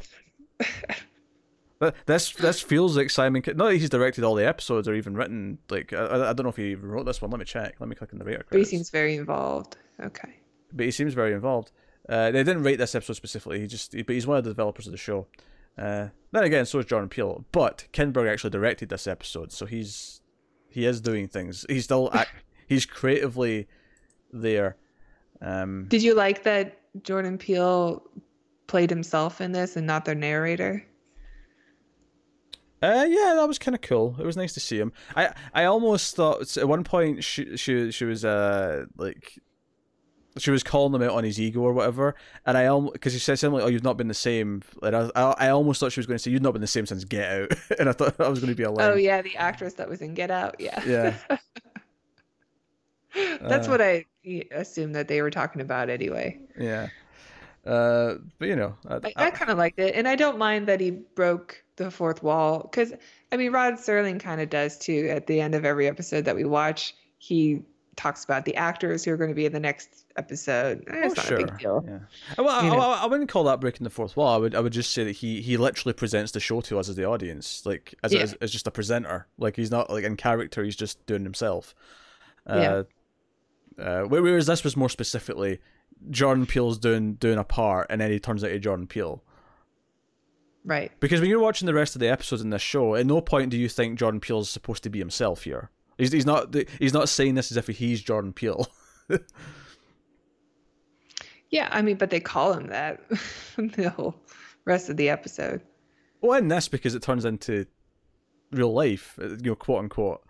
But 1.78 1.94
this 2.04 2.32
this 2.32 2.60
feels 2.60 2.94
like 2.96 3.08
Simon. 3.08 3.42
Not 3.46 3.70
that 3.70 3.76
he's 3.76 3.88
directed 3.88 4.22
all 4.22 4.34
the 4.34 4.46
episodes 4.46 4.86
or 4.86 4.92
even 4.94 5.14
written. 5.14 5.56
Like 5.70 5.94
I, 5.94 6.28
I 6.28 6.32
don't 6.34 6.42
know 6.42 6.50
if 6.50 6.56
he 6.56 6.72
even 6.72 6.90
wrote 6.90 7.06
this 7.06 7.22
one. 7.22 7.30
Let 7.30 7.38
me 7.38 7.46
check. 7.46 7.76
Let 7.80 7.88
me 7.88 7.94
click 7.96 8.12
on 8.12 8.18
the 8.18 8.24
writer 8.26 8.44
But 8.50 8.58
he 8.58 8.64
seems 8.66 8.90
very 8.90 9.16
involved. 9.16 9.78
Okay. 10.02 10.40
but 10.72 10.84
he 10.84 10.90
seems 10.92 11.14
very 11.14 11.32
involved. 11.32 11.72
Uh, 12.06 12.30
they 12.30 12.42
didn't 12.42 12.64
rate 12.64 12.76
this 12.76 12.94
episode 12.94 13.14
specifically. 13.14 13.60
He 13.60 13.66
just, 13.66 13.92
but 13.92 14.10
he's 14.10 14.26
one 14.26 14.36
of 14.36 14.44
the 14.44 14.50
developers 14.50 14.86
of 14.86 14.92
the 14.92 14.98
show. 14.98 15.26
Uh, 15.78 16.08
then 16.32 16.44
again, 16.44 16.66
so 16.66 16.80
is 16.80 16.84
Jordan 16.86 17.08
Peele. 17.08 17.44
But 17.52 17.86
Kinberg 17.94 18.30
actually 18.30 18.50
directed 18.50 18.88
this 18.90 19.06
episode, 19.06 19.50
so 19.52 19.64
he's 19.64 20.20
he 20.68 20.84
is 20.84 21.00
doing 21.00 21.28
things. 21.28 21.64
He's 21.68 21.84
still 21.84 22.10
act, 22.14 22.32
he's 22.66 22.84
creatively 22.84 23.68
there. 24.32 24.76
Um, 25.40 25.86
Did 25.88 26.02
you 26.02 26.14
like 26.14 26.42
that 26.42 26.78
Jordan 27.02 27.38
Peele 27.38 28.02
played 28.70 28.88
himself 28.90 29.40
in 29.40 29.52
this 29.52 29.76
and 29.76 29.86
not 29.86 30.04
the 30.06 30.14
narrator? 30.14 30.86
Uh, 32.82 33.04
yeah, 33.06 33.34
that 33.34 33.46
was 33.46 33.58
kind 33.58 33.74
of 33.74 33.82
cool. 33.82 34.16
It 34.18 34.24
was 34.24 34.36
nice 34.38 34.54
to 34.54 34.60
see 34.60 34.78
him. 34.78 34.92
I 35.14 35.34
I 35.52 35.64
almost 35.64 36.16
thought 36.16 36.56
at 36.56 36.66
one 36.66 36.82
point 36.82 37.22
she 37.22 37.56
she 37.56 37.90
she 37.90 38.04
was 38.06 38.24
uh 38.24 38.86
like 38.96 39.38
she 40.38 40.50
was 40.50 40.62
calling 40.62 40.94
him 40.94 41.02
out 41.02 41.14
on 41.14 41.24
his 41.24 41.38
ego 41.38 41.60
or 41.60 41.74
whatever, 41.74 42.14
and 42.46 42.56
I 42.56 42.66
almost 42.66 42.94
because 42.94 43.12
he 43.12 43.18
said 43.18 43.38
something 43.38 43.58
like, 43.58 43.64
"Oh, 43.64 43.68
you've 43.70 43.84
not 43.84 43.98
been 43.98 44.08
the 44.08 44.14
same." 44.14 44.62
And 44.82 44.96
I, 44.96 45.10
I 45.14 45.34
I 45.46 45.48
almost 45.50 45.80
thought 45.80 45.92
she 45.92 46.00
was 46.00 46.06
going 46.06 46.16
to 46.16 46.22
say, 46.22 46.30
"You've 46.30 46.40
not 46.40 46.52
been 46.52 46.62
the 46.62 46.66
same 46.66 46.86
since 46.86 47.04
Get 47.04 47.30
Out," 47.30 47.52
and 47.78 47.88
I 47.88 47.92
thought 47.92 48.16
that 48.16 48.30
was 48.30 48.38
going 48.40 48.48
to 48.50 48.56
be 48.56 48.62
a 48.62 48.70
line. 48.70 48.92
Oh 48.92 48.94
yeah, 48.94 49.20
the 49.20 49.36
actress 49.36 49.74
that 49.74 49.88
was 49.88 50.00
in 50.00 50.14
Get 50.14 50.30
Out. 50.30 50.56
Yeah. 50.58 50.80
Yeah. 50.86 51.16
That's 53.48 53.66
Uh, 53.66 53.70
what 53.70 53.80
I 53.80 54.06
assumed 54.52 54.94
that 54.94 55.08
they 55.08 55.20
were 55.22 55.30
talking 55.30 55.60
about 55.60 55.90
anyway. 55.90 56.38
yeah. 56.58 56.88
Uh, 57.66 58.14
but 58.38 58.48
you 58.48 58.56
know, 58.56 58.74
I, 58.88 58.94
I, 58.96 59.12
I 59.26 59.30
kind 59.30 59.50
of 59.50 59.58
liked 59.58 59.78
it, 59.78 59.94
and 59.94 60.08
I 60.08 60.16
don't 60.16 60.38
mind 60.38 60.66
that 60.68 60.80
he 60.80 60.90
broke 60.90 61.62
the 61.76 61.90
fourth 61.90 62.22
wall 62.22 62.60
because 62.70 62.92
I 63.32 63.36
mean 63.36 63.52
Rod 63.52 63.74
Serling 63.74 64.18
kind 64.20 64.40
of 64.40 64.48
does 64.50 64.78
too. 64.78 65.08
At 65.10 65.26
the 65.26 65.40
end 65.40 65.54
of 65.54 65.64
every 65.64 65.86
episode 65.86 66.24
that 66.24 66.36
we 66.36 66.44
watch, 66.44 66.94
he 67.18 67.62
talks 67.96 68.24
about 68.24 68.46
the 68.46 68.56
actors 68.56 69.04
who 69.04 69.12
are 69.12 69.16
going 69.18 69.28
to 69.28 69.34
be 69.34 69.44
in 69.44 69.52
the 69.52 69.60
next 69.60 70.06
episode. 70.16 70.82
Eh, 70.88 71.02
It's 71.04 71.12
oh, 71.12 71.16
not 71.22 71.26
sure. 71.26 71.38
a 71.38 71.44
big 71.44 71.58
deal. 71.58 71.84
Yeah. 71.86 71.98
Well, 72.38 72.48
I, 72.48 72.64
You. 72.64 72.72
I, 72.72 73.02
I 73.02 73.06
wouldn't 73.06 73.28
call 73.28 73.44
that 73.44 73.60
breaking 73.60 73.84
the 73.84 73.90
fourth 73.90 74.16
wall. 74.16 74.34
I 74.34 74.38
would 74.38 74.54
I 74.54 74.60
would 74.60 74.72
just 74.72 74.92
say 74.92 75.04
that 75.04 75.12
he 75.16 75.42
he 75.42 75.58
literally 75.58 75.92
presents 75.92 76.32
the 76.32 76.40
show 76.40 76.62
to 76.62 76.78
us 76.78 76.88
as 76.88 76.96
the 76.96 77.04
audience, 77.04 77.66
like 77.66 77.94
as 78.02 78.12
Yeah. 78.14 78.20
as, 78.20 78.32
as 78.40 78.50
just 78.50 78.66
a 78.66 78.70
presenter. 78.70 79.26
Like 79.36 79.54
he's 79.56 79.70
not 79.70 79.90
like 79.90 80.04
in 80.04 80.16
character. 80.16 80.64
He's 80.64 80.76
just 80.76 81.04
doing 81.04 81.24
himself. 81.24 81.74
Uh, 82.46 82.84
uh, 83.78 84.02
whereas 84.04 84.46
this 84.46 84.64
was 84.64 84.76
more 84.76 84.88
specifically 84.88 85.60
Jordan 86.08 86.46
Peele's 86.46 86.78
doing 86.78 87.14
doing 87.14 87.38
a 87.38 87.44
part, 87.44 87.88
and 87.90 88.00
then 88.00 88.10
he 88.10 88.18
turns 88.18 88.42
out 88.42 88.48
to 88.48 88.58
Jordan 88.58 88.86
Peele. 88.86 89.22
Right. 90.64 90.92
Because 91.00 91.20
when 91.20 91.30
you're 91.30 91.40
watching 91.40 91.66
the 91.66 91.74
rest 91.74 91.94
of 91.96 92.00
the 92.00 92.08
episodes 92.08 92.42
in 92.42 92.50
this 92.50 92.62
show, 92.62 92.94
at 92.94 93.06
no 93.06 93.20
point 93.20 93.50
do 93.50 93.56
you 93.58 93.68
think 93.68 93.98
Jordan 93.98 94.20
Peele's 94.20 94.50
supposed 94.50 94.82
to 94.84 94.90
be 94.90 94.98
himself 94.98 95.44
here. 95.44 95.70
He's, 95.98 96.12
he's 96.12 96.26
not 96.26 96.54
he's 96.78 96.92
not 96.94 97.08
saying 97.08 97.34
this 97.34 97.50
as 97.50 97.56
if 97.56 97.66
he's 97.66 98.00
Jordan 98.02 98.32
Peele. 98.32 98.66
Yeah, 101.50 101.68
I 101.72 101.82
mean, 101.82 101.96
but 101.96 102.10
they 102.10 102.20
call 102.20 102.52
him 102.52 102.68
that 102.68 103.00
the 103.56 103.90
whole 103.90 104.14
rest 104.64 104.88
of 104.88 104.96
the 104.96 105.08
episode. 105.08 105.60
well, 106.20 106.38
in 106.38 106.48
this 106.48 106.68
because 106.68 106.94
it 106.94 107.02
turns 107.02 107.24
into 107.24 107.66
real 108.52 108.72
life, 108.72 109.18
you 109.18 109.36
know, 109.42 109.54
quote 109.56 109.80
unquote. 109.80 110.22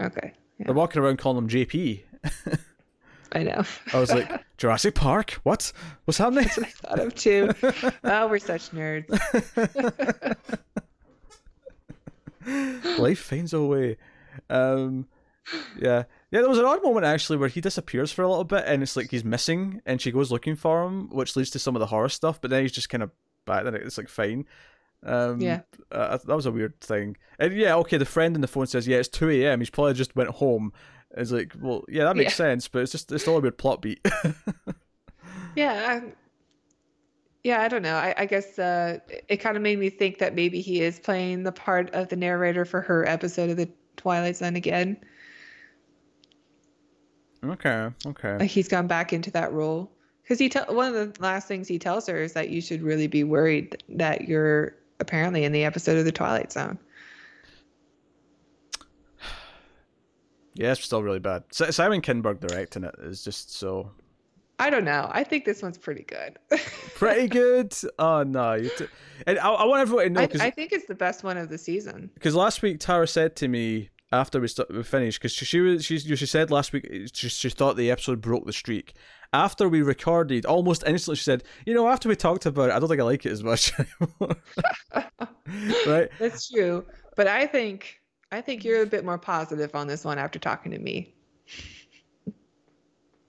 Okay. 0.00 0.32
Yeah, 0.58 0.66
They're 0.66 0.74
walking 0.74 1.00
around 1.02 1.18
calling 1.18 1.38
him 1.38 1.48
JP. 1.48 2.02
I 3.34 3.42
know. 3.42 3.62
I 3.92 3.98
was 4.00 4.10
like, 4.12 4.30
Jurassic 4.58 4.94
Park? 4.94 5.32
What? 5.42 5.72
What's 6.04 6.18
happening? 6.18 6.44
That's 6.44 6.56
what 6.58 6.66
I 6.66 6.70
thought 6.70 6.98
of 7.00 7.14
too. 7.14 7.50
oh, 8.04 8.28
we're 8.28 8.38
such 8.38 8.70
nerds. 8.70 9.08
Life 12.98 13.18
finds 13.20 13.52
a 13.54 13.62
way. 13.62 13.96
Um, 14.50 15.06
yeah, 15.80 16.04
yeah. 16.30 16.40
There 16.40 16.48
was 16.48 16.58
an 16.58 16.64
odd 16.66 16.82
moment 16.82 17.06
actually 17.06 17.38
where 17.38 17.48
he 17.48 17.60
disappears 17.60 18.12
for 18.12 18.22
a 18.22 18.28
little 18.28 18.44
bit, 18.44 18.64
and 18.66 18.82
it's 18.82 18.96
like 18.96 19.10
he's 19.10 19.24
missing, 19.24 19.80
and 19.86 20.00
she 20.00 20.10
goes 20.12 20.30
looking 20.30 20.56
for 20.56 20.84
him, 20.84 21.08
which 21.10 21.36
leads 21.36 21.50
to 21.50 21.58
some 21.58 21.74
of 21.74 21.80
the 21.80 21.86
horror 21.86 22.08
stuff. 22.08 22.40
But 22.40 22.50
then 22.50 22.62
he's 22.62 22.72
just 22.72 22.88
kind 22.90 23.02
of 23.02 23.10
back. 23.46 23.64
Then 23.64 23.74
it's 23.74 23.96
like 23.98 24.08
fine. 24.08 24.44
Um, 25.02 25.40
Yeah. 25.40 25.60
uh, 25.92 26.18
that 26.18 26.34
was 26.36 26.46
a 26.46 26.50
weird 26.52 26.80
thing. 26.80 27.16
And 27.38 27.54
yeah, 27.56 27.76
okay. 27.76 27.96
The 27.98 28.04
friend 28.06 28.34
on 28.34 28.40
the 28.42 28.48
phone 28.48 28.66
says, 28.66 28.86
"Yeah, 28.86 28.98
it's 28.98 29.08
two 29.08 29.30
a.m." 29.30 29.60
He's 29.60 29.70
probably 29.70 29.94
just 29.94 30.14
went 30.16 30.30
home. 30.30 30.72
It's 31.16 31.30
like, 31.30 31.52
well, 31.60 31.84
yeah, 31.88 32.04
that 32.04 32.16
makes 32.16 32.32
Yeah. 32.32 32.36
sense, 32.48 32.68
but 32.68 32.82
it's 32.82 32.92
just 32.92 33.10
it's 33.12 33.22
still 33.22 33.36
a 33.36 33.40
weird 33.40 33.58
plot 33.58 33.82
beat. 33.82 34.00
Yeah. 35.56 36.02
I, 36.02 36.12
yeah, 37.44 37.60
I 37.62 37.68
don't 37.68 37.82
know. 37.82 37.94
I, 37.94 38.12
I 38.18 38.26
guess 38.26 38.58
uh, 38.58 38.98
it, 39.08 39.24
it 39.28 39.36
kind 39.36 39.56
of 39.56 39.62
made 39.62 39.78
me 39.78 39.88
think 39.88 40.18
that 40.18 40.34
maybe 40.34 40.60
he 40.60 40.80
is 40.80 40.98
playing 40.98 41.44
the 41.44 41.52
part 41.52 41.90
of 41.94 42.08
the 42.08 42.16
narrator 42.16 42.64
for 42.64 42.80
her 42.80 43.06
episode 43.08 43.50
of 43.50 43.56
the 43.56 43.68
Twilight 43.96 44.34
Zone 44.36 44.56
again. 44.56 44.96
okay, 47.44 47.90
okay. 48.06 48.36
Like 48.38 48.50
he's 48.50 48.66
gone 48.68 48.86
back 48.86 49.12
into 49.12 49.30
that 49.32 49.52
role 49.52 49.92
because 50.22 50.38
he 50.38 50.48
tell 50.48 50.64
one 50.74 50.94
of 50.94 51.14
the 51.14 51.22
last 51.22 51.46
things 51.46 51.68
he 51.68 51.78
tells 51.78 52.06
her 52.08 52.16
is 52.16 52.32
that 52.32 52.48
you 52.48 52.60
should 52.60 52.82
really 52.82 53.06
be 53.06 53.22
worried 53.24 53.82
that 53.90 54.22
you're 54.26 54.74
apparently 55.00 55.44
in 55.44 55.52
the 55.52 55.64
episode 55.64 55.98
of 55.98 56.04
the 56.04 56.12
Twilight 56.12 56.50
Zone. 56.52 56.78
Yeah, 60.54 60.72
it's 60.72 60.84
still 60.84 61.02
really 61.02 61.18
bad. 61.18 61.44
Simon 61.50 62.00
Kinberg 62.00 62.40
directing 62.40 62.84
it 62.84 62.94
is 63.00 63.24
just 63.24 63.54
so 63.54 63.90
I 64.58 64.70
don't 64.70 64.84
know. 64.84 65.08
I 65.10 65.24
think 65.24 65.44
this 65.44 65.62
one's 65.62 65.78
pretty 65.78 66.04
good. 66.04 66.38
pretty 66.94 67.26
good. 67.26 67.74
Oh 67.98 68.22
no, 68.22 68.60
t- 68.60 68.86
and 69.26 69.38
I, 69.38 69.50
I 69.50 69.64
want 69.64 69.82
everyone 69.82 70.04
to 70.04 70.10
know 70.10 70.20
I, 70.20 70.46
I 70.46 70.50
think 70.50 70.72
it's 70.72 70.86
the 70.86 70.94
best 70.94 71.24
one 71.24 71.36
of 71.36 71.48
the 71.48 71.58
season. 71.58 72.10
because 72.14 72.34
last 72.34 72.62
week 72.62 72.78
Tara 72.78 73.08
said 73.08 73.34
to 73.36 73.48
me 73.48 73.90
after 74.12 74.40
we 74.40 74.46
st- 74.46 74.72
we 74.72 74.82
finished 74.84 75.18
because 75.18 75.32
she, 75.32 75.44
she 75.44 75.60
was 75.60 75.84
she 75.84 75.98
she 75.98 76.26
said 76.26 76.50
last 76.52 76.72
week 76.72 76.88
eh, 76.90 77.06
she, 77.12 77.28
she 77.28 77.50
thought 77.50 77.76
the 77.76 77.90
episode 77.90 78.20
broke 78.20 78.46
the 78.46 78.52
streak. 78.52 78.94
After 79.32 79.68
we 79.68 79.82
recorded, 79.82 80.46
almost 80.46 80.84
instantly 80.86 81.16
she 81.16 81.24
said, 81.24 81.42
"You 81.66 81.74
know, 81.74 81.88
after 81.88 82.08
we 82.08 82.14
talked 82.14 82.46
about 82.46 82.70
it, 82.70 82.72
I 82.74 82.78
don't 82.78 82.88
think 82.88 83.00
I 83.00 83.04
like 83.04 83.26
it 83.26 83.32
as 83.32 83.42
much 83.42 83.72
anymore." 83.78 84.36
right? 85.86 86.08
That's 86.20 86.48
true, 86.48 86.86
but 87.16 87.26
I 87.26 87.46
think 87.48 88.00
I 88.32 88.40
think 88.40 88.64
you're 88.64 88.82
a 88.82 88.86
bit 88.86 89.04
more 89.04 89.18
positive 89.18 89.74
on 89.74 89.86
this 89.86 90.04
one 90.04 90.18
after 90.18 90.38
talking 90.38 90.72
to 90.72 90.78
me. 90.78 91.14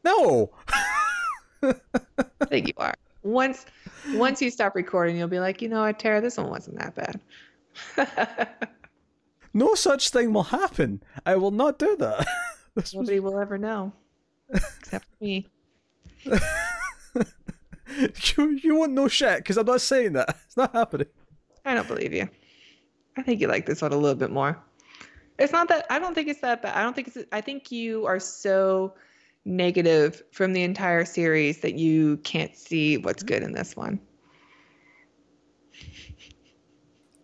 No. 0.03 0.51
I 1.63 1.73
think 2.47 2.67
you 2.67 2.73
are. 2.77 2.93
Once 3.23 3.65
once 4.13 4.41
you 4.41 4.51
stop 4.51 4.75
recording, 4.75 5.17
you'll 5.17 5.27
be 5.27 5.39
like, 5.39 5.61
you 5.61 5.69
know 5.69 5.81
what, 5.81 5.97
Tara, 5.99 6.21
this 6.21 6.37
one 6.37 6.49
wasn't 6.49 6.77
that 6.79 6.95
bad. 6.95 7.19
No 9.57 9.73
such 9.73 10.09
thing 10.09 10.33
will 10.33 10.43
happen. 10.43 11.01
I 11.25 11.37
will 11.37 11.51
not 11.51 11.79
do 11.79 11.95
that. 11.97 12.27
This 12.75 12.93
was- 12.93 13.07
Nobody 13.07 13.21
will 13.21 13.39
ever 13.39 13.57
know, 13.57 13.93
except 14.53 15.05
me. 15.21 15.47
you, 16.25 16.37
you 18.61 18.75
won't 18.75 18.91
know 18.91 19.07
shit 19.07 19.37
because 19.37 19.55
I'm 19.57 19.65
not 19.65 19.79
saying 19.79 20.11
that. 20.13 20.35
It's 20.45 20.57
not 20.57 20.73
happening. 20.75 21.07
I 21.63 21.73
don't 21.73 21.87
believe 21.87 22.11
you. 22.11 22.27
I 23.15 23.21
think 23.21 23.39
you 23.39 23.47
like 23.47 23.65
this 23.65 23.81
one 23.81 23.93
a 23.93 23.97
little 23.97 24.17
bit 24.17 24.29
more. 24.29 24.61
It's 25.37 25.51
not 25.51 25.67
that 25.67 25.85
I 25.89 25.99
don't 25.99 26.13
think 26.13 26.27
it's 26.27 26.41
that 26.41 26.61
bad. 26.61 26.75
I 26.75 26.83
don't 26.83 26.95
think 26.95 27.09
it's 27.09 27.17
I 27.31 27.41
think 27.41 27.71
you 27.71 28.05
are 28.05 28.19
so 28.19 28.93
negative 29.43 30.23
from 30.31 30.53
the 30.53 30.63
entire 30.63 31.05
series 31.05 31.61
that 31.61 31.75
you 31.75 32.17
can't 32.17 32.55
see 32.55 32.97
what's 32.97 33.23
good 33.23 33.43
in 33.43 33.51
this 33.51 33.75
one. 33.75 33.99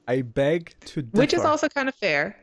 I 0.07 0.22
beg 0.24 0.76
to 0.82 1.01
differ. 1.01 1.18
Which 1.18 1.34
is 1.34 1.45
also 1.45 1.70
kind 1.70 1.88
of 1.88 1.95
fair. 1.95 2.36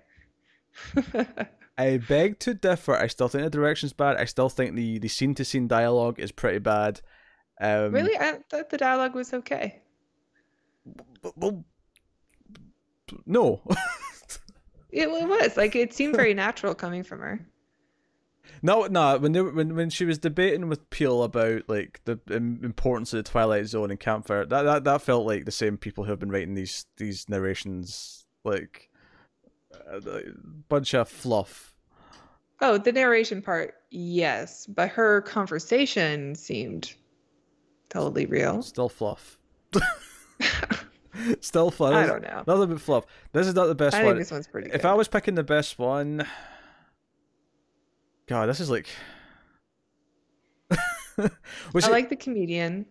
I 1.76 1.98
beg 2.08 2.38
to 2.40 2.54
differ. 2.54 2.96
I 2.96 3.08
still 3.08 3.28
think 3.28 3.44
the 3.44 3.50
direction's 3.50 3.92
bad. 3.92 4.16
I 4.16 4.24
still 4.24 4.48
think 4.48 4.74
the 4.74 4.98
the 4.98 5.08
scene 5.08 5.34
to 5.34 5.44
scene 5.44 5.68
dialogue 5.68 6.18
is 6.18 6.32
pretty 6.32 6.60
bad. 6.60 7.00
Um, 7.60 7.92
really? 7.92 8.16
I 8.16 8.38
thought 8.48 8.70
the 8.70 8.78
dialogue 8.78 9.14
was 9.14 9.34
okay. 9.34 9.82
Well, 11.36 11.64
no. 13.26 13.60
It, 14.90 15.08
it 15.08 15.28
was. 15.28 15.56
Like 15.56 15.76
it 15.76 15.92
seemed 15.92 16.16
very 16.16 16.34
natural 16.34 16.74
coming 16.74 17.02
from 17.02 17.20
her. 17.20 17.40
No, 18.62 18.86
no. 18.86 19.18
When 19.18 19.32
they, 19.32 19.42
were- 19.42 19.52
when 19.52 19.76
when 19.76 19.90
she 19.90 20.04
was 20.06 20.18
debating 20.18 20.68
with 20.68 20.88
Peele 20.90 21.22
about 21.22 21.68
like 21.68 22.00
the 22.06 22.18
importance 22.28 23.12
of 23.12 23.22
the 23.22 23.30
Twilight 23.30 23.66
Zone 23.66 23.90
and 23.90 24.00
Campfire, 24.00 24.46
that, 24.46 24.62
that 24.62 24.84
that 24.84 25.02
felt 25.02 25.26
like 25.26 25.44
the 25.44 25.52
same 25.52 25.76
people 25.76 26.02
who 26.04 26.10
have 26.10 26.18
been 26.18 26.30
writing 26.30 26.54
these 26.54 26.86
these 26.96 27.28
narrations, 27.28 28.24
like 28.44 28.88
uh, 29.92 30.00
a 30.00 30.22
bunch 30.68 30.94
of 30.94 31.08
fluff. 31.10 31.76
Oh, 32.60 32.78
the 32.78 32.90
narration 32.90 33.42
part, 33.42 33.74
yes, 33.90 34.66
but 34.66 34.88
her 34.88 35.20
conversation 35.20 36.34
seemed 36.34 36.94
totally 37.90 38.24
real. 38.26 38.62
Still 38.62 38.88
fluff. 38.88 39.38
Still 41.40 41.70
fluff. 41.70 41.94
I 41.94 42.06
don't 42.06 42.22
know. 42.22 42.42
Another 42.46 42.66
bit 42.66 42.80
fluff. 42.80 43.04
This 43.32 43.46
is 43.46 43.54
not 43.54 43.66
the 43.66 43.74
best 43.74 43.96
I 43.96 44.04
one. 44.04 44.14
think 44.14 44.18
this 44.20 44.30
one's 44.30 44.46
pretty 44.46 44.68
good. 44.68 44.76
If 44.76 44.84
I 44.84 44.94
was 44.94 45.08
picking 45.08 45.34
the 45.34 45.42
best 45.42 45.78
one, 45.78 46.26
God, 48.26 48.46
this 48.48 48.60
is 48.60 48.70
like. 48.70 48.88
was 51.72 51.84
I 51.84 51.88
it- 51.88 51.92
like 51.92 52.08
the 52.08 52.16
comedian. 52.16 52.86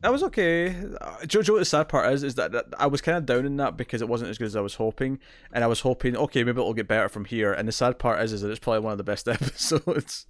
that 0.00 0.10
was 0.12 0.22
okay. 0.24 0.68
Uh, 0.70 1.16
know 1.32 1.52
what 1.52 1.58
the 1.58 1.64
sad 1.64 1.88
part 1.88 2.12
is? 2.12 2.22
Is 2.22 2.34
that, 2.36 2.52
that 2.52 2.66
I 2.78 2.86
was 2.86 3.00
kind 3.00 3.16
of 3.18 3.26
down 3.26 3.46
in 3.46 3.56
that 3.58 3.76
because 3.76 4.02
it 4.02 4.08
wasn't 4.08 4.30
as 4.30 4.38
good 4.38 4.46
as 4.46 4.56
I 4.56 4.60
was 4.60 4.74
hoping, 4.74 5.18
and 5.52 5.62
I 5.62 5.66
was 5.66 5.80
hoping, 5.80 6.16
okay, 6.16 6.42
maybe 6.44 6.60
it'll 6.60 6.74
get 6.74 6.88
better 6.88 7.08
from 7.08 7.24
here. 7.26 7.52
And 7.52 7.68
the 7.68 7.72
sad 7.72 7.98
part 7.98 8.20
is, 8.22 8.32
is 8.32 8.40
that 8.42 8.50
it's 8.50 8.58
probably 8.60 8.80
one 8.80 8.92
of 8.92 8.98
the 8.98 9.04
best 9.04 9.28
episodes. 9.28 10.26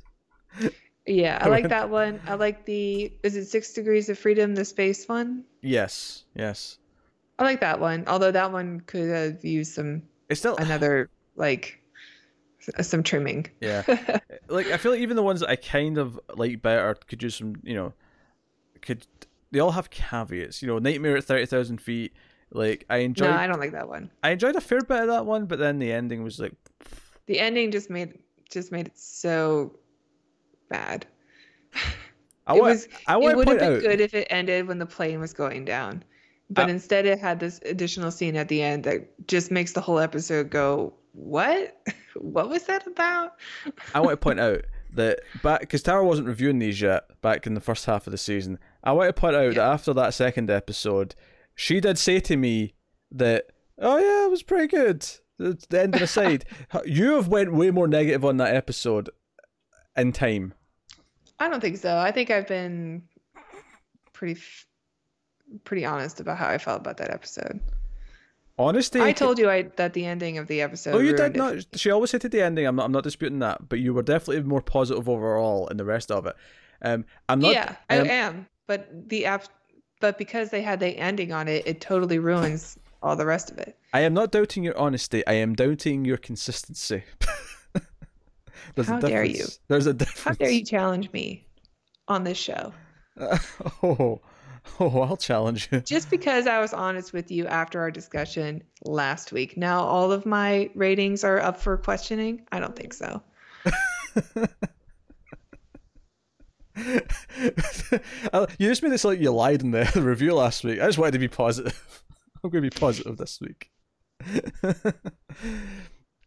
Yeah, 1.06 1.38
I 1.40 1.46
I 1.46 1.48
like 1.48 1.68
that 1.68 1.88
one. 1.90 2.20
I 2.26 2.34
like 2.34 2.64
the 2.66 3.12
is 3.22 3.36
it 3.36 3.46
Six 3.46 3.72
Degrees 3.72 4.08
of 4.08 4.18
Freedom, 4.18 4.54
the 4.54 4.64
space 4.64 5.06
one. 5.08 5.44
yes, 5.62 6.24
yes. 6.34 6.78
I 7.39 7.45
like 7.45 7.61
that 7.61 7.80
one. 7.80 8.05
Although 8.07 8.32
that 8.32 8.53
one 8.53 8.80
could 8.80 9.09
have 9.11 9.45
used 9.45 9.72
some 9.74 10.03
It's 10.28 10.41
still 10.41 10.57
another 10.57 11.11
like 11.37 11.82
some 12.80 13.03
trimming. 13.03 13.47
yeah. 13.61 13.82
Eh, 13.89 14.18
like 14.49 14.66
I 14.68 14.76
feel 14.76 14.93
like 14.93 15.01
even 15.01 15.16
the 15.16 15.22
ones 15.22 15.41
that 15.41 15.49
I 15.49 15.57
kind 15.57 15.99
of 15.99 16.18
like 16.34 16.62
better 16.62 16.95
could 17.07 17.22
use 17.22 17.37
some, 17.37 17.57
you 17.62 17.74
know, 17.74 17.93
could 18.80 19.07
they 19.51 19.61
all 19.61 19.72
have 19.72 19.91
caveats? 19.91 20.62
You 20.62 20.68
know, 20.68 20.78
Nightmare 20.78 21.16
at 21.16 21.24
thirty 21.24 21.47
thousand 21.47 21.80
feet. 21.80 22.12
Like 22.51 22.84
I 22.89 22.99
enjoyed, 22.99 23.30
no, 23.30 23.37
I 23.37 23.47
don't 23.47 23.59
like 23.61 23.72
that 23.72 23.89
one. 23.89 24.11
I 24.22 24.30
enjoyed 24.30 24.57
a 24.57 24.61
fair 24.61 24.80
bit 24.80 25.01
of 25.03 25.09
that 25.09 25.26
one, 25.26 25.47
but 25.47 25.59
then 25.59 25.78
the 25.78 25.93
ending 25.93 26.22
was 26.22 26.39
like, 26.39 26.55
The 27.26 27.41
ending 27.41 27.70
just 27.72 27.91
made 27.91 28.18
just 28.51 28.70
made 28.72 28.87
it 28.87 28.97
so 28.99 29.78
bad. 30.68 31.07
I 32.47 32.53
want, 32.53 32.62
was 32.62 32.89
I 33.09 33.16
it 33.16 33.20
want 33.20 33.37
would 33.37 33.49
have 33.49 33.59
been 33.59 33.74
out, 33.74 33.80
good 33.80 34.01
if 34.01 34.14
it 34.14 34.28
ended 34.30 34.68
when 34.68 34.78
the 34.78 34.87
plane 34.87 35.18
was 35.20 35.32
going 35.32 35.64
down. 35.64 36.05
But 36.51 36.66
Uh, 36.68 36.72
instead 36.72 37.07
it 37.07 37.18
had 37.18 37.40
this 37.40 37.61
additional 37.64 38.11
scene 38.11 38.36
at 38.36 38.49
the 38.49 38.62
end 38.62 38.84
that 38.84 39.26
just 39.26 39.51
makes 39.51 39.72
the 39.72 39.80
whole 39.80 39.99
episode 39.99 40.51
go, 40.51 40.94
What? 41.12 41.76
what 42.16 42.49
was 42.49 42.64
that 42.64 42.86
about? 42.86 43.32
I 43.94 44.01
want 44.01 44.12
to 44.12 44.16
point 44.16 44.40
out 44.40 44.62
that 44.94 45.20
back 45.42 45.61
because 45.61 45.82
Tara 45.82 46.05
wasn't 46.05 46.28
reviewing 46.28 46.59
these 46.59 46.80
yet 46.80 47.05
back 47.20 47.47
in 47.47 47.55
the 47.55 47.61
first 47.61 47.84
half 47.86 48.07
of 48.07 48.11
the 48.11 48.18
season. 48.18 48.59
I 48.84 48.92
want 48.92 49.09
to 49.09 49.20
point 49.20 49.36
out 49.36 49.55
that 49.55 49.64
after 49.72 49.92
that 49.94 50.14
second 50.14 50.51
episode, 50.51 51.14
she 51.55 51.80
did 51.80 51.99
say 51.99 52.20
to 52.20 52.36
me 52.36 52.74
that, 53.11 53.47
"Oh 53.78 53.99
yeah, 53.99 54.26
it 54.26 54.30
was 54.30 54.42
pretty 54.42 54.68
good." 54.68 55.07
The, 55.38 55.59
the 55.68 55.82
end 55.82 55.94
of 55.94 56.01
the 56.01 56.07
side, 56.07 56.44
you 56.86 57.16
have 57.16 57.28
went 57.28 57.53
way 57.53 57.70
more 57.70 57.88
negative 57.88 58.24
on 58.24 58.36
that 58.38 58.55
episode 58.55 59.11
in 59.97 60.12
time. 60.12 60.55
I 61.38 61.49
don't 61.49 61.61
think 61.61 61.76
so. 61.76 61.99
I 61.99 62.11
think 62.12 62.30
I've 62.30 62.47
been 62.49 63.03
pretty 64.14 64.40
f- 64.40 64.66
pretty 65.64 65.84
honest 65.84 66.20
about 66.20 66.38
how 66.38 66.49
I 66.49 66.59
felt 66.59 66.80
about 66.80 66.97
that 66.99 67.11
episode. 67.11 67.61
Honesty. 68.59 69.01
I 69.01 69.12
told 69.12 69.38
you 69.38 69.51
I 69.51 69.62
that 69.76 69.92
the 69.92 70.07
ending 70.07 70.38
of 70.38 70.47
the 70.47 70.62
episode. 70.62 70.94
Oh, 70.94 70.99
you 70.99 71.14
did 71.14 71.36
it 71.36 71.36
not. 71.36 71.57
She 71.74 71.90
always 71.90 72.12
hated 72.12 72.32
the 72.32 72.42
ending. 72.42 72.66
I'm 72.66 72.76
not. 72.76 72.86
I'm 72.86 72.92
not 72.92 73.03
disputing 73.03 73.40
that. 73.40 73.68
But 73.68 73.80
you 73.80 73.92
were 73.92 74.03
definitely 74.03 74.42
more 74.44 74.62
positive 74.62 75.09
overall 75.09 75.68
in 75.68 75.76
the 75.76 75.84
rest 75.84 76.11
of 76.11 76.26
it. 76.26 76.34
Um, 76.80 77.05
I'm 77.28 77.40
not. 77.40 77.53
yeah, 77.53 77.76
I 77.90 77.99
um, 77.99 78.09
am. 78.09 78.47
But 78.66 79.09
the 79.11 79.26
app, 79.26 79.44
but 80.01 80.16
because 80.16 80.51
they 80.51 80.62
had 80.62 80.80
the 80.80 80.88
ending 80.97 81.32
on 81.32 81.49
it, 81.49 81.66
it 81.66 81.82
totally 81.82 82.18
ruins 82.18 82.78
all 83.03 83.14
the 83.14 83.26
rest 83.26 83.51
of 83.51 83.59
it. 83.59 83.76
I 83.92 84.01
am 84.01 84.14
not 84.14 84.32
doubting 84.32 84.64
your 84.64 84.76
honesty. 84.78 85.26
I 85.26 85.34
am 85.34 85.55
doubting 85.55 86.07
your 86.07 86.16
consistency. 86.16 87.05
There's 88.74 88.88
How 88.88 88.99
a 88.99 89.01
dare 89.01 89.24
you. 89.24 89.44
There's 89.68 89.86
a 89.86 89.94
difference. 89.94 90.38
How 90.38 90.44
dare 90.44 90.51
you 90.51 90.64
challenge 90.64 91.12
me 91.12 91.47
on 92.09 92.24
this 92.24 92.38
show? 92.38 92.72
oh, 93.82 94.20
oh, 94.80 95.00
I'll 95.02 95.16
challenge 95.16 95.68
you. 95.70 95.80
Just 95.80 96.10
because 96.10 96.46
I 96.46 96.58
was 96.60 96.72
honest 96.72 97.12
with 97.12 97.30
you 97.30 97.46
after 97.46 97.80
our 97.80 97.90
discussion 97.90 98.62
last 98.84 99.32
week. 99.32 99.56
Now 99.56 99.80
all 99.80 100.12
of 100.12 100.26
my 100.26 100.70
ratings 100.74 101.24
are 101.24 101.40
up 101.40 101.60
for 101.60 101.76
questioning. 101.76 102.42
I 102.52 102.60
don't 102.60 102.76
think 102.76 102.94
so. 102.94 103.22
Uh, 108.32 108.46
you 108.58 108.68
just 108.68 108.82
made 108.82 108.92
it 108.92 108.98
sound 108.98 109.14
like 109.14 109.22
you 109.22 109.30
lied 109.30 109.62
in 109.62 109.70
the 109.70 109.90
review 109.96 110.34
last 110.34 110.62
week. 110.62 110.80
I 110.80 110.86
just 110.86 110.98
wanted 110.98 111.12
to 111.12 111.18
be 111.18 111.28
positive. 111.28 112.02
I'm 112.44 112.50
going 112.50 112.62
to 112.62 112.70
be 112.70 112.78
positive 112.78 113.16
this 113.16 113.40
week. 113.40 113.70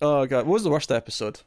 oh 0.02 0.26
god, 0.26 0.46
what 0.48 0.54
was 0.54 0.64
the 0.64 0.70
worst 0.70 0.92
episode? 0.92 1.42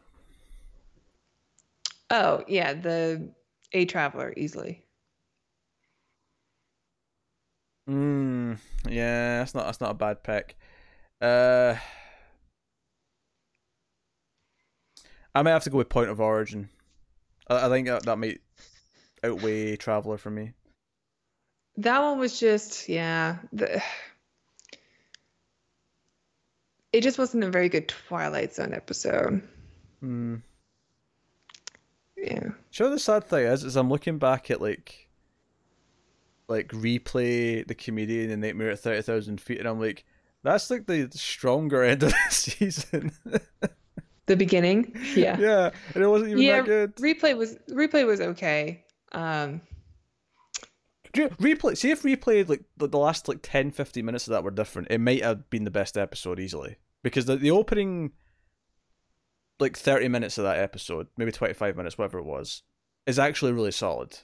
Oh 2.11 2.45
yeah, 2.47 2.75
the 2.75 3.33
A 3.73 3.87
Traveler 3.87 4.33
easily. 4.37 4.85
Mm, 7.89 8.59
yeah, 8.93 9.39
that's 9.39 9.55
not 9.55 9.67
that's 9.67 9.81
not 9.81 9.91
a 9.91 9.95
bad 9.95 10.23
pick. 10.23 10.57
Uh, 11.21 11.77
I 15.35 15.43
might 15.43 15.51
have 15.51 15.65
to 15.65 15.71
go 15.71 15.79
with 15.79 15.89
Point 15.89 16.11
of 16.11 16.21
Origin. 16.21 16.69
I, 17.49 17.67
I 17.67 17.69
think 17.69 17.87
that, 17.87 18.05
that 18.05 18.19
might 18.19 18.41
outweigh 19.25 19.77
Traveler 19.77 20.19
for 20.19 20.31
me. 20.31 20.53
That 21.77 22.03
one 22.03 22.19
was 22.19 22.39
just 22.39 22.89
yeah. 22.89 23.37
The, 23.53 23.83
it 26.93 27.03
just 27.03 27.19
wasn't 27.19 27.45
a 27.45 27.51
very 27.51 27.71
good 27.71 27.89
Twilight 27.89 28.55
Zone 28.55 28.75
episode. 28.75 29.43
Hmm. 30.01 30.37
Yeah. 32.17 32.51
Sure, 32.71 32.91
the 32.91 32.99
sad 32.99 33.25
thing 33.25 33.47
is, 33.47 33.65
is 33.65 33.77
I'm 33.77 33.89
looking 33.89 34.19
back 34.19 34.51
at 34.51 34.61
like, 34.61 35.09
like 36.53 36.69
replay 36.69 37.67
the 37.67 37.75
comedian 37.75 38.31
in 38.31 38.41
Nightmare 38.41 38.71
at 38.71 38.79
Thirty 38.79 39.03
Thousand 39.03 39.41
Feet, 39.41 39.59
and 39.59 39.69
I'm 39.69 39.81
like, 39.81 40.05
that's 40.43 40.71
like 40.71 40.87
the 40.87 41.09
stronger 41.13 41.83
end 41.83 42.03
of 42.03 42.11
the 42.29 42.31
season. 42.31 43.13
The 44.27 44.37
beginning, 44.37 44.97
yeah, 45.17 45.37
yeah, 45.37 45.71
and 45.95 46.05
it 46.05 46.07
wasn't 46.07 46.31
even 46.31 46.43
yeah. 46.45 46.59
that 46.59 46.65
good. 46.65 46.97
Replay 46.97 47.37
was 47.37 47.57
replay 47.69 48.07
was 48.07 48.21
okay. 48.21 48.85
Um, 49.11 49.63
you, 51.17 51.29
replay. 51.41 51.77
See 51.77 51.91
if 51.91 52.03
replayed 52.03 52.49
like 52.49 52.63
the, 52.77 52.87
the 52.87 52.99
last 52.99 53.27
like 53.27 53.41
10, 53.43 53.73
15 53.73 54.05
minutes 54.05 54.29
of 54.29 54.31
that 54.31 54.45
were 54.45 54.53
different. 54.53 54.89
It 54.93 55.01
might 55.01 55.25
have 55.25 55.51
been 55.51 55.65
the 55.65 55.73
best 55.73 55.99
episode 55.99 56.39
easily 56.39 56.77
because 57.03 57.27
the 57.27 57.35
the 57.35 57.51
opening, 57.51 58.13
like 59.59 59.77
thirty 59.77 60.07
minutes 60.07 60.39
of 60.39 60.45
that 60.45 60.61
episode, 60.61 61.09
maybe 61.17 61.33
twenty 61.33 61.55
five 61.55 61.77
minutes, 61.77 61.99
whatever 61.99 62.21
it 62.21 62.25
was, 62.25 62.63
is 63.07 63.19
actually 63.19 63.51
really 63.53 63.73
solid. 63.73 64.21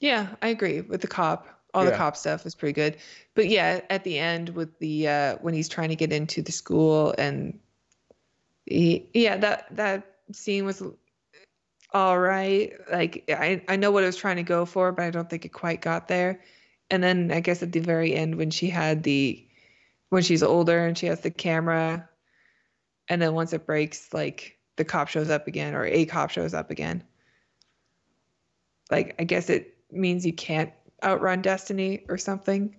Yeah, 0.00 0.28
I 0.42 0.48
agree 0.48 0.80
with 0.80 1.00
the 1.00 1.08
cop. 1.08 1.46
All 1.74 1.84
the 1.84 1.92
cop 1.92 2.16
stuff 2.16 2.44
was 2.44 2.54
pretty 2.54 2.72
good, 2.72 2.96
but 3.34 3.46
yeah, 3.48 3.82
at 3.90 4.02
the 4.02 4.18
end 4.18 4.48
with 4.48 4.78
the 4.78 5.06
uh, 5.06 5.36
when 5.42 5.54
he's 5.54 5.68
trying 5.68 5.90
to 5.90 5.96
get 5.96 6.12
into 6.12 6.42
the 6.42 6.50
school 6.50 7.14
and 7.18 7.58
he, 8.64 9.08
yeah, 9.14 9.36
that 9.36 9.66
that 9.76 10.16
scene 10.32 10.64
was 10.64 10.82
all 11.92 12.18
right. 12.18 12.72
Like 12.90 13.24
I 13.28 13.62
I 13.68 13.76
know 13.76 13.90
what 13.90 14.02
it 14.02 14.06
was 14.06 14.16
trying 14.16 14.36
to 14.36 14.42
go 14.42 14.64
for, 14.64 14.92
but 14.92 15.04
I 15.04 15.10
don't 15.10 15.28
think 15.28 15.44
it 15.44 15.50
quite 15.50 15.80
got 15.80 16.08
there. 16.08 16.40
And 16.90 17.02
then 17.02 17.30
I 17.30 17.40
guess 17.40 17.62
at 17.62 17.72
the 17.72 17.80
very 17.80 18.14
end 18.14 18.36
when 18.36 18.50
she 18.50 18.70
had 18.70 19.02
the 19.02 19.46
when 20.08 20.22
she's 20.22 20.42
older 20.42 20.86
and 20.86 20.96
she 20.96 21.06
has 21.06 21.20
the 21.20 21.30
camera 21.30 22.08
and 23.08 23.20
then 23.20 23.34
once 23.34 23.52
it 23.52 23.66
breaks 23.66 24.12
like 24.12 24.58
the 24.76 24.84
cop 24.84 25.08
shows 25.08 25.28
up 25.28 25.46
again 25.46 25.74
or 25.74 25.84
a 25.84 26.06
cop 26.06 26.30
shows 26.30 26.54
up 26.54 26.70
again. 26.70 27.04
Like 28.90 29.14
I 29.18 29.24
guess 29.24 29.50
it 29.50 29.77
means 29.90 30.26
you 30.26 30.32
can't 30.32 30.72
outrun 31.04 31.42
destiny 31.42 32.04
or 32.08 32.18
something. 32.18 32.74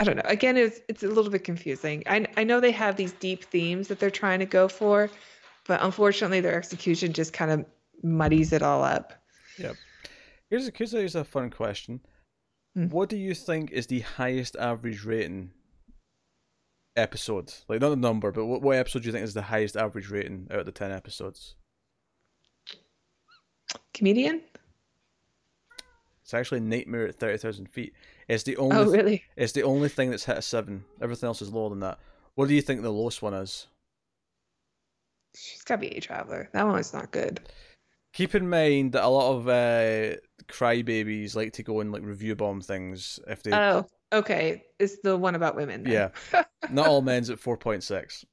I 0.00 0.04
don't 0.04 0.16
know. 0.16 0.22
Again, 0.24 0.56
it's 0.56 0.80
it's 0.88 1.02
a 1.02 1.08
little 1.08 1.30
bit 1.30 1.44
confusing. 1.44 2.02
I 2.06 2.26
I 2.36 2.44
know 2.44 2.60
they 2.60 2.72
have 2.72 2.96
these 2.96 3.12
deep 3.12 3.44
themes 3.44 3.88
that 3.88 4.00
they're 4.00 4.10
trying 4.10 4.40
to 4.40 4.46
go 4.46 4.68
for, 4.68 5.10
but 5.66 5.82
unfortunately 5.82 6.40
their 6.40 6.56
execution 6.56 7.12
just 7.12 7.32
kind 7.32 7.50
of 7.50 7.64
muddies 8.02 8.52
it 8.52 8.62
all 8.62 8.82
up. 8.82 9.12
Here's 10.50 10.66
a 10.66 10.72
here's 10.74 10.94
a, 10.94 10.98
here's 10.98 11.14
a 11.14 11.24
fun 11.24 11.50
question. 11.50 12.00
Hmm. 12.74 12.88
What 12.88 13.08
do 13.08 13.16
you 13.16 13.34
think 13.34 13.70
is 13.70 13.86
the 13.86 14.00
highest 14.00 14.56
average 14.56 15.04
rating 15.04 15.52
episode? 16.96 17.52
Like 17.68 17.80
not 17.80 17.92
a 17.92 17.96
number, 17.96 18.32
but 18.32 18.46
what, 18.46 18.62
what 18.62 18.76
episode 18.76 19.02
do 19.02 19.06
you 19.06 19.12
think 19.12 19.24
is 19.24 19.34
the 19.34 19.42
highest 19.42 19.76
average 19.76 20.10
rating 20.10 20.48
out 20.50 20.58
of 20.58 20.66
the 20.66 20.72
ten 20.72 20.90
episodes? 20.90 21.54
Comedian? 23.94 24.42
It's 26.30 26.34
actually 26.34 26.60
Nightmare 26.60 27.08
at 27.08 27.16
thirty 27.16 27.38
thousand 27.38 27.68
feet. 27.68 27.92
It's 28.28 28.44
the 28.44 28.56
only 28.56 28.76
Oh, 28.76 28.84
th- 28.84 28.96
really? 28.96 29.24
it's 29.36 29.50
the 29.52 29.64
only 29.64 29.88
thing 29.88 30.10
that's 30.10 30.24
hit 30.24 30.38
a 30.38 30.42
seven. 30.42 30.84
Everything 31.02 31.26
else 31.26 31.42
is 31.42 31.52
lower 31.52 31.70
than 31.70 31.80
that. 31.80 31.98
What 32.36 32.46
do 32.46 32.54
you 32.54 32.62
think 32.62 32.82
the 32.82 32.90
lowest 32.92 33.20
one 33.20 33.34
is? 33.34 33.66
She's 35.36 35.62
got 35.62 35.76
to 35.76 35.80
be 35.80 35.96
a 35.96 36.00
traveler. 36.00 36.48
That 36.52 36.68
one's 36.68 36.92
not 36.92 37.10
good. 37.10 37.40
Keep 38.12 38.36
in 38.36 38.48
mind 38.48 38.92
that 38.92 39.02
a 39.02 39.08
lot 39.08 39.32
of 39.34 39.48
uh, 39.48 40.16
crybabies 40.46 41.34
like 41.34 41.52
to 41.54 41.64
go 41.64 41.80
and 41.80 41.90
like 41.90 42.02
review 42.04 42.36
bomb 42.36 42.60
things 42.60 43.18
if 43.26 43.42
they. 43.42 43.52
Oh, 43.52 43.84
okay. 44.12 44.62
It's 44.78 45.00
the 45.02 45.16
one 45.16 45.34
about 45.34 45.56
women. 45.56 45.82
then. 45.82 45.92
yeah, 46.32 46.42
not 46.70 46.86
all 46.86 47.02
men's 47.02 47.28
at 47.28 47.40
four 47.40 47.56
point 47.56 47.82
six. 47.82 48.24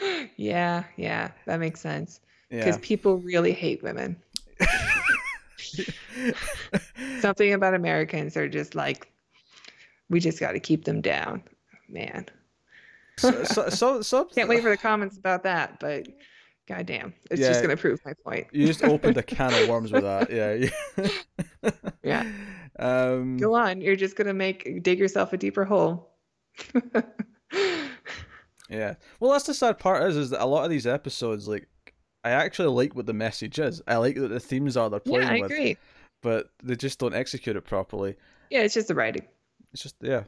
yeah, 0.36 0.84
yeah. 0.96 1.32
That 1.46 1.58
makes 1.58 1.80
sense. 1.80 2.20
Yeah. 2.50 2.58
Because 2.64 2.78
people 2.78 3.18
really 3.18 3.52
hate 3.52 3.82
women. 3.82 4.22
Something 7.20 7.52
about 7.52 7.74
Americans 7.74 8.36
are 8.36 8.48
just 8.48 8.74
like, 8.74 9.10
we 10.08 10.20
just 10.20 10.38
got 10.40 10.52
to 10.52 10.60
keep 10.60 10.84
them 10.84 11.00
down. 11.00 11.42
Man. 11.88 12.26
so, 13.18 13.44
so, 13.44 13.68
so, 13.68 14.02
so, 14.02 14.24
Can't 14.34 14.48
wait 14.48 14.62
for 14.62 14.70
the 14.70 14.76
comments 14.76 15.18
about 15.18 15.42
that, 15.44 15.78
but 15.80 16.06
goddamn, 16.68 17.14
it's 17.30 17.40
Yeah. 17.40 17.48
just 17.48 17.62
going 17.62 17.74
to 17.76 17.80
prove 17.80 18.00
my 18.04 18.14
point. 18.24 18.46
You 18.52 18.66
just 18.66 18.82
opened 18.84 19.16
a 19.16 19.22
can 19.22 19.52
of 19.54 19.68
worms 19.68 19.92
with 19.92 20.02
that. 20.02 20.30
Yeah. 20.30 20.68
Yeah. 22.02 22.30
Um, 22.78 23.36
Go 23.36 23.54
on. 23.54 23.82
You're 23.82 23.96
just 23.96 24.16
going 24.16 24.26
to 24.28 24.32
make, 24.32 24.82
dig 24.82 24.98
yourself 24.98 25.34
a 25.34 25.36
deeper 25.36 25.64
hole. 25.66 26.08
yeah. 28.70 28.94
Well, 29.20 29.32
that's 29.32 29.44
the 29.44 29.54
sad 29.54 29.78
part 29.78 30.08
is, 30.10 30.16
is 30.16 30.30
that 30.30 30.40
a 30.42 30.46
lot 30.46 30.64
of 30.64 30.70
these 30.70 30.86
episodes, 30.86 31.46
like, 31.46 31.68
I 32.24 32.30
actually 32.30 32.68
like 32.68 32.94
what 32.94 33.06
the 33.06 33.12
message 33.12 33.58
is. 33.58 33.82
I 33.86 33.96
like 33.96 34.16
that 34.16 34.28
the 34.28 34.40
themes 34.40 34.76
are 34.76 34.88
they're 34.88 35.00
playing 35.00 35.22
yeah, 35.26 35.34
I 35.34 35.40
with, 35.40 35.50
agree. 35.50 35.76
but 36.22 36.50
they 36.62 36.76
just 36.76 36.98
don't 36.98 37.14
execute 37.14 37.56
it 37.56 37.62
properly. 37.62 38.16
Yeah, 38.50 38.60
it's 38.60 38.74
just 38.74 38.88
the 38.88 38.94
writing. 38.94 39.26
It's 39.72 39.82
just, 39.82 39.96
yeah, 40.00 40.24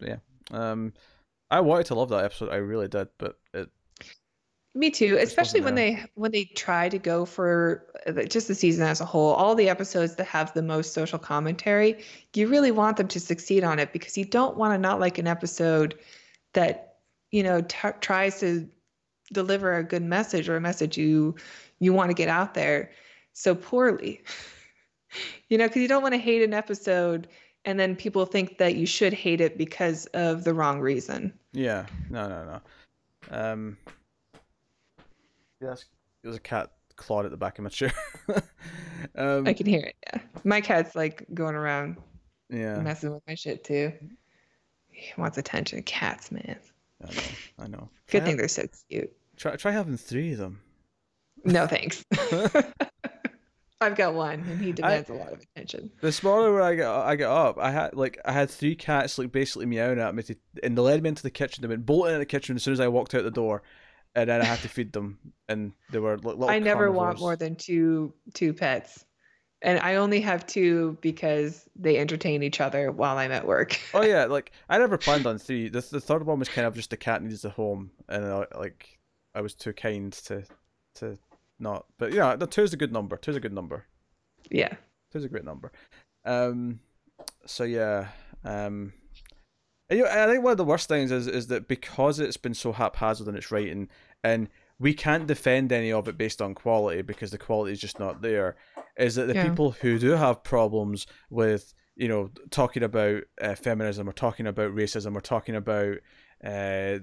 yeah. 0.00 0.16
Um, 0.50 0.92
I 1.50 1.60
wanted 1.60 1.86
to 1.86 1.94
love 1.94 2.10
that 2.10 2.24
episode. 2.24 2.50
I 2.50 2.56
really 2.56 2.88
did, 2.88 3.08
but 3.18 3.38
it, 3.54 3.68
Me 4.74 4.90
too, 4.90 5.16
especially 5.20 5.60
when 5.62 5.74
there. 5.74 5.92
they 5.92 6.04
when 6.14 6.30
they 6.32 6.44
try 6.44 6.88
to 6.88 6.98
go 6.98 7.24
for 7.24 7.86
just 8.28 8.46
the 8.48 8.54
season 8.54 8.84
as 8.86 9.00
a 9.00 9.04
whole. 9.04 9.32
All 9.32 9.54
the 9.54 9.68
episodes 9.68 10.16
that 10.16 10.26
have 10.26 10.52
the 10.54 10.62
most 10.62 10.92
social 10.92 11.18
commentary, 11.18 12.04
you 12.34 12.46
really 12.46 12.70
want 12.70 12.98
them 12.98 13.08
to 13.08 13.18
succeed 13.20 13.64
on 13.64 13.78
it 13.78 13.92
because 13.92 14.16
you 14.18 14.24
don't 14.24 14.56
want 14.56 14.74
to 14.74 14.78
not 14.78 15.00
like 15.00 15.18
an 15.18 15.26
episode 15.26 15.98
that 16.54 16.98
you 17.32 17.42
know 17.42 17.62
t- 17.62 17.88
tries 18.00 18.38
to 18.40 18.68
deliver 19.32 19.76
a 19.76 19.84
good 19.84 20.02
message 20.02 20.48
or 20.48 20.56
a 20.56 20.60
message 20.60 20.96
you 20.96 21.34
you 21.78 21.92
want 21.92 22.10
to 22.10 22.14
get 22.14 22.28
out 22.28 22.54
there 22.54 22.90
so 23.32 23.54
poorly. 23.54 24.22
you 25.48 25.58
know, 25.58 25.66
because 25.66 25.82
you 25.82 25.88
don't 25.88 26.02
want 26.02 26.14
to 26.14 26.18
hate 26.18 26.42
an 26.42 26.54
episode 26.54 27.28
and 27.64 27.78
then 27.78 27.96
people 27.96 28.24
think 28.24 28.58
that 28.58 28.76
you 28.76 28.86
should 28.86 29.12
hate 29.12 29.40
it 29.40 29.58
because 29.58 30.06
of 30.06 30.44
the 30.44 30.54
wrong 30.54 30.80
reason. 30.80 31.32
yeah, 31.52 31.84
no, 32.08 32.28
no, 32.28 32.44
no. 32.44 32.60
Um, 33.30 33.76
yes, 35.60 35.84
there's 36.22 36.36
a 36.36 36.40
cat 36.40 36.70
clawed 36.94 37.24
at 37.24 37.32
the 37.32 37.36
back 37.36 37.58
of 37.58 37.64
my 37.64 37.70
chair. 37.70 37.92
um, 39.16 39.46
I 39.46 39.52
can 39.52 39.66
hear 39.66 39.80
it. 39.80 39.96
Yeah, 40.06 40.20
my 40.44 40.60
cat's 40.60 40.94
like 40.94 41.26
going 41.34 41.56
around 41.56 41.96
yeah, 42.48 42.78
messing 42.78 43.12
with 43.12 43.22
my 43.26 43.34
shit 43.34 43.64
too. 43.64 43.92
He 44.90 45.12
wants 45.18 45.36
attention. 45.36 45.82
Cats, 45.82 46.30
man. 46.30 46.56
I 47.02 47.14
know, 47.14 47.22
I 47.58 47.66
know. 47.68 47.88
Good 48.10 48.24
thing 48.24 48.36
they're 48.36 48.48
so 48.48 48.66
cute. 48.90 49.12
Try, 49.36 49.56
try 49.56 49.72
having 49.72 49.96
three 49.96 50.32
of 50.32 50.38
them. 50.38 50.60
No 51.44 51.66
thanks. 51.66 52.04
I've 53.80 53.94
got 53.94 54.14
one, 54.14 54.40
and 54.48 54.58
he 54.60 54.72
demands 54.72 55.10
a 55.10 55.14
lot 55.14 55.32
of 55.34 55.42
attention. 55.42 55.90
This 56.00 56.22
morning 56.22 56.54
when 56.54 56.62
I 56.62 56.74
got 56.76 57.06
I 57.06 57.14
got 57.14 57.48
up, 57.48 57.58
I 57.58 57.70
had 57.70 57.94
like 57.94 58.18
I 58.24 58.32
had 58.32 58.48
three 58.48 58.74
cats 58.74 59.18
like 59.18 59.32
basically 59.32 59.66
meowing 59.66 60.00
at 60.00 60.14
me, 60.14 60.22
to, 60.22 60.36
and 60.62 60.76
they 60.76 60.82
led 60.82 61.02
me 61.02 61.10
into 61.10 61.22
the 61.22 61.30
kitchen. 61.30 61.60
They 61.60 61.68
went 61.68 61.84
bolting 61.84 62.14
in 62.14 62.18
the 62.18 62.24
kitchen 62.26 62.56
as 62.56 62.62
soon 62.62 62.72
as 62.72 62.80
I 62.80 62.88
walked 62.88 63.14
out 63.14 63.24
the 63.24 63.30
door, 63.30 63.62
and 64.14 64.30
then 64.30 64.40
I 64.40 64.46
had 64.46 64.60
to 64.60 64.68
feed 64.68 64.92
them, 64.94 65.18
and 65.48 65.72
they 65.90 65.98
were 65.98 66.16
li- 66.16 66.22
little. 66.24 66.48
I 66.48 66.58
never 66.58 66.90
want 66.90 67.20
more 67.20 67.36
than 67.36 67.54
two 67.54 68.14
two 68.32 68.54
pets, 68.54 69.04
and 69.62 69.78
I 69.80 69.96
only 69.96 70.20
have 70.20 70.46
two 70.46 70.98
because 71.00 71.68
they 71.74 71.98
entertain 71.98 72.42
each 72.42 72.60
other 72.60 72.92
while 72.92 73.18
I'm 73.18 73.32
at 73.32 73.46
work. 73.46 73.80
Oh 73.94 74.02
yeah, 74.02 74.24
like 74.30 74.52
I 74.68 74.78
never 74.78 74.98
planned 74.98 75.26
on 75.26 75.38
three. 75.38 75.68
The 75.68 75.80
the 75.80 76.00
third 76.00 76.26
one 76.26 76.38
was 76.38 76.48
kind 76.48 76.66
of 76.66 76.74
just 76.74 76.90
the 76.90 76.96
cat 76.96 77.22
needs 77.22 77.44
a 77.44 77.50
home, 77.50 77.90
and 78.08 78.24
uh, 78.24 78.46
like 78.56 78.98
I 79.34 79.40
was 79.40 79.54
too 79.54 79.72
kind 79.72 80.12
to 80.12 80.44
to 80.96 81.18
not. 81.58 81.86
But 81.98 82.12
yeah, 82.12 82.36
the 82.36 82.46
two's 82.46 82.72
a 82.72 82.76
good 82.76 82.92
number. 82.92 83.16
Two's 83.16 83.36
a 83.36 83.40
good 83.40 83.54
number. 83.54 83.84
yeah. 84.50 84.74
Two's 85.12 85.24
a 85.24 85.28
great 85.28 85.44
number. 85.44 85.72
Um, 86.24 86.80
so 87.46 87.62
yeah, 87.64 88.08
um, 88.44 88.92
and, 89.88 89.98
you 89.98 90.04
know, 90.04 90.10
I 90.10 90.26
think 90.26 90.42
one 90.42 90.50
of 90.50 90.56
the 90.56 90.64
worst 90.64 90.88
things 90.88 91.12
is 91.12 91.26
is 91.26 91.46
that 91.48 91.68
because 91.68 92.18
it's 92.18 92.36
been 92.36 92.54
so 92.54 92.72
haphazard 92.72 93.28
in 93.28 93.36
its 93.36 93.50
writing, 93.50 93.88
and 94.24 94.48
we 94.78 94.92
can't 94.94 95.26
defend 95.26 95.72
any 95.72 95.92
of 95.92 96.08
it 96.08 96.18
based 96.18 96.42
on 96.42 96.54
quality 96.54 97.02
because 97.02 97.30
the 97.30 97.38
quality 97.38 97.72
is 97.72 97.80
just 97.80 97.98
not 97.98 98.20
there. 98.20 98.56
Is 98.98 99.14
that 99.16 99.26
the 99.26 99.34
Yeah. 99.34 99.48
people 99.48 99.72
who 99.72 99.98
do 99.98 100.10
have 100.12 100.42
problems 100.42 101.06
with 101.30 101.74
you 101.96 102.08
know 102.08 102.30
talking 102.50 102.82
about 102.82 103.22
uh, 103.40 103.54
feminism 103.54 104.08
or 104.08 104.12
talking 104.12 104.46
about 104.46 104.74
racism 104.74 105.14
or 105.16 105.20
talking 105.20 105.54
about 105.54 105.96
uh, 106.44 106.98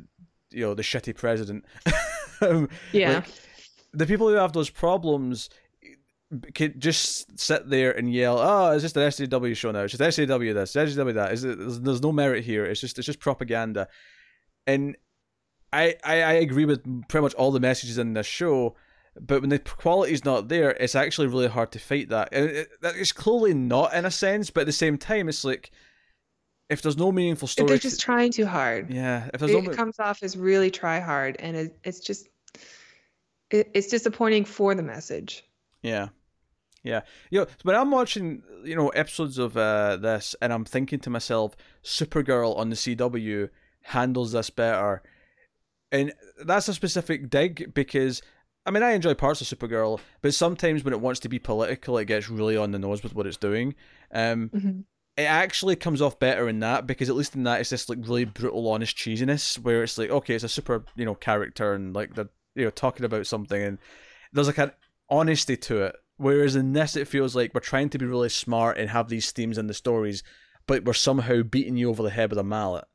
you 0.52 0.62
know 0.62 0.74
the 0.74 0.84
shitty 0.84 1.16
president, 1.16 1.66
Yeah. 2.92 3.14
like, 3.16 3.26
the 3.94 4.06
people 4.06 4.28
who 4.28 4.36
have 4.36 4.54
those 4.54 4.70
problems 4.70 5.50
could 6.56 6.80
just 6.80 7.40
sit 7.40 7.70
there 7.70 7.92
and 7.96 8.12
yell, 8.12 8.40
"Oh, 8.40 8.72
it's 8.72 8.82
just 8.82 8.98
an 8.98 9.04
SJW 9.04 9.56
show 9.56 9.72
now. 9.72 9.82
It's 9.82 9.96
just 9.96 10.18
SJW 10.20 10.54
this, 10.54 10.74
SJW 10.74 11.14
that. 11.14 11.32
Is 11.34 11.44
it, 11.44 11.60
there's, 11.60 11.80
there's 11.80 12.02
no 12.02 12.12
merit 12.12 12.44
here. 12.44 12.66
It's 12.66 12.82
just 12.82 12.98
it's 12.98 13.06
just 13.06 13.20
propaganda." 13.20 13.88
And 14.66 14.96
I, 15.72 15.96
I 16.04 16.22
I 16.22 16.34
agree 16.34 16.66
with 16.66 16.84
pretty 17.08 17.22
much 17.24 17.34
all 17.36 17.52
the 17.52 17.60
messages 17.60 17.98
in 18.00 18.14
this 18.14 18.26
show, 18.26 18.76
but 19.20 19.42
when 19.42 19.50
the 19.50 19.60
quality's 19.60 20.26
not 20.26 20.48
there, 20.48 20.72
it's 20.72 20.96
actually 20.96 21.28
really 21.28 21.48
hard 21.48 21.72
to 21.74 21.80
fight 21.80 22.10
that. 22.10 22.30
And 22.32 22.50
it, 22.50 22.70
that 22.82 22.96
is 22.96 23.12
clearly 23.12 23.54
not 23.54 23.94
in 23.94 24.06
a 24.06 24.12
sense, 24.12 24.50
but 24.50 24.62
at 24.62 24.68
the 24.68 24.74
same 24.74 24.98
time, 24.98 25.30
it's 25.30 25.44
like 25.44 25.72
if 26.70 26.82
there's 26.82 26.98
no 26.98 27.12
meaningful 27.12 27.48
story, 27.48 27.68
they're 27.68 27.78
just 27.78 28.02
trying 28.02 28.32
too 28.32 28.46
hard. 28.46 28.92
yeah, 28.92 29.30
if 29.34 29.40
there's 29.40 29.52
it 29.52 29.64
no 29.64 29.70
me- 29.70 29.76
comes 29.76 30.00
off 30.00 30.24
as 30.24 30.36
really 30.38 30.72
try 30.72 31.00
hard, 31.00 31.36
and 31.40 31.56
it, 31.56 31.78
it's 31.84 32.00
just 32.00 32.28
it, 33.52 33.70
it's 33.74 33.88
disappointing 33.88 34.46
for 34.46 34.74
the 34.74 34.84
message. 34.84 35.44
Yeah. 35.82 36.10
Yeah. 36.84 37.02
You 37.30 37.42
know, 37.42 37.48
when 37.64 37.76
I'm 37.78 37.92
watching, 37.92 38.44
you 38.66 38.76
know, 38.76 38.90
episodes 38.90 39.38
of 39.38 39.56
uh, 39.56 39.98
this 39.98 40.36
and 40.42 40.52
I'm 40.52 40.66
thinking 40.66 41.00
to 41.00 41.10
myself, 41.10 41.56
Supergirl 41.84 42.58
on 42.58 42.70
the 42.70 42.76
CW 42.76 43.50
handles 43.84 44.34
this 44.34 44.50
better. 44.50 45.02
and 45.92 46.12
that's 46.44 46.68
a 46.68 46.74
specific 46.74 47.30
dig 47.30 47.74
because 47.74 48.22
I 48.66 48.72
mean 48.72 48.84
I 48.84 48.92
enjoy 48.92 49.14
parts 49.14 49.42
of 49.42 49.48
Supergirl, 49.48 50.00
but 50.22 50.34
sometimes 50.34 50.84
when 50.84 50.94
it 50.94 51.02
wants 51.02 51.20
to 51.22 51.30
be 51.30 51.40
political, 51.40 51.98
it 51.98 52.06
gets 52.06 52.30
really 52.30 52.58
on 52.58 52.72
the 52.72 52.80
nose 52.80 53.04
with 53.04 53.16
what 53.16 53.28
it's 53.28 53.38
doing. 53.38 53.76
Um, 54.12 54.50
mm-hmm. 54.50 54.80
It 55.16 55.24
actually 55.24 55.76
comes 55.76 56.02
off 56.02 56.18
better 56.18 56.48
in 56.48 56.60
that 56.62 56.88
because 56.88 57.10
at 57.10 57.16
least 57.16 57.36
in 57.36 57.44
that 57.44 57.62
it's 57.62 57.70
this 57.70 57.90
like 57.90 58.00
really 58.02 58.26
brutal, 58.26 58.70
honest 58.70 58.98
cheesiness 58.98 59.60
where 59.60 59.84
it's 59.84 59.98
like 59.98 60.10
okay, 60.10 60.36
it's 60.36 60.44
a 60.44 60.50
super 60.50 60.86
you 60.96 61.06
know 61.06 61.16
character 61.16 61.74
and 61.74 61.94
like 61.94 62.16
they're 62.16 62.30
you 62.56 62.64
know 62.66 62.72
talking 62.72 63.06
about 63.06 63.28
something 63.28 63.62
and 63.62 63.78
there's 64.32 64.48
like 64.48 64.58
an 64.58 64.72
honesty 65.10 65.58
to 65.58 65.84
it. 65.84 65.96
Whereas 66.18 66.56
in 66.56 66.74
this, 66.74 66.96
it 66.96 67.08
feels 67.08 67.36
like 67.36 67.54
we're 67.54 67.62
trying 67.62 67.90
to 67.90 67.98
be 67.98 68.06
really 68.06 68.30
smart 68.30 68.78
and 68.78 68.90
have 68.90 69.10
these 69.10 69.32
themes 69.32 69.58
in 69.58 69.68
the 69.68 69.74
stories, 69.74 70.24
but 70.68 70.86
we're 70.86 70.94
somehow 70.94 71.42
beating 71.42 71.76
you 71.76 71.90
over 71.90 72.04
the 72.04 72.12
head 72.12 72.30
with 72.30 72.40
a 72.40 72.44
mallet, 72.44 72.86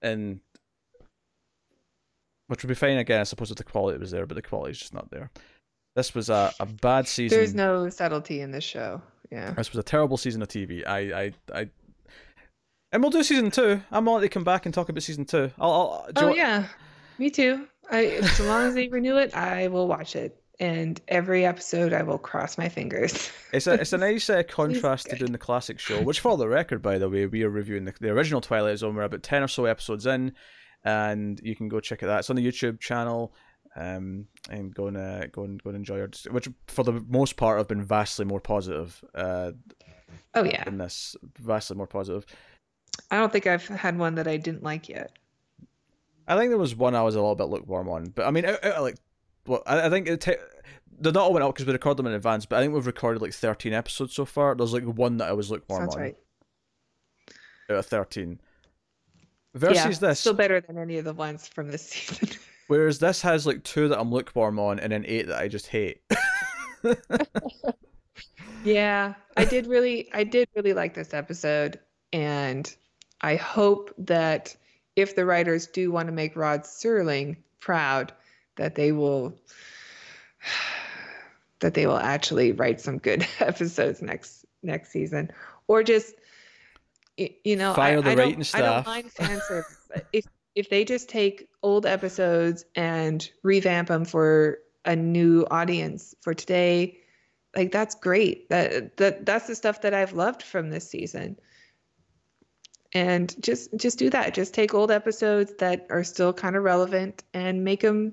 and 0.00 0.40
which 2.52 2.62
would 2.62 2.68
be 2.68 2.74
fine 2.74 2.98
again, 2.98 3.22
I 3.22 3.24
suppose, 3.24 3.50
if 3.50 3.56
the 3.56 3.64
quality 3.64 3.98
was 3.98 4.10
there, 4.10 4.26
but 4.26 4.34
the 4.34 4.42
quality 4.42 4.72
is 4.72 4.78
just 4.78 4.92
not 4.92 5.10
there. 5.10 5.30
This 5.96 6.14
was 6.14 6.28
a, 6.28 6.52
a 6.60 6.66
bad 6.66 7.08
season. 7.08 7.38
There's 7.38 7.54
no 7.54 7.88
subtlety 7.88 8.42
in 8.42 8.50
this 8.50 8.62
show. 8.62 9.00
Yeah. 9.30 9.52
This 9.52 9.72
was 9.72 9.78
a 9.78 9.82
terrible 9.82 10.18
season 10.18 10.42
of 10.42 10.48
TV. 10.48 10.86
I, 10.86 10.98
I, 10.98 11.32
I, 11.54 11.70
and 12.92 13.02
we'll 13.02 13.10
do 13.10 13.22
season 13.22 13.50
two. 13.50 13.80
I'm 13.90 14.06
all 14.06 14.20
to 14.20 14.28
come 14.28 14.44
back 14.44 14.66
and 14.66 14.74
talk 14.74 14.90
about 14.90 15.02
season 15.02 15.24
two. 15.24 15.50
I'll, 15.58 15.72
I'll 15.72 16.12
oh 16.16 16.26
want... 16.26 16.36
yeah, 16.36 16.66
me 17.16 17.30
too. 17.30 17.66
I, 17.90 18.04
as 18.04 18.38
long 18.40 18.66
as 18.66 18.74
they 18.74 18.88
renew 18.88 19.16
it, 19.16 19.34
I 19.34 19.68
will 19.68 19.88
watch 19.88 20.14
it. 20.14 20.38
And 20.60 21.00
every 21.08 21.46
episode, 21.46 21.94
I 21.94 22.02
will 22.02 22.18
cross 22.18 22.58
my 22.58 22.68
fingers. 22.68 23.32
it's 23.54 23.66
a 23.66 23.80
it's 23.80 23.94
a 23.94 23.98
nice 23.98 24.28
uh, 24.28 24.42
contrast 24.42 25.08
to 25.08 25.16
doing 25.16 25.32
the 25.32 25.38
classic 25.38 25.78
show, 25.78 26.02
which, 26.02 26.20
for 26.20 26.36
the 26.36 26.46
record, 26.46 26.82
by 26.82 26.98
the 26.98 27.08
way, 27.08 27.24
we 27.24 27.44
are 27.44 27.50
reviewing 27.50 27.86
the, 27.86 27.94
the 27.98 28.10
original 28.10 28.42
Twilight 28.42 28.78
Zone. 28.78 28.94
We're 28.94 29.04
about 29.04 29.22
ten 29.22 29.42
or 29.42 29.48
so 29.48 29.64
episodes 29.64 30.04
in, 30.04 30.34
and 30.84 31.40
you 31.42 31.54
can 31.56 31.68
go 31.68 31.80
check 31.80 32.02
it 32.02 32.08
out. 32.08 32.20
It's 32.20 32.30
on 32.30 32.36
the 32.36 32.46
YouTube 32.46 32.80
channel. 32.80 33.34
Um, 33.74 34.26
and 34.50 34.74
go 34.74 34.88
and 34.88 34.98
uh, 34.98 35.28
go 35.28 35.44
and 35.44 35.62
go 35.62 35.70
and 35.70 35.76
enjoy 35.76 36.00
it. 36.02 36.26
Which, 36.30 36.46
for 36.66 36.84
the 36.84 37.02
most 37.08 37.36
part, 37.36 37.56
have 37.56 37.68
been 37.68 37.82
vastly 37.82 38.26
more 38.26 38.40
positive. 38.40 39.02
Uh, 39.14 39.52
oh 40.34 40.44
yeah, 40.44 40.64
in 40.66 40.76
this 40.76 41.16
vastly 41.38 41.76
more 41.76 41.86
positive. 41.86 42.26
I 43.10 43.16
don't 43.16 43.32
think 43.32 43.46
I've 43.46 43.66
had 43.66 43.98
one 43.98 44.16
that 44.16 44.28
I 44.28 44.36
didn't 44.36 44.62
like 44.62 44.90
yet. 44.90 45.12
I 46.28 46.36
think 46.36 46.50
there 46.50 46.58
was 46.58 46.76
one 46.76 46.94
I 46.94 47.02
was 47.02 47.14
a 47.14 47.20
little 47.20 47.34
bit 47.34 47.48
lukewarm 47.48 47.88
on, 47.88 48.12
but 48.14 48.26
I 48.26 48.30
mean, 48.30 48.44
I, 48.44 48.58
I, 48.62 48.78
like, 48.80 48.96
well, 49.46 49.62
I, 49.66 49.86
I 49.86 49.90
think 49.90 50.06
it. 50.06 50.20
T- 50.20 50.34
they're 51.00 51.10
not 51.10 51.22
all 51.22 51.32
went 51.32 51.42
out 51.42 51.54
because 51.54 51.66
we 51.66 51.72
recorded 51.72 51.96
them 51.96 52.06
in 52.06 52.12
advance, 52.12 52.44
but 52.44 52.56
I 52.56 52.60
think 52.60 52.74
we've 52.74 52.86
recorded 52.86 53.22
like 53.22 53.32
thirteen 53.32 53.72
episodes 53.72 54.14
so 54.14 54.26
far. 54.26 54.54
There's 54.54 54.74
like 54.74 54.84
one 54.84 55.16
that 55.16 55.30
I 55.30 55.32
was 55.32 55.50
lukewarm 55.50 55.84
Sounds 55.84 55.96
on. 55.96 56.00
right. 56.02 56.16
Out 57.70 57.78
of 57.78 57.86
thirteen. 57.86 58.38
Versus 59.54 60.00
yeah, 60.00 60.08
this, 60.08 60.20
still 60.20 60.34
better 60.34 60.60
than 60.60 60.78
any 60.78 60.96
of 60.96 61.04
the 61.04 61.12
ones 61.12 61.46
from 61.46 61.70
this 61.70 61.82
season. 61.88 62.38
whereas 62.68 62.98
this 62.98 63.20
has 63.20 63.46
like 63.46 63.62
two 63.64 63.88
that 63.88 64.00
I'm 64.00 64.10
lukewarm 64.10 64.58
on, 64.58 64.80
and 64.80 64.92
then 64.92 65.04
eight 65.06 65.26
that 65.26 65.38
I 65.38 65.48
just 65.48 65.66
hate. 65.66 66.00
yeah, 68.64 69.14
I 69.36 69.44
did 69.44 69.66
really, 69.66 70.08
I 70.14 70.24
did 70.24 70.48
really 70.54 70.72
like 70.72 70.94
this 70.94 71.12
episode, 71.12 71.78
and 72.14 72.74
I 73.20 73.36
hope 73.36 73.92
that 73.98 74.56
if 74.96 75.14
the 75.14 75.26
writers 75.26 75.66
do 75.66 75.92
want 75.92 76.06
to 76.06 76.12
make 76.12 76.34
Rod 76.34 76.62
Serling 76.62 77.36
proud, 77.60 78.12
that 78.56 78.74
they 78.74 78.92
will 78.92 79.34
that 81.60 81.74
they 81.74 81.86
will 81.86 81.98
actually 81.98 82.52
write 82.52 82.80
some 82.80 82.98
good 82.98 83.26
episodes 83.40 84.00
next 84.00 84.46
next 84.62 84.90
season, 84.90 85.30
or 85.68 85.82
just 85.82 86.14
you 87.16 87.56
know, 87.56 87.74
fire 87.74 87.98
I, 87.98 88.00
the 88.00 88.10
I 88.10 88.14
writing 88.14 88.40
don't. 88.40 88.54
I 88.54 88.60
don't 88.60 88.86
mind 88.86 89.12
fan 89.16 89.40
service. 89.46 89.76
if 90.12 90.24
if 90.54 90.68
they 90.68 90.84
just 90.84 91.08
take 91.08 91.48
old 91.62 91.86
episodes 91.86 92.64
and 92.74 93.28
revamp 93.42 93.88
them 93.88 94.04
for 94.04 94.58
a 94.84 94.96
new 94.96 95.46
audience 95.50 96.14
for 96.20 96.34
today, 96.34 96.98
like 97.56 97.72
that's 97.72 97.94
great. 97.94 98.48
That 98.48 98.96
that 98.96 99.26
that's 99.26 99.46
the 99.46 99.54
stuff 99.54 99.82
that 99.82 99.94
I've 99.94 100.12
loved 100.12 100.42
from 100.42 100.70
this 100.70 100.88
season 100.88 101.36
and 102.92 103.40
just 103.42 103.70
just 103.76 103.98
do 103.98 104.10
that 104.10 104.34
just 104.34 104.54
take 104.54 104.74
old 104.74 104.90
episodes 104.90 105.52
that 105.58 105.86
are 105.90 106.04
still 106.04 106.32
kind 106.32 106.56
of 106.56 106.62
relevant 106.62 107.22
and 107.32 107.64
make 107.64 107.80
them 107.80 108.12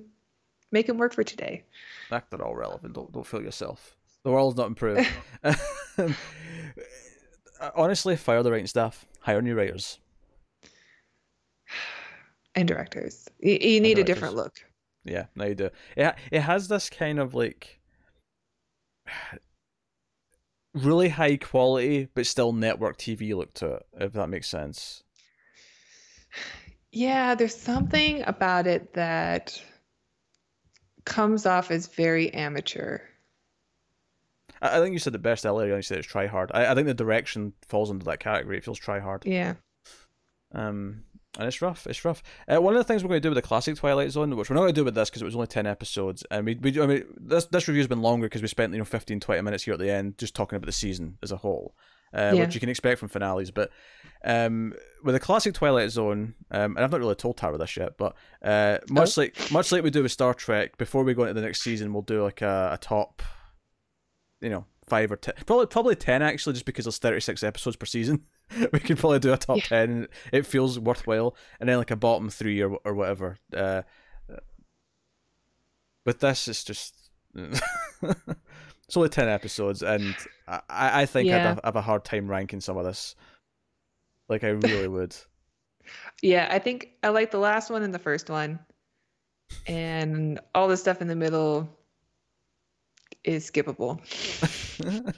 make 0.72 0.86
them 0.86 0.98
work 0.98 1.12
for 1.12 1.24
today 1.24 1.62
Act 2.10 2.30
they're 2.30 2.44
all 2.44 2.56
relevant 2.56 2.94
don't, 2.94 3.12
don't 3.12 3.26
feel 3.26 3.42
yourself 3.42 3.96
the 4.22 4.30
world's 4.30 4.56
not 4.56 4.68
improved 4.68 5.06
Uh, 7.60 7.70
honestly 7.74 8.16
fire 8.16 8.42
the 8.42 8.50
writing 8.50 8.66
staff 8.66 9.06
hire 9.20 9.42
new 9.42 9.54
writers. 9.54 9.98
And 12.56 12.66
directors. 12.66 13.28
You, 13.38 13.58
you 13.60 13.80
need 13.80 14.00
a 14.00 14.02
different 14.02 14.34
look. 14.34 14.56
Yeah 15.04 15.26
now 15.36 15.44
you 15.44 15.54
do. 15.54 15.70
It, 15.96 16.16
it 16.32 16.40
has 16.40 16.66
this 16.66 16.90
kind 16.90 17.20
of 17.20 17.32
like 17.32 17.78
really 20.74 21.10
high 21.10 21.36
quality 21.36 22.08
but 22.12 22.26
still 22.26 22.52
network 22.52 22.98
TV 22.98 23.36
look 23.36 23.54
to 23.54 23.74
it, 23.74 23.86
if 24.00 24.12
that 24.14 24.28
makes 24.28 24.48
sense. 24.48 25.04
Yeah, 26.92 27.36
there's 27.36 27.54
something 27.54 28.24
about 28.26 28.66
it 28.66 28.94
that 28.94 29.62
comes 31.04 31.46
off 31.46 31.70
as 31.70 31.86
very 31.86 32.34
amateur. 32.34 32.98
I, 34.60 34.78
I 34.78 34.80
think 34.80 34.92
you 34.92 34.98
said 34.98 35.12
the 35.12 35.18
best 35.18 35.46
earlier. 35.46 35.76
You 35.76 35.82
said 35.82 35.98
it's 35.98 36.06
try 36.06 36.26
hard. 36.26 36.50
I, 36.54 36.66
I 36.66 36.74
think 36.74 36.86
the 36.86 36.94
direction 36.94 37.52
falls 37.66 37.90
into 37.90 38.04
that 38.06 38.20
category. 38.20 38.58
It 38.58 38.64
feels 38.64 38.78
try 38.78 38.98
hard. 38.98 39.24
Yeah. 39.26 39.54
Um, 40.52 41.04
and 41.38 41.46
it's 41.46 41.62
rough. 41.62 41.86
It's 41.86 42.04
rough. 42.04 42.22
Uh, 42.48 42.60
one 42.60 42.74
of 42.74 42.78
the 42.78 42.84
things 42.84 43.04
we're 43.04 43.08
going 43.08 43.22
to 43.22 43.26
do 43.26 43.30
with 43.30 43.36
the 43.36 43.46
classic 43.46 43.76
Twilight 43.76 44.10
Zone, 44.10 44.34
which 44.36 44.50
we're 44.50 44.54
not 44.54 44.62
going 44.62 44.74
to 44.74 44.80
do 44.80 44.84
with 44.84 44.94
this 44.94 45.10
because 45.10 45.22
it 45.22 45.26
was 45.26 45.34
only 45.34 45.46
ten 45.46 45.66
episodes, 45.66 46.24
and 46.30 46.44
we, 46.44 46.56
we 46.56 46.80
I 46.80 46.86
mean, 46.86 47.04
this 47.16 47.44
this 47.46 47.68
review's 47.68 47.86
been 47.86 48.02
longer 48.02 48.26
because 48.26 48.42
we 48.42 48.48
spent 48.48 48.72
you 48.72 48.78
know 48.78 48.84
15, 48.84 49.20
20 49.20 49.42
minutes 49.42 49.64
here 49.64 49.74
at 49.74 49.80
the 49.80 49.90
end 49.90 50.18
just 50.18 50.34
talking 50.34 50.56
about 50.56 50.66
the 50.66 50.72
season 50.72 51.18
as 51.22 51.30
a 51.30 51.36
whole, 51.36 51.76
uh, 52.12 52.32
yeah. 52.34 52.40
which 52.44 52.54
you 52.54 52.60
can 52.60 52.68
expect 52.68 52.98
from 52.98 53.08
finales. 53.08 53.52
But 53.52 53.70
um, 54.24 54.74
with 55.04 55.14
the 55.14 55.20
classic 55.20 55.54
Twilight 55.54 55.90
Zone, 55.90 56.34
um, 56.50 56.76
and 56.76 56.84
I've 56.84 56.90
not 56.90 57.00
really 57.00 57.14
told 57.14 57.36
Tara 57.36 57.56
this 57.58 57.76
yet, 57.76 57.96
but 57.96 58.16
uh, 58.42 58.78
much 58.88 59.16
oh. 59.16 59.20
like 59.20 59.52
much 59.52 59.70
like 59.70 59.84
we 59.84 59.90
do 59.90 60.02
with 60.02 60.12
Star 60.12 60.34
Trek, 60.34 60.78
before 60.78 61.04
we 61.04 61.14
go 61.14 61.22
into 61.22 61.34
the 61.34 61.42
next 61.42 61.62
season, 61.62 61.92
we'll 61.92 62.02
do 62.02 62.24
like 62.24 62.42
a, 62.42 62.70
a 62.72 62.78
top, 62.78 63.22
you 64.40 64.50
know, 64.50 64.64
five 64.86 65.12
or 65.12 65.16
ten, 65.16 65.34
probably 65.46 65.66
probably 65.66 65.94
ten 65.94 66.22
actually, 66.22 66.52
just 66.54 66.66
because 66.66 66.84
there's 66.84 66.98
thirty 66.98 67.20
six 67.20 67.42
episodes 67.42 67.76
per 67.76 67.86
season. 67.86 68.24
we 68.72 68.80
could 68.80 68.98
probably 68.98 69.20
do 69.20 69.32
a 69.32 69.36
top 69.36 69.58
yeah. 69.58 69.64
ten. 69.64 70.08
It 70.32 70.46
feels 70.46 70.78
worthwhile, 70.78 71.36
and 71.60 71.68
then 71.68 71.78
like 71.78 71.90
a 71.90 71.96
bottom 71.96 72.28
three 72.28 72.60
or 72.60 72.76
or 72.84 72.94
whatever. 72.94 73.38
Uh, 73.54 73.82
but 76.04 76.20
this 76.20 76.48
is 76.48 76.64
just 76.64 77.10
it's 77.34 78.96
only 78.96 79.08
ten 79.08 79.28
episodes, 79.28 79.82
and 79.82 80.14
I 80.48 80.62
I 81.02 81.06
think 81.06 81.28
yeah. 81.28 81.36
I'd 81.36 81.42
have, 81.42 81.60
have 81.64 81.76
a 81.76 81.82
hard 81.82 82.04
time 82.04 82.28
ranking 82.28 82.60
some 82.60 82.76
of 82.76 82.84
this. 82.84 83.14
Like 84.28 84.44
I 84.44 84.48
really 84.48 84.88
would. 84.96 85.16
Yeah, 86.22 86.48
I 86.50 86.58
think 86.58 86.90
I 87.02 87.08
like 87.08 87.30
the 87.30 87.38
last 87.38 87.70
one 87.70 87.82
and 87.82 87.94
the 87.94 87.98
first 87.98 88.28
one, 88.28 88.58
and 89.66 90.40
all 90.54 90.68
the 90.68 90.76
stuff 90.76 91.00
in 91.00 91.08
the 91.08 91.16
middle 91.16 91.68
is 93.24 93.50
skippable. 93.50 94.00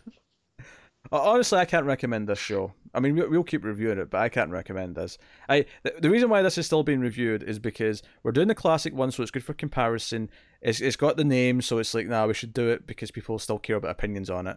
Honestly, 1.13 1.59
I 1.59 1.67
can't 1.67 1.85
recommend 1.85 2.29
this 2.29 2.39
show. 2.39 2.73
I 2.95 3.01
mean, 3.01 3.15
we'll 3.17 3.45
keep 3.45 3.65
reviewing 3.65 3.99
it, 3.99 4.11
but 4.11 4.21
I 4.21 4.29
can't 4.31 4.51
recommend 4.51 4.95
this. 4.95 5.19
I 5.49 5.67
the 6.01 6.09
reason 6.09 6.31
why 6.31 6.41
this 6.43 6.57
is 6.57 6.65
still 6.65 6.83
being 6.83 7.01
reviewed 7.01 7.43
is 7.43 7.59
because 7.59 8.03
we're 8.23 8.33
doing 8.33 8.49
the 8.49 8.55
classic 8.55 8.95
one, 8.95 9.11
so 9.11 9.23
it's 9.23 9.31
good 9.31 9.45
for 9.45 9.53
comparison. 9.53 10.31
It's 10.63 10.81
it's 10.81 10.97
got 10.97 11.17
the 11.17 11.25
name, 11.25 11.61
so 11.61 11.79
it's 11.79 11.93
like, 11.93 12.07
nah, 12.07 12.27
we 12.27 12.35
should 12.35 12.55
do 12.55 12.71
it 12.71 12.87
because 12.87 13.11
people 13.11 13.39
still 13.39 13.59
care 13.59 13.77
about 13.77 13.91
opinions 13.91 14.31
on 14.31 14.47
it. 14.47 14.57